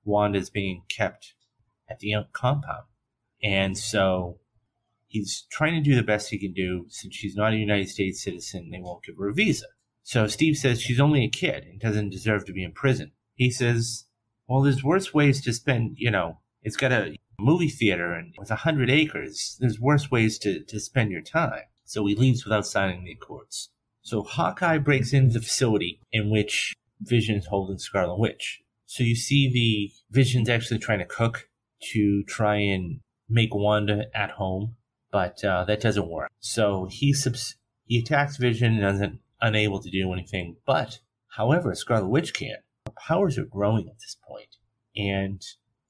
Wanda 0.06 0.40
is 0.40 0.50
being 0.50 0.84
kept 0.88 1.34
at 1.90 2.00
the 2.00 2.16
compound. 2.32 2.86
And 3.44 3.78
so 3.78 4.40
he's 5.08 5.46
trying 5.52 5.74
to 5.76 5.90
do 5.90 5.96
the 5.96 6.04
best 6.04 6.30
he 6.30 6.40
can 6.40 6.54
do. 6.54 6.86
Since 6.90 7.16
she's 7.16 7.36
not 7.36 7.54
a 7.54 7.58
United 7.58 7.90
States 7.90 8.24
citizen, 8.24 8.70
they 8.72 8.80
won't 8.80 9.04
give 9.04 9.18
her 9.18 9.30
a 9.30 9.34
visa. 9.34 9.66
So 10.04 10.28
Steve 10.28 10.58
says 10.58 10.82
she's 10.82 11.00
only 11.00 11.24
a 11.24 11.30
kid 11.30 11.66
and 11.66 11.80
doesn't 11.80 12.10
deserve 12.10 12.46
to 12.46 12.54
be 12.54 12.64
in 12.64 12.72
prison. 12.72 13.12
He 13.36 13.52
says, 13.52 14.06
well, 14.48 14.62
there's 14.62 14.84
worse 14.84 15.14
ways 15.14 15.42
to 15.44 15.54
spend, 15.54 15.96
you 15.98 16.12
know, 16.12 16.40
it's 16.64 16.78
got 16.78 16.92
a 16.92 17.16
movie 17.40 17.70
theater 17.70 18.14
and 18.14 18.34
with 18.38 18.52
a 18.52 18.56
hundred 18.56 18.90
acres. 18.90 19.58
There's 19.60 19.80
worse 19.80 20.12
ways 20.12 20.38
to, 20.40 20.64
to 20.64 20.80
spend 20.80 21.12
your 21.12 21.22
time. 21.22 21.64
So 21.86 22.06
he 22.06 22.16
leaves 22.16 22.44
without 22.44 22.68
signing 22.68 23.04
the 23.04 23.14
accords. 23.14 23.70
So 24.02 24.24
Hawkeye 24.24 24.78
breaks 24.78 25.14
into 25.14 25.34
the 25.34 25.42
facility 25.42 26.02
in 26.12 26.30
which 26.30 26.74
Vision 27.02 27.38
is 27.38 27.48
holding 27.48 27.78
Scarlet 27.78 28.18
Witch. 28.18 28.62
So 28.86 29.04
you 29.04 29.16
see 29.16 29.50
the 29.52 29.92
Vision's 30.12 30.50
actually 30.50 30.80
trying 30.80 31.00
to 31.00 31.06
cook 31.06 31.50
to 31.94 32.24
try 32.24 32.56
and 32.56 33.00
make 33.30 33.54
Wanda 33.54 34.06
at 34.14 34.32
home, 34.32 34.76
but 35.12 35.44
uh, 35.44 35.64
that 35.66 35.82
doesn't 35.82 36.10
work. 36.10 36.30
So 36.40 36.88
he 36.90 37.14
subs- 37.14 37.56
he 37.86 38.00
attacks 38.00 38.38
Vision 38.38 38.84
and 38.84 38.96
isn't 38.96 39.20
unable 39.42 39.80
to 39.82 39.90
do 39.90 40.12
anything. 40.12 40.58
But 40.66 41.00
however, 41.36 41.74
Scarlet 41.76 42.10
Witch 42.10 42.34
can. 42.34 42.58
Her 42.86 42.94
powers 43.08 43.38
are 43.38 43.46
growing 43.46 43.88
at 43.88 44.00
this 44.00 44.18
point, 44.28 44.58
and 44.96 45.42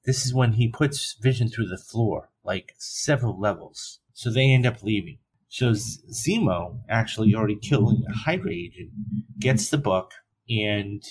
this 0.05 0.25
is 0.25 0.33
when 0.33 0.53
he 0.53 0.67
puts 0.67 1.15
Vision 1.21 1.49
through 1.49 1.67
the 1.67 1.77
floor, 1.77 2.29
like 2.43 2.73
several 2.77 3.39
levels. 3.39 3.99
So 4.13 4.31
they 4.31 4.51
end 4.51 4.65
up 4.65 4.83
leaving. 4.83 5.19
So 5.49 5.71
Zemo 5.71 6.79
actually 6.87 7.33
already 7.33 7.55
killing 7.55 8.03
a 8.07 8.13
Hydra 8.13 8.51
agent 8.51 8.91
gets 9.39 9.69
the 9.69 9.77
book, 9.77 10.13
and 10.47 11.03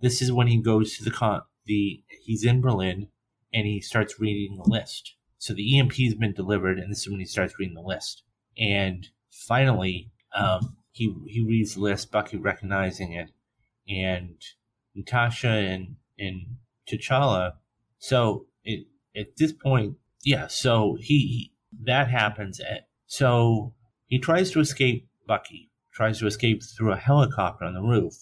this 0.00 0.22
is 0.22 0.32
when 0.32 0.46
he 0.46 0.58
goes 0.58 0.96
to 0.96 1.04
the 1.04 1.10
con. 1.10 1.42
The 1.66 2.02
he's 2.24 2.44
in 2.44 2.60
Berlin 2.60 3.08
and 3.52 3.66
he 3.66 3.80
starts 3.80 4.20
reading 4.20 4.56
the 4.56 4.70
list. 4.70 5.16
So 5.38 5.54
the 5.54 5.78
EMP 5.78 5.94
has 5.94 6.14
been 6.14 6.32
delivered, 6.32 6.78
and 6.78 6.90
this 6.90 7.00
is 7.00 7.10
when 7.10 7.20
he 7.20 7.26
starts 7.26 7.58
reading 7.58 7.74
the 7.74 7.80
list. 7.80 8.22
And 8.58 9.08
finally, 9.30 10.10
um, 10.34 10.76
he 10.92 11.14
he 11.26 11.40
reads 11.40 11.74
the 11.74 11.80
list, 11.80 12.10
Bucky 12.12 12.36
recognizing 12.36 13.12
it, 13.12 13.30
and 13.88 14.36
Natasha 14.94 15.48
and 15.48 15.96
and 16.18 16.56
T'Challa. 16.88 17.54
So 18.00 18.46
it, 18.64 18.86
at 19.16 19.36
this 19.36 19.52
point, 19.52 19.96
yeah. 20.24 20.48
So 20.48 20.96
he, 21.00 21.18
he 21.18 21.52
that 21.84 22.10
happens. 22.10 22.58
At, 22.60 22.88
so 23.06 23.74
he 24.06 24.18
tries 24.18 24.50
to 24.50 24.60
escape. 24.60 25.06
Bucky 25.26 25.70
tries 25.94 26.18
to 26.18 26.26
escape 26.26 26.60
through 26.76 26.92
a 26.92 26.96
helicopter 26.96 27.64
on 27.64 27.74
the 27.74 27.82
roof, 27.82 28.14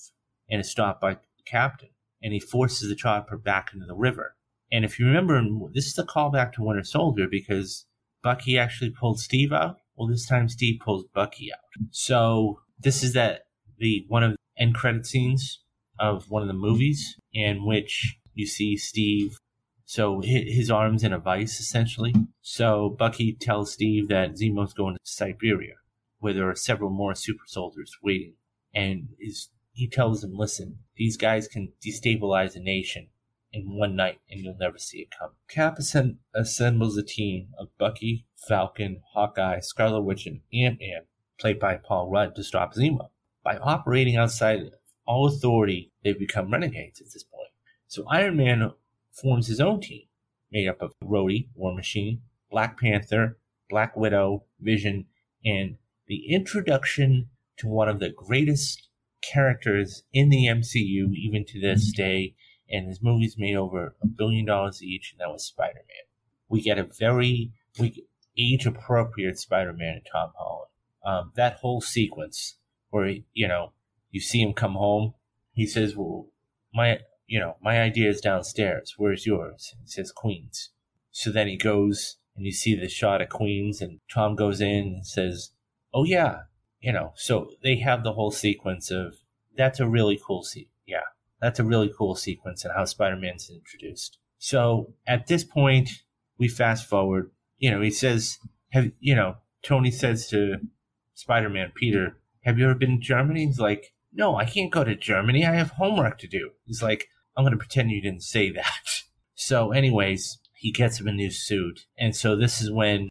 and 0.51 0.61
is 0.61 0.71
stopped 0.71 1.01
by 1.01 1.17
captain. 1.47 1.89
And 2.23 2.35
he 2.35 2.41
forces 2.41 2.89
the 2.89 2.97
chopper 2.97 3.39
back 3.39 3.71
into 3.73 3.87
the 3.87 3.95
river 3.95 4.35
And 4.71 4.85
if 4.85 4.99
you 4.99 5.07
remember, 5.07 5.41
this 5.73 5.87
is 5.87 5.99
a 5.99 6.05
callback 6.05 6.53
to 6.55 6.63
Winter 6.63 6.83
Soldier 6.83 7.27
because 7.31 7.87
Bucky 8.23 8.59
actually 8.59 8.91
pulled 8.91 9.21
Steve 9.21 9.53
out. 9.53 9.77
Well, 9.97 10.09
this 10.09 10.27
time 10.27 10.49
Steve 10.49 10.81
pulls 10.85 11.05
Bucky 11.15 11.53
out. 11.53 11.61
So 11.91 12.61
this 12.79 13.03
is 13.03 13.13
that 13.15 13.43
the 13.79 14.05
one 14.09 14.23
of 14.25 14.33
the 14.33 14.37
end 14.59 14.75
credit 14.75 15.07
scenes 15.07 15.63
of 15.99 16.31
one 16.31 16.43
of 16.43 16.49
the 16.49 16.55
movies 16.55 17.17
in 17.33 17.65
which 17.65 18.17
you 18.35 18.47
see 18.47 18.77
Steve. 18.77 19.39
So 19.91 20.21
his 20.23 20.71
arms 20.71 21.03
in 21.03 21.15
a 21.15 21.19
vice, 21.19 21.59
essentially. 21.61 22.15
So 22.43 22.95
Bucky 22.99 23.33
tells 23.33 23.73
Steve 23.73 24.09
that 24.09 24.35
Zemo's 24.35 24.75
going 24.75 24.97
to 24.97 25.01
Siberia, 25.03 25.77
where 26.19 26.35
there 26.35 26.51
are 26.51 26.55
several 26.55 26.91
more 26.91 27.15
super 27.15 27.45
soldiers 27.47 27.97
waiting. 28.03 28.35
And 28.75 29.09
is, 29.19 29.49
he 29.73 29.89
tells 29.89 30.23
him, 30.23 30.35
listen, 30.35 30.81
these 30.97 31.17
guys 31.17 31.49
can 31.49 31.73
destabilize 31.83 32.55
a 32.55 32.61
nation 32.61 33.09
in 33.51 33.79
one 33.79 33.97
night 33.97 34.21
and 34.31 34.41
you'll 34.41 34.59
never 34.61 34.77
see 34.77 34.99
it 34.99 35.09
come. 35.19 35.31
Cap 35.49 35.79
assembles 35.79 36.99
a 36.99 37.03
team 37.03 37.49
of 37.59 37.69
Bucky, 37.79 38.27
Falcon, 38.47 39.01
Hawkeye, 39.15 39.61
Scarlet 39.61 40.03
Witch, 40.03 40.27
and 40.27 40.43
Ant-Man, 40.53 41.07
played 41.41 41.59
by 41.59 41.77
Paul 41.77 42.11
Rudd, 42.11 42.35
to 42.37 42.45
stop 42.45 42.75
Zemo. 42.75 43.09
By 43.43 43.57
operating 43.57 44.17
outside 44.17 44.71
all 45.07 45.29
authority, 45.29 45.93
they've 46.05 46.19
become 46.19 46.53
renegades 46.53 47.01
at 47.01 47.07
this 47.07 47.25
point. 47.25 47.49
So 47.87 48.05
Iron 48.11 48.37
Man 48.37 48.71
forms 49.21 49.47
his 49.47 49.61
own 49.61 49.81
team, 49.81 50.03
made 50.51 50.69
up 50.69 50.81
of 50.81 50.93
Rhodey, 51.03 51.49
War 51.55 51.75
Machine, 51.75 52.23
Black 52.51 52.79
Panther, 52.81 53.39
Black 53.69 53.97
Widow, 53.97 54.45
Vision, 54.61 55.07
and 55.45 55.77
the 56.07 56.33
introduction 56.33 57.29
to 57.59 57.67
one 57.67 57.89
of 57.89 58.01
the 58.01 58.11
greatest 58.11 58.89
characters 59.21 60.05
in 60.13 60.29
the 60.31 60.47
MCU, 60.47 61.15
even 61.15 61.45
to 61.47 61.61
this 61.61 61.93
mm-hmm. 61.93 62.03
day, 62.03 62.35
and 62.71 62.87
his 62.87 63.03
movies 63.03 63.37
made 63.39 63.57
over 63.57 63.95
a 64.03 64.07
billion 64.07 64.45
dollars 64.47 64.83
each, 64.83 65.13
and 65.13 65.21
that 65.21 65.33
was 65.33 65.45
Spider 65.45 65.75
Man. 65.75 66.07
We 66.49 66.63
get 66.63 66.79
a 66.79 66.89
very 66.99 67.53
age 68.39 68.67
appropriate 68.67 69.39
Spider 69.39 69.73
Man 69.73 69.95
and 69.95 70.07
Tom 70.11 70.33
Holland. 70.37 70.71
Um, 71.05 71.33
that 71.37 71.55
whole 71.55 71.81
sequence 71.81 72.57
where 72.91 73.17
you 73.33 73.49
know 73.49 73.73
you 74.11 74.21
see 74.21 74.41
him 74.41 74.53
come 74.53 74.75
home, 74.75 75.15
he 75.53 75.67
says, 75.67 75.97
"Well, 75.97 76.29
my 76.73 77.01
you 77.29 77.39
know 77.39 77.57
my 77.63 77.81
idea 77.81 78.09
is 78.11 78.21
downstairs. 78.21 78.95
Where's 78.97 79.27
yours?" 79.27 79.75
He 79.81 79.87
says, 79.87 80.11
"Queens." 80.11 80.71
So 81.13 81.31
then 81.31 81.47
he 81.47 81.57
goes 81.57 82.17
and 82.39 82.47
you 82.47 82.53
see 82.53 82.75
the 82.75 82.89
shot 82.89 83.21
of 83.21 83.29
Queens, 83.29 83.83
and 83.83 84.01
Tom 84.09 84.37
goes 84.37 84.61
in 84.61 84.87
and 84.87 85.07
says, 85.07 85.51
"Oh 85.93 86.05
yeah." 86.05 86.43
You 86.81 86.93
know, 86.93 87.13
so 87.17 87.51
they 87.65 87.77
have 87.77 88.05
the 88.05 88.13
whole 88.13 88.31
sequence 88.31 88.91
of 88.91 89.17
that's 89.57 89.81
a 89.81 89.89
really 89.89 90.19
cool 90.25 90.45
scene. 90.45 90.69
Yeah, 90.87 91.07
that's 91.41 91.59
a 91.59 91.65
really 91.65 91.93
cool 91.97 92.15
sequence 92.15 92.65
and 92.65 92.73
how 92.73 92.85
Spider-Man's 92.85 93.51
introduced. 93.51 94.19
So 94.39 94.95
at 95.07 95.27
this 95.27 95.43
point, 95.43 95.91
we 96.39 96.47
fast 96.47 96.89
forward. 96.89 97.33
You 97.59 97.73
know, 97.73 97.81
he 97.81 97.91
says, 97.91 98.39
"Have 98.71 98.93
you 99.01 99.17
know?" 99.17 99.39
Tony 99.63 99.91
says 99.91 100.29
to 100.29 100.59
Spider-Man, 101.15 101.73
Peter, 101.75 102.21
"Have 102.45 102.59
you 102.59 102.67
ever 102.67 102.77
been 102.77 103.01
to 103.01 103.05
Germany?" 103.05 103.47
He's 103.47 103.59
like, 103.59 103.93
"No, 104.13 104.37
I 104.37 104.45
can't 104.45 104.71
go 104.71 104.85
to 104.85 104.95
Germany. 104.95 105.45
I 105.45 105.55
have 105.55 105.73
homework 105.73 106.19
to 106.19 106.29
do." 106.29 106.53
He's 106.65 106.83
like, 106.83 107.09
"I'm 107.39 107.45
going 107.45 107.53
to 107.53 107.59
pretend 107.59 107.91
you 107.91 108.03
didn't 108.03 108.25
say 108.25 108.51
that." 108.51 108.83
So, 109.41 109.71
anyways, 109.71 110.39
he 110.57 110.73
gets 110.73 110.99
him 110.99 111.07
a 111.07 111.13
new 111.13 111.31
suit, 111.31 111.87
and 111.97 112.15
so 112.15 112.35
this 112.35 112.61
is 112.61 112.73
when 112.73 113.09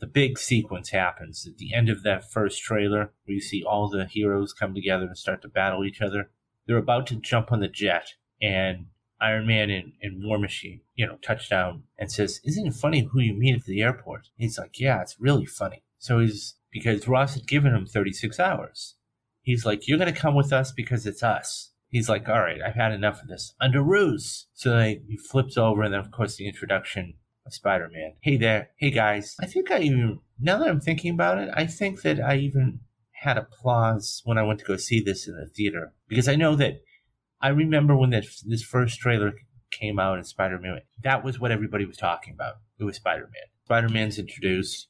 the 0.00 0.08
big 0.08 0.36
sequence 0.36 0.90
happens 0.90 1.46
at 1.46 1.56
the 1.58 1.72
end 1.72 1.88
of 1.88 2.02
that 2.02 2.28
first 2.28 2.60
trailer, 2.60 3.12
where 3.24 3.34
you 3.34 3.40
see 3.40 3.62
all 3.62 3.88
the 3.88 4.04
heroes 4.04 4.52
come 4.52 4.74
together 4.74 5.06
and 5.06 5.16
start 5.16 5.40
to 5.42 5.48
battle 5.48 5.84
each 5.84 6.02
other 6.02 6.30
they're 6.68 6.76
about 6.76 7.06
to 7.08 7.16
jump 7.16 7.50
on 7.50 7.60
the 7.60 7.68
jet, 7.68 8.14
and 8.40 8.86
Iron 9.20 9.46
Man 9.46 9.70
and, 9.70 9.94
and 10.02 10.22
War 10.22 10.38
Machine, 10.38 10.82
you 10.94 11.06
know, 11.06 11.16
touchdown 11.22 11.84
and 11.98 12.12
says, 12.12 12.40
Isn't 12.44 12.66
it 12.68 12.74
funny 12.74 13.08
who 13.10 13.20
you 13.20 13.32
meet 13.32 13.56
at 13.56 13.64
the 13.64 13.80
airport? 13.80 14.28
He's 14.36 14.58
like, 14.58 14.78
Yeah, 14.78 15.00
it's 15.00 15.16
really 15.18 15.46
funny. 15.46 15.82
So 15.98 16.20
he's, 16.20 16.54
because 16.70 17.08
Ross 17.08 17.34
had 17.34 17.48
given 17.48 17.74
him 17.74 17.86
36 17.86 18.38
hours. 18.38 18.94
He's 19.40 19.64
like, 19.64 19.88
You're 19.88 19.98
going 19.98 20.12
to 20.12 20.20
come 20.20 20.36
with 20.36 20.52
us 20.52 20.70
because 20.70 21.06
it's 21.06 21.22
us. 21.22 21.70
He's 21.90 22.08
like, 22.08 22.28
All 22.28 22.40
right, 22.40 22.60
I've 22.64 22.74
had 22.74 22.92
enough 22.92 23.22
of 23.22 23.28
this. 23.28 23.54
Underoos. 23.62 24.44
So 24.54 24.76
they, 24.76 25.02
he 25.08 25.16
flips 25.16 25.56
over, 25.56 25.82
and 25.82 25.92
then, 25.92 26.00
of 26.00 26.10
course, 26.10 26.36
the 26.36 26.46
introduction 26.46 27.14
of 27.46 27.54
Spider 27.54 27.88
Man. 27.92 28.14
Hey 28.20 28.36
there. 28.36 28.70
Hey, 28.76 28.90
guys. 28.90 29.36
I 29.40 29.46
think 29.46 29.70
I 29.70 29.80
even, 29.80 30.20
now 30.38 30.58
that 30.58 30.68
I'm 30.68 30.80
thinking 30.80 31.14
about 31.14 31.38
it, 31.38 31.48
I 31.54 31.66
think 31.66 32.02
that 32.02 32.20
I 32.20 32.36
even 32.36 32.80
had 33.22 33.36
applause 33.36 34.22
when 34.24 34.38
I 34.38 34.42
went 34.42 34.60
to 34.60 34.64
go 34.64 34.76
see 34.76 35.00
this 35.00 35.26
in 35.26 35.34
the 35.34 35.46
theater 35.46 35.92
because 36.08 36.28
I 36.28 36.36
know 36.36 36.54
that 36.56 36.82
I 37.40 37.48
remember 37.48 37.96
when 37.96 38.10
that 38.10 38.24
this 38.44 38.62
first 38.62 39.00
trailer 39.00 39.32
came 39.70 39.98
out 39.98 40.18
in 40.18 40.24
Spider 40.24 40.58
Man. 40.58 40.80
That 41.02 41.24
was 41.24 41.38
what 41.38 41.50
everybody 41.50 41.84
was 41.84 41.96
talking 41.96 42.32
about. 42.32 42.54
It 42.78 42.84
was 42.84 42.96
Spider 42.96 43.22
Man. 43.32 43.42
Spider 43.64 43.88
Man's 43.88 44.18
introduced, 44.18 44.88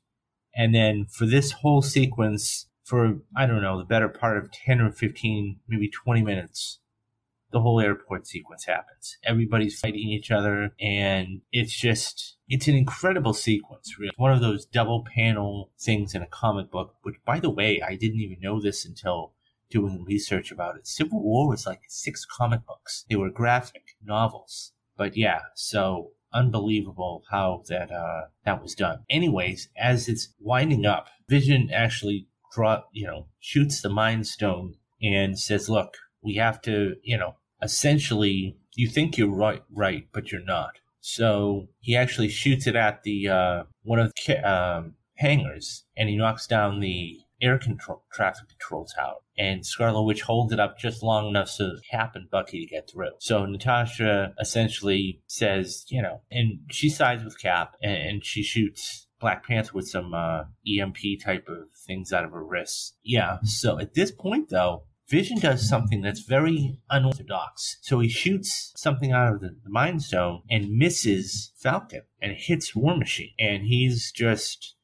and 0.54 0.74
then 0.74 1.06
for 1.10 1.26
this 1.26 1.52
whole 1.52 1.82
sequence, 1.82 2.68
for 2.84 3.18
I 3.36 3.46
don't 3.46 3.62
know 3.62 3.78
the 3.78 3.84
better 3.84 4.08
part 4.08 4.38
of 4.38 4.52
ten 4.52 4.80
or 4.80 4.92
fifteen, 4.92 5.60
maybe 5.68 5.90
twenty 5.90 6.22
minutes, 6.22 6.80
the 7.50 7.60
whole 7.60 7.80
airport 7.80 8.26
sequence 8.26 8.64
happens. 8.64 9.16
Everybody's 9.24 9.78
fighting 9.78 10.08
each 10.08 10.30
other, 10.30 10.72
and 10.80 11.40
it's 11.52 11.78
just 11.78 12.36
it's 12.48 12.68
an 12.68 12.74
incredible 12.74 13.34
sequence. 13.34 13.98
Really, 13.98 14.12
one 14.16 14.32
of 14.32 14.40
those 14.40 14.66
double 14.66 15.04
panel 15.14 15.70
things 15.80 16.14
in 16.14 16.22
a 16.22 16.26
comic 16.26 16.70
book. 16.70 16.94
Which, 17.02 17.16
by 17.24 17.40
the 17.40 17.50
way, 17.50 17.80
I 17.80 17.96
didn't 17.96 18.20
even 18.20 18.38
know 18.40 18.60
this 18.60 18.84
until 18.84 19.32
doing 19.70 20.04
research 20.04 20.50
about 20.50 20.76
it. 20.76 20.86
Civil 20.86 21.22
War 21.22 21.48
was 21.48 21.66
like 21.66 21.82
six 21.88 22.24
comic 22.24 22.66
books. 22.66 23.04
They 23.08 23.16
were 23.16 23.30
graphic 23.30 23.96
novels, 24.02 24.72
but 24.96 25.16
yeah, 25.16 25.40
so 25.54 26.12
unbelievable 26.32 27.24
how 27.30 27.62
that 27.68 27.90
uh, 27.90 28.26
that 28.44 28.62
was 28.62 28.74
done. 28.74 29.04
Anyways, 29.08 29.68
as 29.76 30.08
it's 30.08 30.34
winding 30.38 30.86
up, 30.86 31.08
Vision 31.28 31.70
actually 31.72 32.26
draw 32.52 32.82
you 32.92 33.06
know 33.06 33.26
shoots 33.40 33.80
the 33.80 33.88
Mind 33.88 34.26
Stone 34.26 34.74
and 35.02 35.38
says, 35.38 35.68
"Look." 35.68 35.96
We 36.22 36.34
have 36.34 36.60
to, 36.62 36.96
you 37.02 37.16
know, 37.16 37.36
essentially, 37.62 38.56
you 38.74 38.88
think 38.88 39.16
you're 39.16 39.28
right, 39.28 39.62
right, 39.70 40.06
but 40.12 40.30
you're 40.30 40.44
not. 40.44 40.78
So 41.00 41.68
he 41.80 41.96
actually 41.96 42.28
shoots 42.28 42.66
it 42.66 42.76
at 42.76 43.02
the 43.02 43.28
uh, 43.28 43.62
one 43.82 43.98
of 43.98 44.12
the 44.26 44.50
um, 44.50 44.94
hangars, 45.16 45.84
and 45.96 46.08
he 46.08 46.16
knocks 46.16 46.46
down 46.46 46.80
the 46.80 47.18
air 47.40 47.58
control 47.58 48.02
traffic 48.12 48.48
control 48.48 48.84
tower. 48.84 49.16
And 49.36 49.64
Scarlet 49.64 50.02
Witch 50.02 50.22
holds 50.22 50.52
it 50.52 50.58
up 50.58 50.78
just 50.78 51.02
long 51.02 51.28
enough 51.28 51.48
so 51.48 51.70
Cap 51.90 52.16
and 52.16 52.28
Bucky 52.28 52.66
to 52.66 52.66
get 52.66 52.90
through. 52.90 53.12
So 53.20 53.46
Natasha 53.46 54.34
essentially 54.40 55.22
says, 55.28 55.84
you 55.88 56.02
know, 56.02 56.22
and 56.30 56.60
she 56.70 56.88
sides 56.88 57.24
with 57.24 57.40
Cap, 57.40 57.76
and, 57.80 57.96
and 57.96 58.24
she 58.24 58.42
shoots 58.42 59.06
Black 59.20 59.46
Panther 59.46 59.72
with 59.74 59.88
some 59.88 60.14
uh, 60.14 60.44
EMP 60.66 60.98
type 61.22 61.48
of 61.48 61.68
things 61.86 62.12
out 62.12 62.24
of 62.24 62.32
her 62.32 62.44
wrists. 62.44 62.94
Yeah. 63.02 63.38
So 63.44 63.78
at 63.78 63.94
this 63.94 64.10
point, 64.10 64.48
though, 64.50 64.84
Vision 65.08 65.38
does 65.38 65.66
something 65.66 66.02
that's 66.02 66.20
very 66.20 66.78
unorthodox. 66.90 67.78
So 67.80 67.98
he 68.00 68.10
shoots 68.10 68.74
something 68.76 69.10
out 69.10 69.34
of 69.34 69.40
the, 69.40 69.56
Mind 69.66 70.02
Stone 70.02 70.42
and 70.50 70.76
misses 70.76 71.52
Falcon 71.56 72.02
and 72.20 72.32
hits 72.36 72.76
War 72.76 72.94
Machine. 72.94 73.32
And 73.38 73.64
he's 73.64 74.12
just 74.12 74.74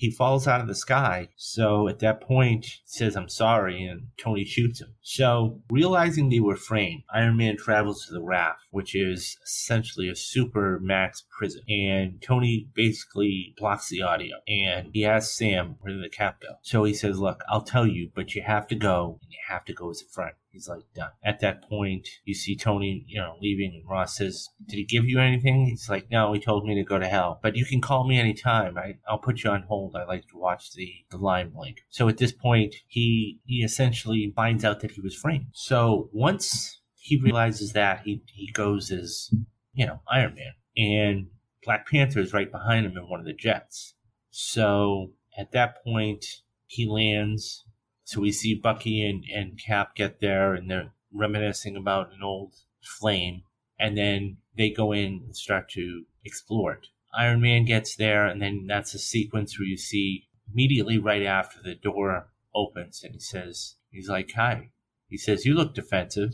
he 0.00 0.10
falls 0.10 0.48
out 0.48 0.62
of 0.62 0.66
the 0.66 0.74
sky. 0.74 1.28
So 1.36 1.86
at 1.86 1.98
that 1.98 2.22
point, 2.22 2.64
he 2.64 2.80
says, 2.86 3.16
I'm 3.16 3.28
sorry, 3.28 3.84
and 3.84 4.06
Tony 4.18 4.46
shoots 4.46 4.80
him. 4.80 4.94
So 5.02 5.60
realizing 5.70 6.30
they 6.30 6.40
were 6.40 6.56
framed, 6.56 7.02
Iron 7.12 7.36
Man 7.36 7.58
travels 7.58 8.06
to 8.06 8.14
the 8.14 8.22
raft, 8.22 8.60
which 8.70 8.94
is 8.94 9.36
essentially 9.44 10.08
a 10.08 10.16
super 10.16 10.80
max 10.82 11.22
prison. 11.38 11.60
And 11.68 12.22
Tony 12.22 12.70
basically 12.74 13.54
blocks 13.58 13.90
the 13.90 14.00
audio. 14.00 14.36
And 14.48 14.88
he 14.94 15.04
asks 15.04 15.36
Sam, 15.36 15.76
where 15.80 15.92
did 15.92 16.02
the 16.02 16.08
cap 16.08 16.40
go? 16.40 16.54
So 16.62 16.84
he 16.84 16.94
says, 16.94 17.18
Look, 17.18 17.42
I'll 17.50 17.60
tell 17.60 17.86
you, 17.86 18.10
but 18.14 18.34
you 18.34 18.40
have 18.40 18.66
to 18.68 18.74
go, 18.74 19.18
and 19.22 19.30
you 19.30 19.38
have 19.50 19.66
to 19.66 19.74
go 19.74 19.90
as 19.90 20.00
a 20.00 20.10
friend. 20.10 20.32
He's 20.50 20.68
like, 20.68 20.82
done. 20.94 21.10
At 21.24 21.40
that 21.40 21.62
point, 21.68 22.08
you 22.24 22.34
see 22.34 22.56
Tony, 22.56 23.04
you 23.06 23.20
know, 23.20 23.36
leaving, 23.40 23.72
and 23.74 23.88
Ross 23.88 24.16
says, 24.16 24.48
Did 24.66 24.76
he 24.76 24.84
give 24.84 25.04
you 25.04 25.20
anything? 25.20 25.66
He's 25.66 25.88
like, 25.88 26.10
No, 26.10 26.32
he 26.32 26.40
told 26.40 26.66
me 26.66 26.74
to 26.74 26.84
go 26.84 26.98
to 26.98 27.06
hell. 27.06 27.38
But 27.42 27.56
you 27.56 27.64
can 27.64 27.80
call 27.80 28.06
me 28.06 28.18
anytime. 28.18 28.76
I, 28.76 28.96
I'll 29.08 29.18
put 29.18 29.44
you 29.44 29.50
on 29.50 29.62
hold. 29.62 29.94
I 29.96 30.04
like 30.04 30.26
to 30.28 30.36
watch 30.36 30.72
the, 30.72 30.92
the 31.10 31.18
line 31.18 31.50
blink. 31.50 31.82
So 31.88 32.08
at 32.08 32.18
this 32.18 32.32
point, 32.32 32.74
he 32.88 33.40
he 33.44 33.62
essentially 33.62 34.32
finds 34.34 34.64
out 34.64 34.80
that 34.80 34.92
he 34.92 35.00
was 35.00 35.14
framed. 35.14 35.46
So 35.52 36.10
once 36.12 36.80
he 37.00 37.20
realizes 37.20 37.72
that, 37.72 38.02
he, 38.04 38.22
he 38.26 38.52
goes 38.52 38.90
as, 38.90 39.30
you 39.72 39.86
know, 39.86 40.00
Iron 40.08 40.34
Man. 40.34 40.52
And 40.76 41.26
Black 41.64 41.88
Panther 41.88 42.20
is 42.20 42.32
right 42.32 42.50
behind 42.50 42.86
him 42.86 42.96
in 42.96 43.08
one 43.08 43.20
of 43.20 43.26
the 43.26 43.32
jets. 43.32 43.94
So 44.30 45.12
at 45.36 45.52
that 45.52 45.82
point, 45.84 46.24
he 46.66 46.86
lands 46.88 47.64
so 48.10 48.20
we 48.20 48.32
see 48.32 48.56
Bucky 48.56 49.08
and, 49.08 49.22
and 49.32 49.56
Cap 49.56 49.94
get 49.94 50.20
there 50.20 50.52
and 50.52 50.68
they're 50.68 50.90
reminiscing 51.12 51.76
about 51.76 52.12
an 52.12 52.24
old 52.24 52.54
flame. 52.82 53.42
And 53.78 53.96
then 53.96 54.38
they 54.56 54.70
go 54.70 54.90
in 54.90 55.22
and 55.26 55.36
start 55.36 55.68
to 55.74 56.06
explore 56.24 56.72
it. 56.72 56.88
Iron 57.16 57.40
Man 57.40 57.66
gets 57.66 57.94
there, 57.94 58.26
and 58.26 58.42
then 58.42 58.66
that's 58.66 58.94
a 58.94 58.98
sequence 58.98 59.56
where 59.56 59.68
you 59.68 59.76
see 59.76 60.26
immediately 60.52 60.98
right 60.98 61.22
after 61.22 61.62
the 61.62 61.76
door 61.76 62.26
opens 62.52 63.04
and 63.04 63.14
he 63.14 63.20
says, 63.20 63.76
he's 63.92 64.08
like, 64.08 64.32
hi. 64.34 64.70
He 65.06 65.16
says, 65.16 65.46
you 65.46 65.54
look 65.54 65.72
defensive. 65.72 66.30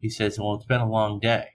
He 0.00 0.10
says, 0.10 0.38
well, 0.38 0.52
it's 0.56 0.66
been 0.66 0.82
a 0.82 0.90
long 0.90 1.18
day. 1.18 1.52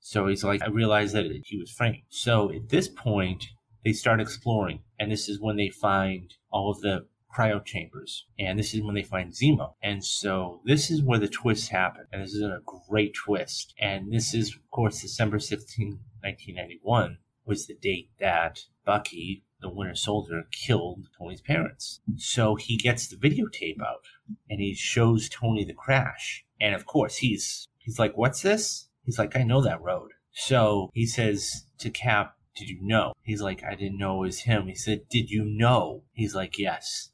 So 0.00 0.26
he's 0.26 0.44
like, 0.44 0.60
I 0.60 0.68
realized 0.68 1.14
that 1.14 1.32
he 1.46 1.56
was 1.56 1.70
framed. 1.70 2.02
So 2.10 2.52
at 2.52 2.68
this 2.68 2.88
point, 2.88 3.46
they 3.86 3.94
start 3.94 4.20
exploring, 4.20 4.80
and 4.98 5.10
this 5.10 5.30
is 5.30 5.40
when 5.40 5.56
they 5.56 5.70
find 5.70 6.34
all 6.50 6.70
of 6.70 6.82
the 6.82 7.06
cryo 7.34 7.64
chambers. 7.64 8.26
And 8.38 8.58
this 8.58 8.74
is 8.74 8.82
when 8.82 8.94
they 8.94 9.02
find 9.02 9.32
Zemo. 9.32 9.74
And 9.82 10.04
so 10.04 10.60
this 10.64 10.90
is 10.90 11.02
where 11.02 11.18
the 11.18 11.28
twist 11.28 11.70
happened. 11.70 12.06
And 12.12 12.22
this 12.22 12.34
is 12.34 12.42
a 12.42 12.60
great 12.88 13.14
twist. 13.14 13.74
And 13.80 14.12
this 14.12 14.34
is, 14.34 14.54
of 14.54 14.70
course, 14.70 15.00
December 15.00 15.38
16, 15.38 15.98
1991 16.20 17.18
was 17.44 17.66
the 17.66 17.74
date 17.74 18.10
that 18.20 18.60
Bucky, 18.84 19.44
the 19.60 19.70
Winter 19.70 19.94
Soldier, 19.94 20.46
killed 20.50 21.08
Tony's 21.18 21.40
parents. 21.40 22.00
So 22.16 22.54
he 22.54 22.76
gets 22.76 23.08
the 23.08 23.16
videotape 23.16 23.80
out 23.80 24.04
and 24.48 24.60
he 24.60 24.74
shows 24.74 25.28
Tony 25.28 25.64
the 25.64 25.74
crash. 25.74 26.44
And 26.60 26.74
of 26.74 26.86
course, 26.86 27.16
he's 27.16 27.68
he's 27.78 27.98
like, 27.98 28.16
"What's 28.16 28.42
this?" 28.42 28.88
He's 29.04 29.18
like, 29.18 29.36
"I 29.36 29.42
know 29.42 29.60
that 29.62 29.82
road." 29.82 30.10
So 30.32 30.90
he 30.92 31.06
says 31.06 31.66
to 31.78 31.90
Cap, 31.90 32.36
"Did 32.54 32.68
you 32.68 32.78
know?" 32.82 33.12
He's 33.22 33.42
like, 33.42 33.64
"I 33.64 33.74
didn't 33.74 33.98
know 33.98 34.22
it 34.22 34.26
was 34.26 34.40
him." 34.40 34.68
He 34.68 34.74
said, 34.74 35.08
"Did 35.08 35.30
you 35.30 35.44
know?" 35.44 36.04
He's 36.12 36.34
like, 36.34 36.58
"Yes." 36.58 37.11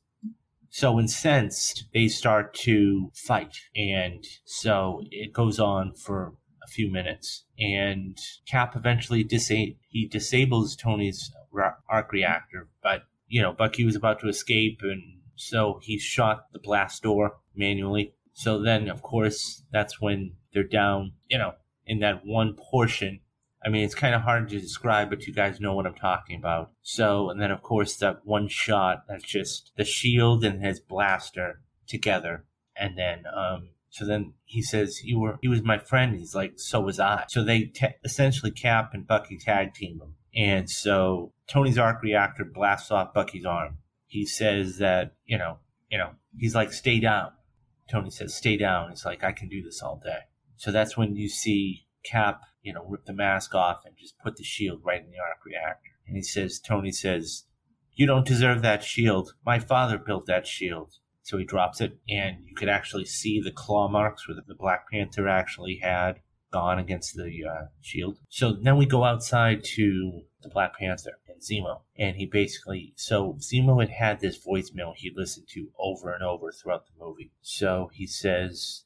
So 0.70 0.98
incensed, 0.98 1.84
they 1.94 2.08
start 2.08 2.54
to 2.54 3.10
fight. 3.14 3.58
And 3.74 4.24
so 4.44 5.02
it 5.10 5.32
goes 5.32 5.58
on 5.58 5.94
for 5.94 6.34
a 6.62 6.66
few 6.68 6.90
minutes. 6.90 7.44
And 7.58 8.18
Cap 8.46 8.76
eventually 8.76 9.24
disa- 9.24 9.74
he 9.88 10.06
disables 10.06 10.76
Tony's 10.76 11.32
arc 11.88 12.12
reactor, 12.12 12.68
but 12.82 13.04
you 13.26 13.42
know, 13.42 13.52
Bucky 13.52 13.84
was 13.84 13.96
about 13.96 14.20
to 14.20 14.28
escape 14.28 14.80
and 14.82 15.02
so 15.36 15.78
he 15.82 15.98
shot 15.98 16.52
the 16.52 16.58
blast 16.58 17.02
door 17.02 17.38
manually. 17.54 18.14
So 18.32 18.60
then 18.60 18.88
of 18.88 19.02
course 19.02 19.64
that's 19.72 20.00
when 20.00 20.34
they're 20.52 20.62
down, 20.64 21.12
you 21.28 21.38
know, 21.38 21.54
in 21.86 22.00
that 22.00 22.24
one 22.24 22.54
portion 22.54 23.20
I 23.68 23.70
mean, 23.70 23.84
it's 23.84 23.94
kind 23.94 24.14
of 24.14 24.22
hard 24.22 24.48
to 24.48 24.58
describe, 24.58 25.10
but 25.10 25.26
you 25.26 25.34
guys 25.34 25.60
know 25.60 25.74
what 25.74 25.86
I'm 25.86 25.92
talking 25.92 26.38
about. 26.38 26.70
So, 26.80 27.28
and 27.28 27.38
then 27.38 27.50
of 27.50 27.60
course 27.60 27.98
that 27.98 28.24
one 28.24 28.48
shot 28.48 29.02
that's 29.06 29.24
just 29.24 29.72
the 29.76 29.84
shield 29.84 30.42
and 30.42 30.64
his 30.64 30.80
blaster 30.80 31.60
together, 31.86 32.46
and 32.74 32.96
then 32.96 33.24
um, 33.36 33.68
so 33.90 34.06
then 34.06 34.32
he 34.46 34.62
says, 34.62 35.04
"You 35.04 35.20
were 35.20 35.38
he 35.42 35.48
was 35.48 35.62
my 35.62 35.76
friend." 35.76 36.16
He's 36.18 36.34
like, 36.34 36.54
"So 36.56 36.80
was 36.80 36.98
I." 36.98 37.26
So 37.28 37.44
they 37.44 37.70
essentially 38.02 38.52
Cap 38.52 38.94
and 38.94 39.06
Bucky 39.06 39.36
tag 39.36 39.74
team 39.74 40.00
him, 40.00 40.14
and 40.34 40.70
so 40.70 41.34
Tony's 41.46 41.76
arc 41.76 42.02
reactor 42.02 42.46
blasts 42.46 42.90
off 42.90 43.12
Bucky's 43.12 43.44
arm. 43.44 43.76
He 44.06 44.24
says 44.24 44.78
that 44.78 45.12
you 45.26 45.36
know, 45.36 45.58
you 45.90 45.98
know, 45.98 46.12
he's 46.38 46.54
like, 46.54 46.72
"Stay 46.72 47.00
down." 47.00 47.32
Tony 47.90 48.08
says, 48.08 48.34
"Stay 48.34 48.56
down." 48.56 48.88
He's 48.88 49.04
like, 49.04 49.22
"I 49.22 49.32
can 49.32 49.50
do 49.50 49.62
this 49.62 49.82
all 49.82 50.00
day." 50.02 50.20
So 50.56 50.72
that's 50.72 50.96
when 50.96 51.16
you 51.16 51.28
see 51.28 51.84
Cap 52.02 52.40
you 52.62 52.72
know, 52.72 52.84
rip 52.88 53.04
the 53.04 53.12
mask 53.12 53.54
off 53.54 53.82
and 53.84 53.96
just 53.96 54.18
put 54.18 54.36
the 54.36 54.44
shield 54.44 54.80
right 54.84 55.02
in 55.02 55.10
the 55.10 55.18
arc 55.18 55.44
reactor. 55.44 55.90
And 56.06 56.16
he 56.16 56.22
says, 56.22 56.58
Tony 56.58 56.92
says, 56.92 57.44
You 57.94 58.06
don't 58.06 58.26
deserve 58.26 58.62
that 58.62 58.82
shield. 58.82 59.34
My 59.44 59.58
father 59.58 59.98
built 59.98 60.26
that 60.26 60.46
shield. 60.46 60.94
So 61.22 61.36
he 61.36 61.44
drops 61.44 61.82
it, 61.82 61.98
and 62.08 62.38
you 62.46 62.54
could 62.54 62.70
actually 62.70 63.04
see 63.04 63.38
the 63.38 63.52
claw 63.52 63.86
marks 63.86 64.26
where 64.26 64.34
the 64.34 64.54
Black 64.54 64.90
Panther 64.90 65.28
actually 65.28 65.78
had 65.82 66.20
gone 66.50 66.78
against 66.78 67.14
the 67.14 67.44
uh, 67.44 67.66
shield. 67.82 68.18
So 68.30 68.52
then 68.52 68.78
we 68.78 68.86
go 68.86 69.04
outside 69.04 69.62
to 69.74 70.22
the 70.42 70.48
Black 70.48 70.78
Panther 70.78 71.18
and 71.28 71.42
Zemo, 71.42 71.82
and 71.98 72.16
he 72.16 72.26
basically 72.26 72.94
so 72.96 73.36
Zemo 73.40 73.80
had 73.80 73.90
had 73.90 74.20
this 74.20 74.38
voicemail 74.44 74.94
he 74.96 75.12
listened 75.14 75.48
to 75.50 75.68
over 75.78 76.12
and 76.12 76.22
over 76.22 76.50
throughout 76.50 76.86
the 76.86 77.04
movie. 77.04 77.32
So 77.42 77.90
he 77.92 78.06
says, 78.06 78.84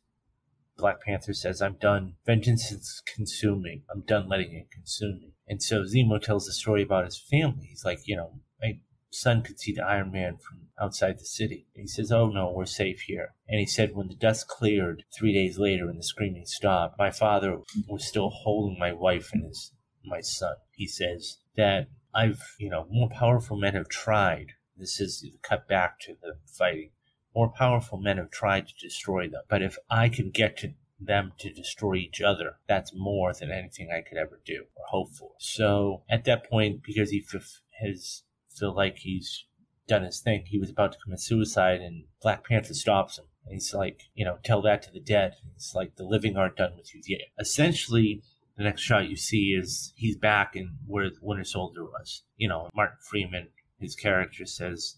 Black 0.83 1.01
Panther 1.01 1.33
says, 1.33 1.63
I'm 1.63 1.77
done. 1.81 2.15
Vengeance 2.27 2.73
is 2.73 3.05
consuming. 3.07 3.85
I'm 3.89 4.01
done 4.01 4.29
letting 4.29 4.53
it 4.53 4.69
consume 4.73 5.21
me. 5.21 5.33
And 5.47 5.63
so 5.63 5.83
Zemo 5.85 6.21
tells 6.21 6.47
the 6.47 6.53
story 6.53 6.83
about 6.83 7.05
his 7.05 7.17
family. 7.31 7.69
He's 7.69 7.85
like, 7.85 8.01
you 8.05 8.17
know, 8.17 8.41
my 8.61 8.81
son 9.11 9.43
could 9.43 9.61
see 9.61 9.73
the 9.73 9.85
Iron 9.85 10.11
Man 10.11 10.39
from 10.39 10.67
outside 10.81 11.21
the 11.21 11.25
city. 11.25 11.69
And 11.77 11.83
he 11.83 11.87
says, 11.87 12.11
Oh 12.11 12.31
no, 12.31 12.53
we're 12.53 12.67
safe 12.67 13.03
here. 13.03 13.29
And 13.49 13.61
he 13.61 13.67
said, 13.67 13.95
When 13.95 14.09
the 14.09 14.17
dust 14.17 14.49
cleared 14.49 15.05
three 15.17 15.33
days 15.33 15.57
later 15.57 15.89
and 15.89 16.01
the 16.01 16.03
screaming 16.03 16.47
stopped, 16.47 16.99
my 16.99 17.13
father 17.13 17.61
was 17.87 18.05
still 18.05 18.31
holding 18.31 18.77
my 18.77 18.93
wife 18.93 19.31
and 19.33 19.45
his 19.45 19.71
my 20.05 20.21
son. 20.21 20.57
He 20.73 20.89
says 20.89 21.39
that 21.57 21.87
I've, 22.13 22.43
you 22.59 22.71
know, 22.71 22.89
more 22.91 23.09
powerful 23.09 23.57
men 23.57 23.75
have 23.75 23.89
tried. 23.89 24.55
This 24.77 25.01
is 25.01 25.25
cut 25.43 25.69
back 25.69 26.01
to 26.01 26.17
the 26.21 26.39
fighting 26.59 26.91
more 27.35 27.49
powerful 27.49 27.99
men 27.99 28.19
have 28.19 28.31
tried 28.31 28.69
to 28.69 28.75
destroy 28.81 29.29
them. 29.29 29.43
But 29.49 29.63
if 29.63 29.79
I 29.91 30.09
can 30.09 30.31
get 30.31 30.57
to 30.59 30.75
them 31.01 31.33
to 31.39 31.53
destroy 31.53 31.95
each 31.95 32.21
other, 32.21 32.57
that's 32.69 32.95
more 32.95 33.33
than 33.33 33.51
anything 33.51 33.91
I 33.91 34.03
could 34.03 34.19
ever 34.19 34.41
do 34.45 34.67
or 34.75 34.85
hope 34.89 35.11
for. 35.11 35.33
So 35.39 36.03
at 36.09 36.25
that 36.25 36.49
point, 36.49 36.83
because 36.83 37.11
he 37.11 37.25
f- 37.35 37.61
has 37.81 38.23
feel 38.49 38.75
like 38.75 38.99
he's 38.99 39.47
done 39.89 40.05
his 40.05 40.21
thing, 40.21 40.45
he 40.47 40.59
was 40.59 40.71
about 40.71 40.93
to 40.93 40.99
commit 40.99 41.21
suicide, 41.21 41.81
and 41.81 42.05
Black 42.21 42.47
Panther 42.47 42.75
stops 42.75 43.19
him. 43.19 43.25
And 43.45 43.55
he's 43.55 43.75
like, 43.75 44.03
you 44.15 44.25
know, 44.25 44.39
tell 44.45 44.63
that 44.63 44.83
to 44.83 44.93
the 44.93 45.01
dead. 45.01 45.35
It's 45.57 45.75
like 45.75 45.97
the 45.97 46.05
living 46.05 46.37
aren't 46.37 46.57
done 46.57 46.77
with 46.77 46.95
you 46.95 47.03
yet. 47.07 47.23
Essentially, 47.39 48.23
the 48.57 48.63
next 48.63 48.83
shot 48.83 49.09
you 49.09 49.17
see 49.17 49.57
is 49.59 49.93
he's 49.97 50.17
back 50.17 50.55
in 50.55 50.77
where 50.87 51.11
the 51.11 51.17
Winter 51.21 51.45
Soldier 51.45 51.85
was. 51.85 52.23
You 52.37 52.49
know, 52.49 52.69
Martin 52.75 52.99
Freeman, 53.01 53.49
his 53.81 53.97
character 53.97 54.47
says, 54.47 54.97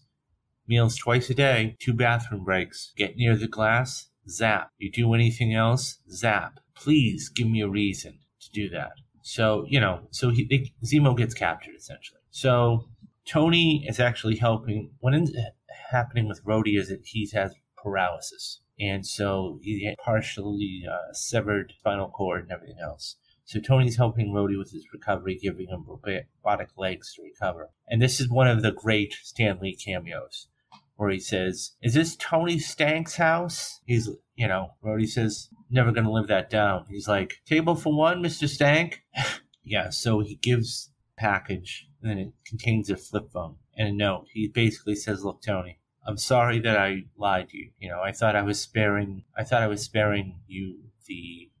Meals 0.67 0.97
twice 0.97 1.29
a 1.29 1.33
day, 1.35 1.75
two 1.79 1.93
bathroom 1.93 2.43
breaks. 2.43 2.91
Get 2.97 3.17
near 3.17 3.35
the 3.35 3.47
glass, 3.47 4.07
zap. 4.27 4.71
You 4.77 4.91
do 4.91 5.13
anything 5.13 5.53
else, 5.53 5.99
zap. 6.09 6.59
Please 6.75 7.29
give 7.29 7.47
me 7.47 7.61
a 7.61 7.69
reason 7.69 8.19
to 8.41 8.51
do 8.51 8.69
that. 8.69 8.93
So, 9.21 9.65
you 9.67 9.79
know, 9.79 10.07
so 10.11 10.29
he, 10.29 10.45
they, 10.45 10.71
Zemo 10.85 11.15
gets 11.15 11.33
captured 11.33 11.75
essentially. 11.75 12.19
So 12.31 12.89
Tony 13.27 13.85
is 13.87 13.99
actually 13.99 14.37
helping. 14.37 14.91
What 14.99 15.13
ends 15.13 15.31
up 15.31 15.53
happening 15.91 16.27
with 16.27 16.43
Rhodey 16.43 16.79
is 16.79 16.89
that 16.89 17.01
he 17.05 17.29
has 17.33 17.53
paralysis. 17.77 18.61
And 18.79 19.05
so 19.05 19.59
he 19.61 19.85
had 19.85 19.95
partially 20.03 20.83
uh, 20.91 21.13
severed 21.13 21.73
spinal 21.79 22.09
cord 22.09 22.43
and 22.43 22.51
everything 22.51 22.79
else. 22.83 23.17
So 23.45 23.59
Tony's 23.59 23.97
helping 23.97 24.31
Rhodey 24.31 24.57
with 24.57 24.71
his 24.71 24.87
recovery, 24.91 25.37
giving 25.41 25.67
him 25.67 25.85
robotic 25.87 26.69
legs 26.75 27.13
to 27.13 27.21
recover. 27.21 27.69
And 27.87 28.01
this 28.01 28.19
is 28.19 28.29
one 28.29 28.47
of 28.47 28.63
the 28.63 28.71
great 28.71 29.13
Stan 29.21 29.59
Lee 29.61 29.75
cameos 29.75 30.47
where 30.95 31.09
he 31.09 31.19
says, 31.19 31.71
Is 31.81 31.93
this 31.93 32.15
Tony 32.15 32.59
Stank's 32.59 33.15
house? 33.15 33.81
He's, 33.85 34.09
you 34.35 34.47
know, 34.47 34.71
Rhodey 34.83 35.07
says, 35.07 35.49
Never 35.69 35.91
gonna 35.91 36.11
live 36.11 36.27
that 36.27 36.49
down. 36.49 36.85
He's 36.89 37.07
like, 37.07 37.41
Table 37.45 37.75
for 37.75 37.95
one, 37.95 38.21
Mr. 38.21 38.47
Stank? 38.47 39.03
yeah, 39.63 39.89
so 39.89 40.19
he 40.19 40.35
gives 40.35 40.91
package 41.17 41.87
and 42.01 42.11
then 42.11 42.17
it 42.17 42.33
contains 42.45 42.89
a 42.89 42.97
flip 42.97 43.31
phone 43.31 43.55
and 43.75 43.89
a 43.89 43.91
note. 43.91 44.27
He 44.31 44.47
basically 44.47 44.95
says, 44.95 45.23
Look, 45.23 45.41
Tony, 45.41 45.79
I'm 46.05 46.17
sorry 46.17 46.59
that 46.59 46.77
I 46.77 47.05
lied 47.17 47.49
to 47.49 47.57
you. 47.57 47.71
You 47.79 47.89
know, 47.89 48.01
I 48.01 48.11
thought 48.11 48.35
I 48.35 48.43
was 48.43 48.59
sparing 48.61 49.23
I 49.37 49.43
thought 49.43 49.63
I 49.63 49.67
was 49.67 49.83
sparing 49.83 50.41
you 50.47 50.79
the 51.07 51.51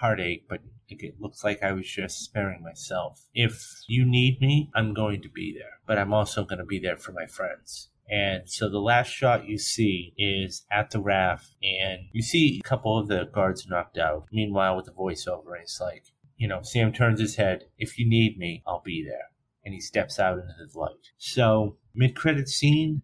heartache, 0.00 0.46
but 0.48 0.60
it 0.88 1.20
looks 1.20 1.42
like 1.42 1.62
I 1.62 1.72
was 1.72 1.86
just 1.86 2.22
sparing 2.22 2.62
myself. 2.62 3.26
If 3.34 3.82
you 3.86 4.04
need 4.04 4.40
me, 4.40 4.70
I'm 4.74 4.92
going 4.92 5.22
to 5.22 5.28
be 5.28 5.54
there, 5.56 5.78
but 5.86 5.98
I'm 5.98 6.12
also 6.12 6.44
going 6.44 6.58
to 6.58 6.64
be 6.64 6.78
there 6.78 6.96
for 6.96 7.12
my 7.12 7.26
friends. 7.26 7.88
And 8.10 8.48
so 8.48 8.68
the 8.68 8.78
last 8.78 9.08
shot 9.08 9.48
you 9.48 9.58
see 9.58 10.12
is 10.18 10.66
at 10.70 10.90
the 10.90 11.00
raft, 11.00 11.54
and 11.62 12.08
you 12.12 12.22
see 12.22 12.60
a 12.62 12.68
couple 12.68 12.98
of 12.98 13.08
the 13.08 13.24
guards 13.32 13.66
knocked 13.66 13.96
out. 13.96 14.26
Meanwhile, 14.32 14.76
with 14.76 14.86
the 14.86 14.92
voiceover, 14.92 15.58
it's 15.60 15.80
like, 15.80 16.04
you 16.36 16.48
know, 16.48 16.60
Sam 16.62 16.92
turns 16.92 17.20
his 17.20 17.36
head. 17.36 17.64
If 17.78 17.98
you 17.98 18.08
need 18.08 18.38
me, 18.38 18.62
I'll 18.66 18.82
be 18.84 19.04
there. 19.04 19.30
And 19.64 19.72
he 19.72 19.80
steps 19.80 20.18
out 20.18 20.38
into 20.38 20.52
the 20.58 20.78
light. 20.78 21.12
So, 21.16 21.76
mid 21.94 22.16
credit 22.16 22.48
scene. 22.48 23.02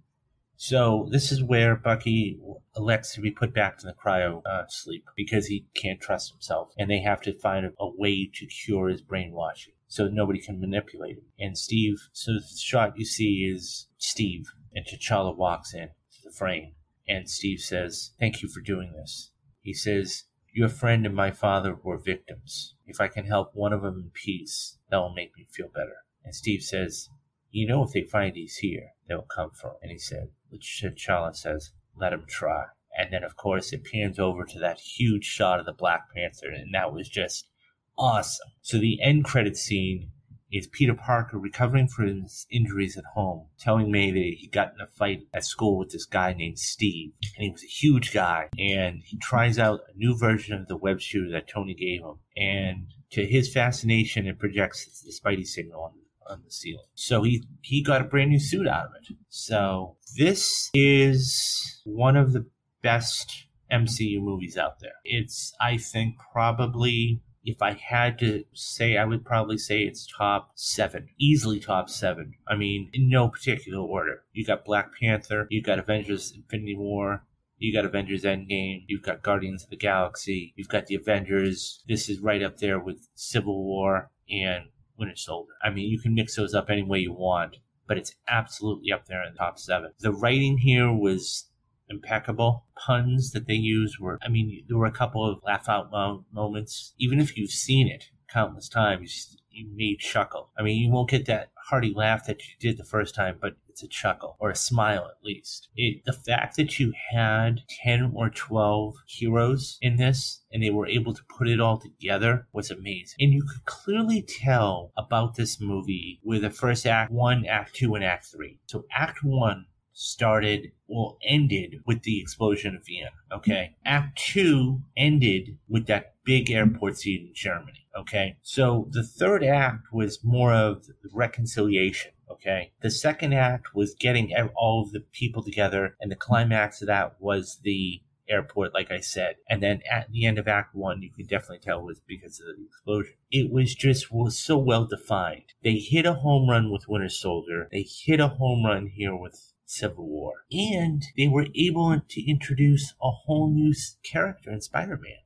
So, 0.56 1.08
this 1.12 1.30
is 1.30 1.42
where 1.42 1.76
Bucky 1.76 2.38
elects 2.76 3.14
to 3.14 3.20
be 3.20 3.30
put 3.30 3.54
back 3.54 3.78
to 3.78 3.87
the 3.87 3.94
cryo 3.94 4.42
uh, 4.44 4.64
sleep 4.68 5.04
because 5.16 5.46
he 5.46 5.66
can't 5.74 6.00
trust 6.00 6.32
himself. 6.32 6.72
And 6.76 6.90
they 6.90 7.00
have 7.00 7.22
to 7.22 7.32
find 7.32 7.64
a, 7.64 7.70
a 7.78 7.88
way 7.96 8.28
to 8.34 8.46
cure 8.46 8.88
his 8.88 9.02
brainwashing 9.02 9.74
so 9.87 10.08
nobody 10.08 10.40
can 10.40 10.61
manipulate 10.61 11.16
him. 11.16 11.24
And 11.38 11.56
Steve, 11.56 12.08
so 12.12 12.32
the 12.32 12.44
shot 12.58 12.98
you 12.98 13.04
see 13.04 13.50
is 13.50 13.87
Steve 13.96 14.50
and 14.74 14.85
T'Challa 14.85 15.37
walks 15.37 15.74
in 15.74 15.88
to 15.88 16.22
the 16.24 16.31
frame, 16.31 16.74
and 17.09 17.28
Steve 17.28 17.61
says, 17.61 18.12
Thank 18.18 18.42
you 18.42 18.48
for 18.48 18.61
doing 18.61 18.92
this. 18.92 19.33
He 19.62 19.72
says, 19.72 20.24
Your 20.52 20.68
friend 20.68 21.07
and 21.07 21.14
my 21.14 21.31
father 21.31 21.74
were 21.74 21.98
victims. 21.98 22.74
If 22.87 23.00
I 23.00 23.09
can 23.09 23.26
help 23.26 23.54
one 23.54 23.72
of 23.72 23.83
them 23.83 23.94
in 23.96 24.11
peace, 24.12 24.78
that 24.90 24.98
will 24.98 25.14
make 25.14 25.37
me 25.37 25.46
feel 25.50 25.68
better. 25.68 26.04
And 26.24 26.35
Steve 26.35 26.62
says, 26.62 27.09
You 27.50 27.66
know, 27.66 27.83
if 27.83 27.92
they 27.92 28.02
find 28.02 28.37
he's 28.37 28.57
here, 28.57 28.90
they'll 29.09 29.22
come 29.22 29.50
for 29.50 29.70
him. 29.70 29.76
And 29.83 29.90
he 29.90 29.98
said, 29.98 30.31
T'Challa 30.52 31.35
says, 31.35 31.71
Let 31.96 32.12
him 32.12 32.25
try. 32.29 32.64
And 32.96 33.12
then, 33.12 33.23
of 33.23 33.37
course, 33.37 33.73
it 33.73 33.85
pans 33.85 34.19
over 34.19 34.44
to 34.44 34.58
that 34.58 34.81
huge 34.81 35.25
shot 35.25 35.60
of 35.60 35.66
the 35.66 35.73
Black 35.73 36.12
Panther, 36.14 36.50
and 36.50 36.75
that 36.75 36.92
was 36.92 37.08
just 37.08 37.48
awesome. 37.96 38.48
So 38.60 38.79
the 38.79 39.00
end 39.02 39.25
credit 39.25 39.56
scene 39.56 40.10
is 40.53 40.67
Peter 40.67 40.94
Parker 40.94 41.38
recovering 41.38 41.88
from 41.88 42.23
his 42.23 42.46
injuries 42.51 42.96
at 42.96 43.05
home, 43.15 43.46
telling 43.59 43.90
May 43.90 44.11
that 44.11 44.37
he 44.38 44.49
got 44.49 44.73
in 44.75 44.81
a 44.81 44.87
fight 44.87 45.27
at 45.35 45.44
school 45.44 45.79
with 45.79 45.90
this 45.90 46.07
guy 46.07 46.33
named 46.33 46.59
Steve. 46.59 47.13
And 47.37 47.44
he 47.44 47.51
was 47.51 47.63
a 47.63 47.67
huge 47.67 48.13
guy. 48.13 48.49
And 48.59 49.03
he 49.05 49.19
tries 49.19 49.59
out 49.59 49.81
a 49.92 49.99
new 49.99 50.17
version 50.17 50.59
of 50.59 50.69
the 50.69 50.77
web 50.77 51.01
shooter 51.01 51.31
that 51.33 51.49
Tony 51.49 51.75
gave 51.75 52.03
him. 52.03 52.19
And 52.37 52.87
to 53.11 53.27
his 53.27 53.53
fascination, 53.53 54.27
it 54.27 54.38
projects 54.38 55.03
the 55.03 55.13
Spidey 55.13 55.46
signal 55.46 55.83
on, 55.83 55.92
on 56.33 56.42
the 56.44 56.51
ceiling. 56.51 56.87
So 56.94 57.23
he 57.23 57.44
he 57.63 57.83
got 57.83 58.01
a 58.01 58.05
brand 58.05 58.31
new 58.31 58.40
suit 58.40 58.69
out 58.69 58.87
of 58.87 58.92
it. 59.01 59.17
So 59.29 59.96
this 60.17 60.71
is 60.75 61.83
one 61.85 62.17
of 62.17 62.33
the 62.33 62.46
best 62.83 63.46
MCU 63.71 64.21
movies 64.21 64.57
out 64.57 64.81
there. 64.81 64.92
It's 65.05 65.53
I 65.61 65.77
think 65.77 66.17
probably 66.33 67.21
if 67.44 67.62
I 67.62 67.72
had 67.72 68.18
to 68.18 68.44
say, 68.52 68.96
I 68.96 69.04
would 69.04 69.24
probably 69.24 69.58
say 69.58 69.82
it's 69.82 70.06
top 70.06 70.50
seven, 70.54 71.08
easily 71.18 71.60
top 71.60 71.88
seven. 71.88 72.34
I 72.46 72.56
mean, 72.56 72.90
in 72.92 73.08
no 73.08 73.28
particular 73.28 73.80
order. 73.80 74.22
You 74.32 74.44
got 74.44 74.64
Black 74.64 74.90
Panther, 75.00 75.46
you 75.50 75.62
got 75.62 75.78
Avengers 75.78 76.32
Infinity 76.34 76.76
War, 76.76 77.24
you 77.58 77.72
got 77.72 77.84
Avengers 77.84 78.22
Endgame, 78.22 78.84
you've 78.86 79.02
got 79.02 79.22
Guardians 79.22 79.64
of 79.64 79.70
the 79.70 79.76
Galaxy, 79.76 80.52
you've 80.56 80.68
got 80.68 80.86
the 80.86 80.94
Avengers. 80.94 81.82
This 81.88 82.08
is 82.08 82.20
right 82.20 82.42
up 82.42 82.58
there 82.58 82.78
with 82.78 83.08
Civil 83.14 83.64
War 83.64 84.10
and 84.30 84.64
Winter 84.96 85.16
Soldier. 85.16 85.52
I 85.62 85.70
mean, 85.70 85.90
you 85.90 86.00
can 86.00 86.14
mix 86.14 86.36
those 86.36 86.54
up 86.54 86.70
any 86.70 86.82
way 86.82 86.98
you 86.98 87.12
want, 87.12 87.56
but 87.86 87.98
it's 87.98 88.14
absolutely 88.28 88.92
up 88.92 89.06
there 89.06 89.24
in 89.24 89.32
the 89.32 89.38
top 89.38 89.58
seven. 89.58 89.92
The 90.00 90.12
writing 90.12 90.58
here 90.58 90.92
was 90.92 91.48
impeccable. 91.90 92.64
Puns 92.76 93.32
that 93.32 93.46
they 93.46 93.54
used 93.54 93.98
were, 93.98 94.18
I 94.22 94.28
mean, 94.28 94.64
there 94.68 94.78
were 94.78 94.86
a 94.86 94.92
couple 94.92 95.28
of 95.28 95.40
laugh 95.44 95.68
out 95.68 95.90
mo- 95.90 96.24
moments. 96.32 96.94
Even 96.98 97.20
if 97.20 97.36
you've 97.36 97.50
seen 97.50 97.88
it 97.88 98.04
countless 98.28 98.68
times, 98.68 99.36
you 99.50 99.68
may 99.74 99.96
chuckle. 99.96 100.50
I 100.56 100.62
mean, 100.62 100.80
you 100.80 100.90
won't 100.90 101.10
get 101.10 101.26
that 101.26 101.50
hearty 101.68 101.92
laugh 101.94 102.26
that 102.26 102.40
you 102.46 102.54
did 102.60 102.78
the 102.78 102.84
first 102.84 103.14
time, 103.14 103.38
but 103.40 103.54
it's 103.68 103.82
a 103.82 103.88
chuckle 103.88 104.36
or 104.40 104.50
a 104.50 104.56
smile 104.56 105.04
at 105.04 105.24
least. 105.24 105.68
It, 105.76 106.04
the 106.04 106.12
fact 106.12 106.56
that 106.56 106.78
you 106.78 106.92
had 107.10 107.62
10 107.84 108.12
or 108.14 108.30
12 108.30 108.94
heroes 109.06 109.78
in 109.80 109.96
this 109.96 110.42
and 110.52 110.62
they 110.62 110.70
were 110.70 110.86
able 110.86 111.14
to 111.14 111.22
put 111.36 111.48
it 111.48 111.60
all 111.60 111.78
together 111.78 112.46
was 112.52 112.70
amazing. 112.70 113.16
And 113.20 113.32
you 113.32 113.42
could 113.42 113.64
clearly 113.66 114.22
tell 114.22 114.92
about 114.96 115.36
this 115.36 115.60
movie 115.60 116.20
with 116.24 116.42
the 116.42 116.50
first 116.50 116.86
act 116.86 117.10
one, 117.10 117.44
act 117.46 117.74
two, 117.74 117.94
and 117.94 118.04
act 118.04 118.26
three. 118.26 118.58
So 118.66 118.84
act 118.92 119.22
one 119.22 119.66
started 119.99 120.71
well 120.87 121.19
ended 121.27 121.81
with 121.85 122.05
the 122.05 122.21
explosion 122.21 122.77
of 122.77 122.87
Vienna. 122.87 123.11
Okay. 123.33 123.75
Act 123.85 124.17
two 124.17 124.81
ended 124.96 125.59
with 125.69 125.87
that 125.87 126.15
big 126.25 126.53
airport 126.53 126.96
scene 126.96 127.27
in 127.27 127.35
Germany. 127.35 127.87
Okay. 127.99 128.37
So 128.42 128.87
the 128.92 129.03
third 129.03 129.42
act 129.42 129.92
was 129.92 130.23
more 130.23 130.53
of 130.55 130.87
reconciliation. 131.13 132.13
Okay. 132.31 132.71
The 132.81 132.92
second 132.92 133.33
act 133.33 133.75
was 133.75 133.96
getting 133.99 134.33
all 134.55 134.83
of 134.83 134.92
the 134.92 135.01
people 135.01 135.42
together, 135.42 135.96
and 136.01 136.13
the 136.13 136.17
climax 136.17 136.81
of 136.81 136.87
that 136.87 137.17
was 137.19 137.59
the 137.65 138.01
airport, 138.29 138.75
like 138.75 138.92
I 138.92 139.01
said. 139.01 139.37
And 139.51 139.61
then 139.63 139.81
at 139.90 140.13
the 140.13 140.27
end 140.27 140.38
of 140.38 140.46
Act 140.46 140.77
One, 140.77 141.03
you 141.03 141.11
could 141.11 141.29
definitely 141.29 141.59
tell 141.59 141.81
it 141.81 141.87
was 141.87 142.01
because 142.07 142.38
of 142.38 142.46
the 142.57 142.67
explosion. 142.67 143.15
It 143.33 143.51
was 143.51 143.75
just 143.75 144.13
was 144.13 144.38
so 144.38 144.59
well 144.59 144.85
defined. 144.85 145.55
They 145.65 145.79
hit 145.79 146.07
a 146.07 146.15
home 146.15 146.49
run 146.49 146.71
with 146.71 146.87
Winter 146.87 147.09
Soldier. 147.09 147.69
They 147.73 147.83
hit 147.83 148.21
a 148.21 148.29
home 148.29 148.65
run 148.65 148.92
here 148.94 149.17
with 149.17 149.55
Civil 149.69 150.08
War. 150.08 150.44
And 150.50 151.04
they 151.16 151.29
were 151.29 151.46
able 151.54 152.00
to 152.00 152.31
introduce 152.31 152.94
a 153.02 153.10
whole 153.10 153.50
new 153.50 153.75
character 154.02 154.50
in 154.50 154.60
Spider 154.60 154.96
Man, 154.96 155.23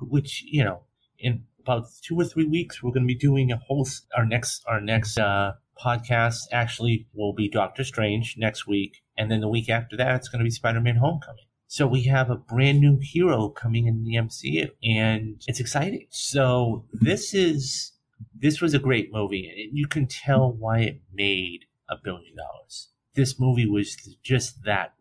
which, 0.00 0.42
you 0.46 0.64
know, 0.64 0.84
in 1.18 1.44
about 1.58 1.88
two 2.02 2.18
or 2.18 2.24
three 2.24 2.46
weeks, 2.46 2.82
we're 2.82 2.92
going 2.92 3.02
to 3.02 3.14
be 3.14 3.18
doing 3.18 3.52
a 3.52 3.56
whole, 3.56 3.86
our 4.16 4.24
next, 4.24 4.62
our 4.66 4.80
next, 4.80 5.18
uh, 5.18 5.52
podcast 5.76 6.40
actually 6.52 7.08
will 7.14 7.32
be 7.32 7.48
Doctor 7.48 7.84
Strange 7.84 8.36
next 8.38 8.66
week. 8.66 9.02
And 9.16 9.30
then 9.30 9.40
the 9.40 9.48
week 9.48 9.68
after 9.68 9.96
that, 9.96 10.16
it's 10.16 10.28
going 10.28 10.40
to 10.40 10.44
be 10.44 10.50
Spider 10.50 10.80
Man 10.80 10.96
Homecoming. 10.96 11.44
So 11.66 11.86
we 11.86 12.02
have 12.04 12.30
a 12.30 12.36
brand 12.36 12.80
new 12.80 12.98
hero 13.00 13.48
coming 13.48 13.86
in 13.86 14.04
the 14.04 14.16
MCU 14.16 14.70
and 14.82 15.42
it's 15.46 15.60
exciting. 15.60 16.06
So 16.10 16.84
this 16.92 17.32
is, 17.32 17.92
this 18.34 18.60
was 18.60 18.74
a 18.74 18.78
great 18.78 19.12
movie 19.12 19.48
and 19.48 19.76
you 19.76 19.86
can 19.86 20.06
tell 20.06 20.52
why 20.52 20.80
it 20.80 21.00
made 21.12 21.66
a 21.88 21.96
billion 22.02 22.36
dollars 22.36 22.89
this 23.14 23.38
movie 23.38 23.66
was 23.66 23.96
just 24.22 24.62
that 24.64 24.94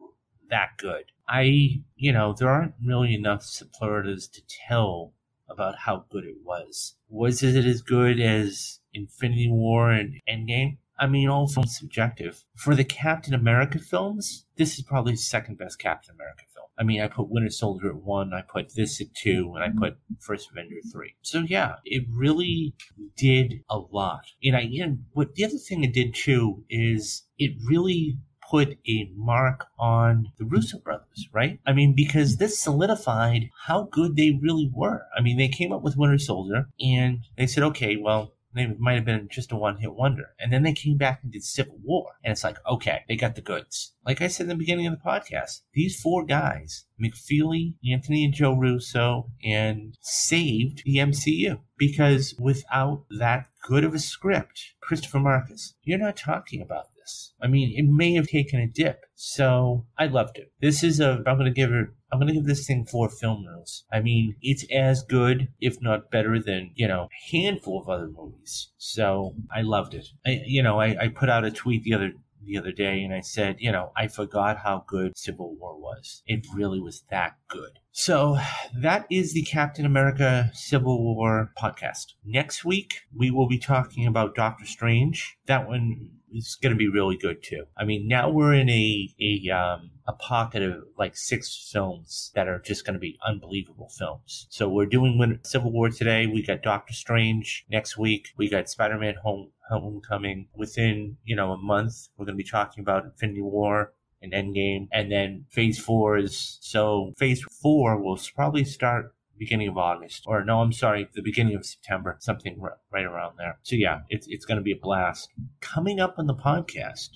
that 0.50 0.78
good. 0.78 1.06
I, 1.28 1.82
you 1.96 2.12
know, 2.12 2.34
there 2.34 2.50
aren't 2.50 2.74
really 2.84 3.14
enough 3.14 3.44
superlatives 3.44 4.28
to 4.30 4.42
tell 4.68 5.14
about 5.48 5.76
how 5.78 6.06
good 6.10 6.26
it 6.26 6.38
was. 6.44 6.96
Was 7.08 7.44
it 7.44 7.66
as 7.66 7.82
good 7.82 8.20
as 8.20 8.80
Infinity 8.94 9.50
War 9.50 9.92
and 9.92 10.20
Endgame? 10.28 10.78
I 11.00 11.08
mean, 11.08 11.30
all 11.30 11.48
films 11.48 11.78
subjective. 11.78 12.44
For 12.56 12.76
the 12.76 12.84
Captain 12.84 13.34
America 13.34 13.80
films, 13.80 14.46
this 14.58 14.78
is 14.78 14.84
probably 14.84 15.14
the 15.14 15.18
second 15.18 15.58
best 15.58 15.80
Captain 15.80 16.14
America 16.14 16.44
I 16.80 16.84
mean, 16.84 17.02
I 17.02 17.08
put 17.08 17.30
Winter 17.30 17.50
Soldier 17.50 17.90
at 17.90 17.98
one, 17.98 18.34
I 18.34 18.42
put 18.42 18.74
this 18.76 19.02
at 19.02 19.14
two, 19.14 19.52
and 19.56 19.64
I 19.64 19.68
mm-hmm. 19.68 19.80
put 19.80 19.98
First 20.20 20.50
Avenger 20.52 20.78
three. 20.92 21.16
So 21.22 21.40
yeah, 21.40 21.76
it 21.84 22.06
really 22.10 22.74
did 23.18 23.62
a 23.70 23.78
lot. 23.78 24.22
And 24.44 24.56
I, 24.56 24.62
and 24.82 25.06
what 25.12 25.36
the 25.36 25.46
other 25.46 25.58
thing 25.58 25.84
it 25.84 25.94
did 25.94 26.16
too 26.16 26.64
is 26.70 27.24
it 27.38 27.52
really 27.68 28.18
put 28.50 28.78
a 28.88 29.12
mark 29.16 29.68
on 29.78 30.32
the 30.38 30.46
Russo 30.46 30.80
brothers, 30.80 31.28
right? 31.34 31.60
I 31.68 31.74
mean, 31.74 31.94
because 31.96 32.38
this 32.38 32.60
solidified 32.60 33.50
how 33.68 33.90
good 33.92 34.16
they 34.16 34.40
really 34.42 34.72
were. 34.74 35.04
I 35.16 35.22
mean, 35.22 35.38
they 35.38 35.50
came 35.50 35.72
up 35.72 35.84
with 35.84 35.98
Winter 35.98 36.18
Soldier 36.18 36.70
and 36.80 37.20
they 37.38 37.46
said, 37.46 37.64
okay, 37.64 37.96
well, 37.96 38.34
they 38.60 38.76
might 38.78 38.96
have 38.96 39.06
been 39.06 39.28
just 39.32 39.52
a 39.52 39.56
one 39.56 39.78
hit 39.78 39.94
wonder. 39.94 40.36
And 40.40 40.52
then 40.52 40.64
they 40.64 40.74
came 40.74 40.98
back 40.98 41.22
and 41.24 41.32
did 41.32 41.44
Civil 41.44 41.80
War. 41.82 42.14
And 42.24 42.32
it's 42.32 42.44
like, 42.44 42.58
okay, 42.70 43.04
they 43.08 43.16
got 43.16 43.36
the 43.36 43.42
goods. 43.42 43.94
Like 44.06 44.22
I 44.22 44.28
said 44.28 44.46
in 44.46 44.50
the 44.50 44.56
beginning 44.56 44.88
of 44.88 44.94
the 44.94 45.10
podcast, 45.10 45.62
these 45.74 46.00
four 46.00 46.26
guys, 46.26 46.86
McFeely, 47.02 47.76
Anthony 47.90 48.26
and 48.26 48.34
Joe 48.34 48.54
Russo, 48.54 49.32
and 49.44 49.98
saved 50.02 50.84
the 50.86 50.98
MCU. 50.98 51.60
Because 51.78 52.36
without 52.38 53.06
that 53.18 53.48
good 53.64 53.84
of 53.84 53.94
a 53.94 54.00
script, 54.00 54.74
Christopher 54.82 55.20
Markus, 55.20 55.76
you're 55.84 55.98
not 55.98 56.18
talking 56.18 56.62
about 56.62 56.88
this. 56.96 56.99
I 57.42 57.48
mean, 57.48 57.74
it 57.78 57.90
may 57.90 58.14
have 58.14 58.28
taken 58.28 58.60
a 58.60 58.68
dip. 58.68 59.06
So 59.16 59.86
I 59.98 60.08
loved 60.08 60.38
it. 60.38 60.52
This 60.62 60.84
is 60.84 61.00
a, 61.00 61.24
I'm 61.26 61.38
going 61.38 61.46
to 61.46 61.52
give 61.52 61.72
it 61.72 61.88
I'm 62.12 62.20
gonna 62.20 62.34
give 62.34 62.46
this 62.46 62.66
thing 62.66 62.86
four 62.86 63.10
film 63.10 63.46
reels. 63.46 63.86
I 63.92 64.00
mean, 64.00 64.36
it's 64.42 64.66
as 64.74 65.04
good, 65.04 65.50
if 65.62 65.82
not 65.82 66.10
better, 66.10 66.40
than 66.40 66.72
you 66.76 66.88
know, 66.88 67.08
a 67.12 67.32
handful 67.32 67.82
of 67.82 67.90
other 67.90 68.08
movies. 68.08 68.70
So 68.78 69.36
I 69.54 69.62
loved 69.62 69.94
it. 69.94 70.08
I, 70.26 70.42
you 70.46 70.64
know, 70.64 70.80
I, 70.80 70.96
I 71.00 71.08
put 71.10 71.30
out 71.30 71.46
a 71.46 71.52
tweet 71.52 71.84
the 71.84 71.94
other 71.94 72.14
the 72.42 72.58
other 72.58 72.72
day 72.72 73.04
and 73.04 73.14
I 73.14 73.20
said, 73.20 73.58
you 73.60 73.72
know, 73.72 73.92
I 73.96 74.08
forgot 74.08 74.58
how 74.58 74.86
good 74.88 75.18
Civil 75.18 75.56
War 75.56 75.78
was. 75.78 76.24
It 76.26 76.48
really 76.54 76.80
was 76.80 77.04
that 77.12 77.36
good. 77.48 77.80
So 77.92 78.38
that 78.76 79.06
is 79.12 79.34
the 79.34 79.44
Captain 79.44 79.86
America 79.86 80.50
Civil 80.54 81.04
War 81.04 81.52
podcast. 81.62 82.14
Next 82.26 82.64
week, 82.64 83.02
we 83.16 83.30
will 83.30 83.48
be 83.48 83.60
talking 83.60 84.08
about 84.08 84.36
Doctor 84.36 84.66
Strange. 84.66 85.38
That 85.46 85.68
one 85.68 86.12
is 86.34 86.58
going 86.62 86.74
to 86.74 86.78
be 86.78 86.90
really 86.90 87.18
good 87.18 87.44
too. 87.44 87.66
I 87.78 87.86
mean, 87.86 88.08
now 88.08 88.30
we're 88.30 88.54
in 88.54 88.70
a, 88.70 89.10
a, 89.20 89.50
um, 89.50 89.92
a 90.08 90.14
pocket 90.14 90.64
of 90.64 90.84
like 90.98 91.16
six 91.16 91.70
films 91.72 92.32
that 92.36 92.48
are 92.48 92.60
just 92.60 92.86
going 92.86 92.94
to 92.96 93.00
be 93.00 93.18
unbelievable 93.26 93.90
films. 93.90 94.48
So 94.50 94.68
we're 94.70 94.86
doing 94.86 95.40
Civil 95.44 95.72
War 95.72 95.90
today. 95.90 96.28
We 96.28 96.42
got 96.42 96.62
Doctor 96.62 96.94
Strange 96.94 97.66
next 97.70 97.98
week. 97.98 98.30
We 98.38 98.50
got 98.50 98.70
Spider-Man 98.70 99.16
Home 99.24 99.52
Homecoming. 99.70 100.48
Within 100.56 101.18
you 101.24 101.36
know 101.36 101.52
a 101.52 101.58
month, 101.58 102.10
we're 102.18 102.26
going 102.26 102.38
to 102.38 102.44
be 102.44 102.50
talking 102.50 102.82
about 102.82 103.06
Infinity 103.06 103.42
War 103.42 103.94
and 104.22 104.34
Endgame, 104.34 104.88
and 104.92 105.12
then 105.12 105.46
Phase 105.50 105.80
Four 105.80 106.18
is 106.18 106.58
so 106.62 107.14
Phase 107.18 107.44
Four 107.62 108.02
will 108.02 108.20
probably 108.36 108.64
start 108.64 109.14
beginning 109.40 109.70
of 109.70 109.78
August, 109.78 110.24
or 110.28 110.44
no, 110.44 110.62
I'm 110.62 110.74
sorry, 110.74 111.08
the 111.14 111.22
beginning 111.22 111.56
of 111.56 111.66
September, 111.66 112.18
something 112.20 112.60
right 112.92 113.06
around 113.06 113.36
there. 113.38 113.58
So 113.64 113.76
yeah, 113.76 114.02
it's 114.10 114.28
it's 114.30 114.46
going 114.46 114.58
to 114.58 114.64
be 114.64 114.74
a 114.74 114.80
blast. 114.80 115.30
Coming 115.62 116.00
up 116.00 116.16
on 116.18 116.28
the 116.28 116.36
podcast, 116.36 117.10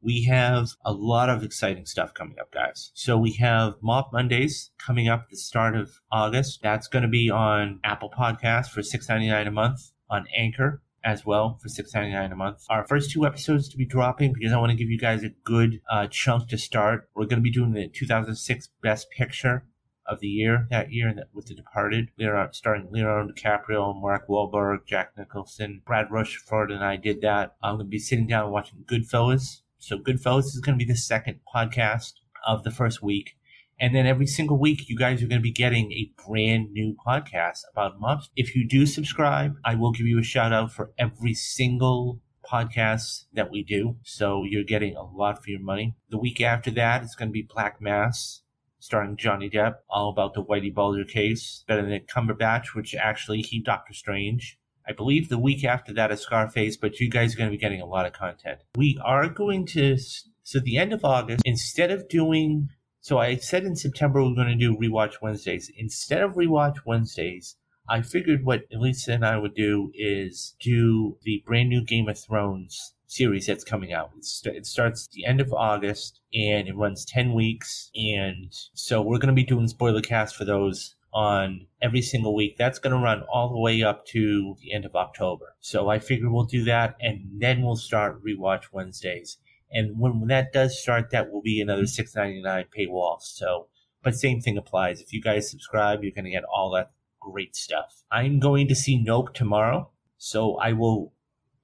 we 0.00 0.24
have 0.24 0.70
a 0.84 0.92
lot 0.92 1.28
of 1.28 1.42
exciting 1.42 1.86
stuff 1.86 2.14
coming 2.14 2.38
up, 2.38 2.52
guys. 2.52 2.92
So 2.94 3.18
we 3.18 3.32
have 3.34 3.74
Mob 3.82 4.06
Mondays 4.12 4.70
coming 4.78 5.08
up 5.08 5.28
the 5.30 5.36
start 5.36 5.74
of 5.74 6.00
August. 6.12 6.60
That's 6.62 6.86
going 6.86 7.02
to 7.02 7.08
be 7.08 7.30
on 7.30 7.80
Apple 7.82 8.10
Podcasts 8.10 8.68
for 8.68 8.80
$6.99 8.80 9.48
a 9.48 9.50
month, 9.50 9.90
on 10.08 10.26
Anchor 10.36 10.82
as 11.04 11.24
well 11.24 11.58
for 11.62 11.68
$6.99 11.68 12.32
a 12.32 12.36
month. 12.36 12.64
Our 12.68 12.86
first 12.86 13.10
two 13.10 13.24
episodes 13.24 13.68
to 13.70 13.76
be 13.76 13.86
dropping 13.86 14.32
because 14.32 14.52
I 14.52 14.58
want 14.58 14.70
to 14.70 14.76
give 14.76 14.90
you 14.90 14.98
guys 14.98 15.22
a 15.22 15.30
good 15.44 15.80
uh, 15.90 16.06
chunk 16.10 16.48
to 16.48 16.58
start. 16.58 17.08
We're 17.14 17.24
going 17.24 17.38
to 17.38 17.42
be 17.42 17.50
doing 17.50 17.72
the 17.72 17.88
2006 17.88 18.68
Best 18.82 19.10
Picture 19.10 19.64
of 20.08 20.20
the 20.20 20.26
year 20.26 20.66
that 20.70 20.92
year 20.92 21.14
with 21.32 21.46
The 21.46 21.54
Departed. 21.54 22.08
Leonardo, 22.18 22.52
starring 22.52 22.88
Leonardo 22.90 23.32
DiCaprio, 23.32 24.00
Mark 24.00 24.26
Wahlberg, 24.28 24.86
Jack 24.86 25.12
Nicholson, 25.16 25.82
Brad 25.86 26.10
Rushford, 26.10 26.70
and 26.70 26.82
I 26.82 26.96
did 26.96 27.20
that. 27.20 27.56
I'm 27.62 27.76
going 27.76 27.86
to 27.86 27.90
be 27.90 27.98
sitting 27.98 28.26
down 28.26 28.50
watching 28.50 28.84
Goodfellas. 28.86 29.60
So 29.78 29.98
Goodfellas 29.98 30.46
is 30.46 30.60
going 30.60 30.78
to 30.78 30.84
be 30.84 30.90
the 30.90 30.98
second 30.98 31.40
podcast 31.54 32.14
of 32.46 32.64
the 32.64 32.70
first 32.70 33.02
week. 33.02 33.36
And 33.80 33.94
then 33.94 34.06
every 34.06 34.26
single 34.26 34.58
week, 34.58 34.88
you 34.88 34.96
guys 34.96 35.22
are 35.22 35.28
going 35.28 35.40
to 35.40 35.42
be 35.42 35.52
getting 35.52 35.92
a 35.92 36.12
brand 36.26 36.72
new 36.72 36.96
podcast 37.06 37.60
about 37.72 38.00
mobs. 38.00 38.28
If 38.34 38.56
you 38.56 38.66
do 38.66 38.86
subscribe, 38.86 39.54
I 39.64 39.76
will 39.76 39.92
give 39.92 40.06
you 40.06 40.18
a 40.18 40.24
shout 40.24 40.52
out 40.52 40.72
for 40.72 40.90
every 40.98 41.34
single 41.34 42.20
podcast 42.44 43.26
that 43.34 43.50
we 43.52 43.62
do. 43.62 43.96
So 44.02 44.42
you're 44.42 44.64
getting 44.64 44.96
a 44.96 45.04
lot 45.04 45.44
for 45.44 45.50
your 45.50 45.60
money. 45.60 45.94
The 46.10 46.18
week 46.18 46.40
after 46.40 46.72
that, 46.72 47.02
it's 47.04 47.14
going 47.14 47.28
to 47.28 47.32
be 47.32 47.42
Black 47.48 47.80
Mass 47.80 48.42
starring 48.78 49.16
Johnny 49.16 49.50
Depp, 49.50 49.76
all 49.88 50.10
about 50.10 50.34
the 50.34 50.44
Whitey 50.44 50.72
Bulger 50.72 51.04
case. 51.04 51.64
Benedict 51.66 52.10
Cumberbatch, 52.10 52.74
which 52.74 52.94
actually 52.94 53.42
he 53.42 53.60
Doctor 53.60 53.92
Strange. 53.92 54.58
I 54.88 54.92
believe 54.92 55.28
the 55.28 55.38
week 55.38 55.64
after 55.64 55.92
that 55.94 56.10
is 56.10 56.20
Scarface, 56.20 56.76
but 56.76 56.98
you 56.98 57.10
guys 57.10 57.34
are 57.34 57.38
going 57.38 57.50
to 57.50 57.56
be 57.56 57.60
getting 57.60 57.82
a 57.82 57.86
lot 57.86 58.06
of 58.06 58.14
content. 58.14 58.60
We 58.74 58.98
are 59.04 59.28
going 59.28 59.66
to, 59.66 59.98
so 60.42 60.60
the 60.60 60.78
end 60.78 60.92
of 60.92 61.04
August, 61.04 61.42
instead 61.44 61.90
of 61.90 62.08
doing, 62.08 62.70
so 63.00 63.18
I 63.18 63.36
said 63.36 63.64
in 63.64 63.76
September 63.76 64.22
we're 64.22 64.34
going 64.34 64.48
to 64.48 64.54
do 64.54 64.76
rewatch 64.76 65.20
Wednesdays. 65.20 65.70
Instead 65.76 66.22
of 66.22 66.34
rewatch 66.34 66.78
Wednesdays, 66.86 67.56
I 67.88 68.02
figured 68.02 68.44
what 68.44 68.64
Elisa 68.72 69.12
and 69.12 69.26
I 69.26 69.38
would 69.38 69.54
do 69.54 69.90
is 69.94 70.54
do 70.60 71.18
the 71.22 71.42
brand 71.46 71.68
new 71.68 71.84
Game 71.84 72.08
of 72.08 72.18
Thrones 72.18 72.94
series 73.08 73.46
that's 73.46 73.64
coming 73.64 73.92
out. 73.92 74.10
It 74.44 74.66
starts 74.66 75.08
the 75.08 75.24
end 75.24 75.40
of 75.40 75.52
August 75.52 76.20
and 76.32 76.68
it 76.68 76.76
runs 76.76 77.04
10 77.06 77.32
weeks. 77.32 77.90
And 77.96 78.52
so 78.74 79.02
we're 79.02 79.18
going 79.18 79.34
to 79.34 79.42
be 79.42 79.44
doing 79.44 79.66
spoiler 79.66 80.02
cast 80.02 80.36
for 80.36 80.44
those 80.44 80.94
on 81.12 81.66
every 81.80 82.02
single 82.02 82.36
week. 82.36 82.56
That's 82.58 82.78
going 82.78 82.94
to 82.94 83.02
run 83.02 83.22
all 83.32 83.48
the 83.48 83.58
way 83.58 83.82
up 83.82 84.06
to 84.08 84.56
the 84.60 84.72
end 84.72 84.84
of 84.84 84.94
October. 84.94 85.56
So 85.60 85.88
I 85.88 85.98
figure 85.98 86.30
we'll 86.30 86.44
do 86.44 86.64
that 86.64 86.96
and 87.00 87.40
then 87.40 87.62
we'll 87.62 87.76
start 87.76 88.22
rewatch 88.22 88.64
Wednesdays. 88.72 89.38
And 89.70 89.98
when, 89.98 90.20
when 90.20 90.28
that 90.28 90.52
does 90.52 90.80
start, 90.80 91.10
that 91.10 91.32
will 91.32 91.42
be 91.42 91.60
another 91.60 91.86
six 91.86 92.14
ninety 92.14 92.40
nine 92.42 92.66
paywall. 92.76 93.20
So, 93.20 93.68
but 94.02 94.14
same 94.14 94.40
thing 94.40 94.56
applies. 94.56 95.00
If 95.00 95.12
you 95.12 95.20
guys 95.20 95.50
subscribe, 95.50 96.02
you're 96.02 96.12
going 96.12 96.24
to 96.24 96.30
get 96.30 96.44
all 96.44 96.70
that 96.70 96.92
great 97.20 97.54
stuff. 97.54 98.02
I'm 98.10 98.38
going 98.38 98.68
to 98.68 98.74
see 98.74 98.98
Nope 98.98 99.34
tomorrow. 99.34 99.90
So 100.16 100.56
I 100.56 100.72
will 100.72 101.12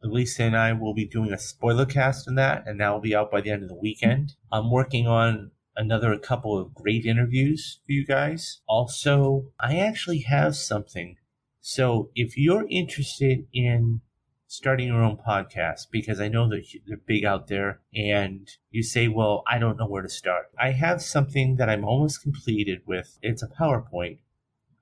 Lisa 0.08 0.44
and 0.44 0.56
I 0.56 0.72
will 0.72 0.94
be 0.94 1.06
doing 1.06 1.32
a 1.32 1.38
spoiler 1.38 1.86
cast 1.86 2.28
on 2.28 2.34
that, 2.36 2.64
and 2.66 2.80
that 2.80 2.90
will 2.90 3.00
be 3.00 3.14
out 3.14 3.30
by 3.30 3.40
the 3.40 3.50
end 3.50 3.62
of 3.62 3.68
the 3.68 3.74
weekend. 3.74 4.34
I'm 4.52 4.70
working 4.70 5.06
on 5.06 5.50
another 5.76 6.16
couple 6.18 6.58
of 6.58 6.74
great 6.74 7.04
interviews 7.04 7.80
for 7.84 7.92
you 7.92 8.06
guys. 8.06 8.60
Also, 8.68 9.46
I 9.58 9.78
actually 9.78 10.20
have 10.20 10.56
something. 10.56 11.16
So 11.60 12.10
if 12.14 12.36
you're 12.36 12.66
interested 12.68 13.46
in 13.52 14.00
starting 14.46 14.88
your 14.88 15.02
own 15.02 15.16
podcast, 15.16 15.86
because 15.90 16.20
I 16.20 16.28
know 16.28 16.48
that 16.48 16.64
they're 16.86 16.96
big 16.96 17.24
out 17.24 17.48
there, 17.48 17.80
and 17.94 18.48
you 18.70 18.82
say, 18.82 19.08
well, 19.08 19.42
I 19.48 19.58
don't 19.58 19.76
know 19.76 19.88
where 19.88 20.02
to 20.02 20.08
start. 20.08 20.50
I 20.58 20.70
have 20.72 21.02
something 21.02 21.56
that 21.56 21.68
I'm 21.68 21.84
almost 21.84 22.22
completed 22.22 22.82
with. 22.86 23.18
It's 23.22 23.42
a 23.42 23.48
PowerPoint. 23.48 24.18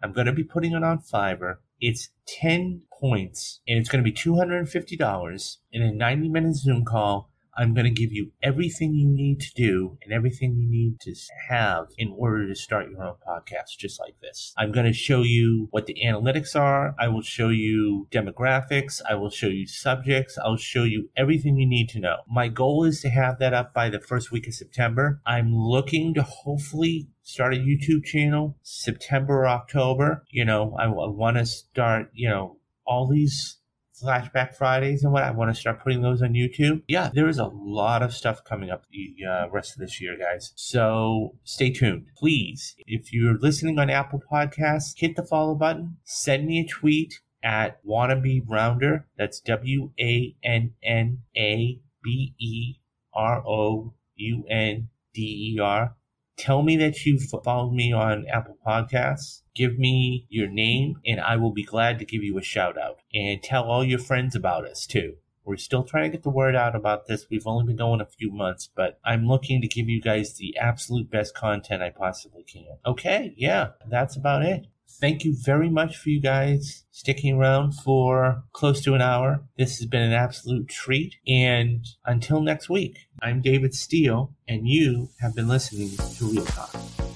I'm 0.03 0.13
going 0.13 0.27
to 0.27 0.33
be 0.33 0.45
putting 0.45 0.73
it 0.73 0.83
on 0.83 0.99
Fiverr. 0.99 1.59
It's 1.83 2.11
10 2.29 2.83
points 3.01 3.61
and 3.67 3.77
it's 3.77 3.89
going 3.89 4.05
to 4.05 4.09
be 4.09 4.17
$250 4.17 5.57
in 5.73 5.83
a 5.83 5.93
90 5.93 6.29
minute 6.29 6.55
Zoom 6.55 6.85
call. 6.85 7.29
I'm 7.55 7.75
going 7.75 7.85
to 7.85 7.91
give 7.91 8.13
you 8.13 8.31
everything 8.43 8.95
you 8.95 9.07
need 9.07 9.41
to 9.41 9.53
do 9.55 9.99
and 10.03 10.13
everything 10.13 10.55
you 10.55 10.67
need 10.67 11.01
to 11.01 11.15
have 11.51 11.89
in 11.99 12.15
order 12.17 12.49
to 12.49 12.55
start 12.55 12.89
your 12.89 13.03
own 13.03 13.17
podcast, 13.29 13.77
just 13.79 14.01
like 14.01 14.15
this. 14.23 14.55
I'm 14.57 14.73
going 14.73 14.87
to 14.87 14.93
show 14.93 15.23
you 15.23 15.69
what 15.71 15.87
the 15.87 15.97
analytics 16.03 16.59
are. 16.59 16.95
I 16.99 17.09
will 17.09 17.21
show 17.21 17.49
you 17.51 18.07
demographics. 18.11 19.03
I 19.07 19.17
will 19.17 19.29
show 19.29 19.49
you 19.49 19.67
subjects. 19.67 20.39
I'll 20.43 20.57
show 20.57 20.85
you 20.85 21.11
everything 21.15 21.59
you 21.59 21.67
need 21.67 21.91
to 21.91 22.01
know. 22.01 22.19
My 22.27 22.49
goal 22.49 22.85
is 22.85 23.03
to 23.03 23.11
have 23.11 23.39
that 23.41 23.53
up 23.53 23.75
by 23.75 23.91
the 23.91 24.01
first 24.01 24.31
week 24.31 24.47
of 24.47 24.55
September. 24.55 25.21
I'm 25.27 25.55
looking 25.55 26.15
to 26.15 26.23
hopefully 26.23 27.09
start 27.23 27.55
a 27.55 27.59
YouTube 27.59 28.05
channel 28.05 28.57
September 28.63 29.41
or 29.43 29.49
October. 29.49 30.25
You 30.31 30.45
know, 30.45 30.77
I, 30.79 30.85
I 30.85 31.09
want 31.09 31.37
to 31.37 31.47
start, 31.47 32.11
you 32.13 32.29
know, 32.29 32.59
all 32.87 33.09
these 33.09 33.59
flashback 34.03 34.55
Fridays 34.55 35.05
and 35.05 35.13
what 35.13 35.23
I 35.23 35.31
want 35.31 35.55
to 35.55 35.61
start 35.61 35.83
putting 35.83 36.03
those 36.03 36.23
on 36.23 36.33
YouTube. 36.33 36.83
Yeah, 36.89 37.11
there 37.15 37.29
is 37.29 37.39
a 37.39 37.47
lot 37.47 38.03
of 38.03 38.13
stuff 38.13 38.45
coming 38.45 38.71
up 38.71 38.85
the 38.91 39.15
uh, 39.27 39.49
rest 39.51 39.73
of 39.73 39.79
this 39.79 40.01
year, 40.01 40.17
guys. 40.19 40.53
So 40.57 41.37
stay 41.45 41.71
tuned. 41.71 42.09
Please, 42.17 42.75
if 42.87 43.13
you're 43.13 43.39
listening 43.39 43.79
on 43.79 43.91
Apple 43.91 44.21
Podcasts, 44.31 44.95
hit 44.97 45.17
the 45.17 45.25
follow 45.25 45.55
button, 45.55 45.99
send 46.05 46.47
me 46.47 46.61
a 46.61 46.67
tweet 46.67 47.21
at 47.43 47.85
wannabe 47.85 48.43
rounder. 48.47 49.07
That's 49.17 49.41
W 49.41 49.91
A 50.01 50.35
N 50.43 50.73
N 50.83 51.19
A 51.37 51.81
B 52.03 52.35
E 52.39 52.75
R 53.15 53.43
O 53.47 53.95
U 54.17 54.45
N 54.49 54.89
D 55.15 55.55
E 55.57 55.61
R. 55.61 55.97
Tell 56.37 56.63
me 56.63 56.77
that 56.79 57.05
you 57.05 57.19
followed 57.19 57.73
me 57.73 57.93
on 57.93 58.27
Apple 58.27 58.57
Podcasts. 58.67 59.43
Give 59.55 59.79
me 59.79 60.27
your 60.29 60.49
name, 60.49 60.97
and 61.07 61.21
I 61.21 61.37
will 61.37 61.53
be 61.53 61.63
glad 61.63 61.99
to 61.99 62.05
give 62.05 62.23
you 62.23 62.39
a 62.39 62.43
shout 62.43 62.79
out. 62.79 62.99
And 63.13 63.43
tell 63.43 63.65
all 63.65 63.85
your 63.85 63.99
friends 63.99 64.35
about 64.35 64.67
us 64.67 64.87
too. 64.87 65.17
We're 65.45 65.57
still 65.57 65.83
trying 65.83 66.05
to 66.05 66.17
get 66.17 66.23
the 66.23 66.31
word 66.31 66.55
out 66.55 66.77
about 66.77 67.07
this. 67.07 67.27
We've 67.29 67.47
only 67.47 67.67
been 67.67 67.77
going 67.77 68.01
a 68.01 68.07
few 68.07 68.31
months, 68.31 68.71
but 68.75 69.01
I'm 69.05 69.27
looking 69.27 69.61
to 69.61 69.67
give 69.67 69.89
you 69.89 70.01
guys 70.01 70.35
the 70.35 70.57
absolute 70.57 71.11
best 71.11 71.35
content 71.35 71.83
I 71.83 71.91
possibly 71.91 72.45
can. 72.45 72.77
Okay, 72.87 73.35
yeah, 73.37 73.71
that's 73.89 74.17
about 74.17 74.45
it. 74.45 74.67
Thank 75.03 75.25
you 75.25 75.35
very 75.35 75.69
much 75.69 75.97
for 75.97 76.11
you 76.11 76.21
guys 76.21 76.85
sticking 76.93 77.35
around 77.35 77.73
for 77.73 78.45
close 78.53 78.81
to 78.83 78.95
an 78.95 79.03
hour. 79.03 79.43
This 79.59 79.79
has 79.79 79.89
been 79.89 80.01
an 80.01 80.13
absolute 80.13 80.69
treat. 80.69 81.17
And 81.27 81.85
until 82.07 82.41
next 82.41 82.71
week, 82.71 82.97
I'm 83.21 83.43
David 83.43 83.75
Steele, 83.75 84.33
and 84.47 84.69
you 84.69 85.09
have 85.21 85.35
been 85.35 85.49
listening 85.49 85.91
to 85.97 86.25
Reel 86.27 86.45
Talk. 86.45 87.12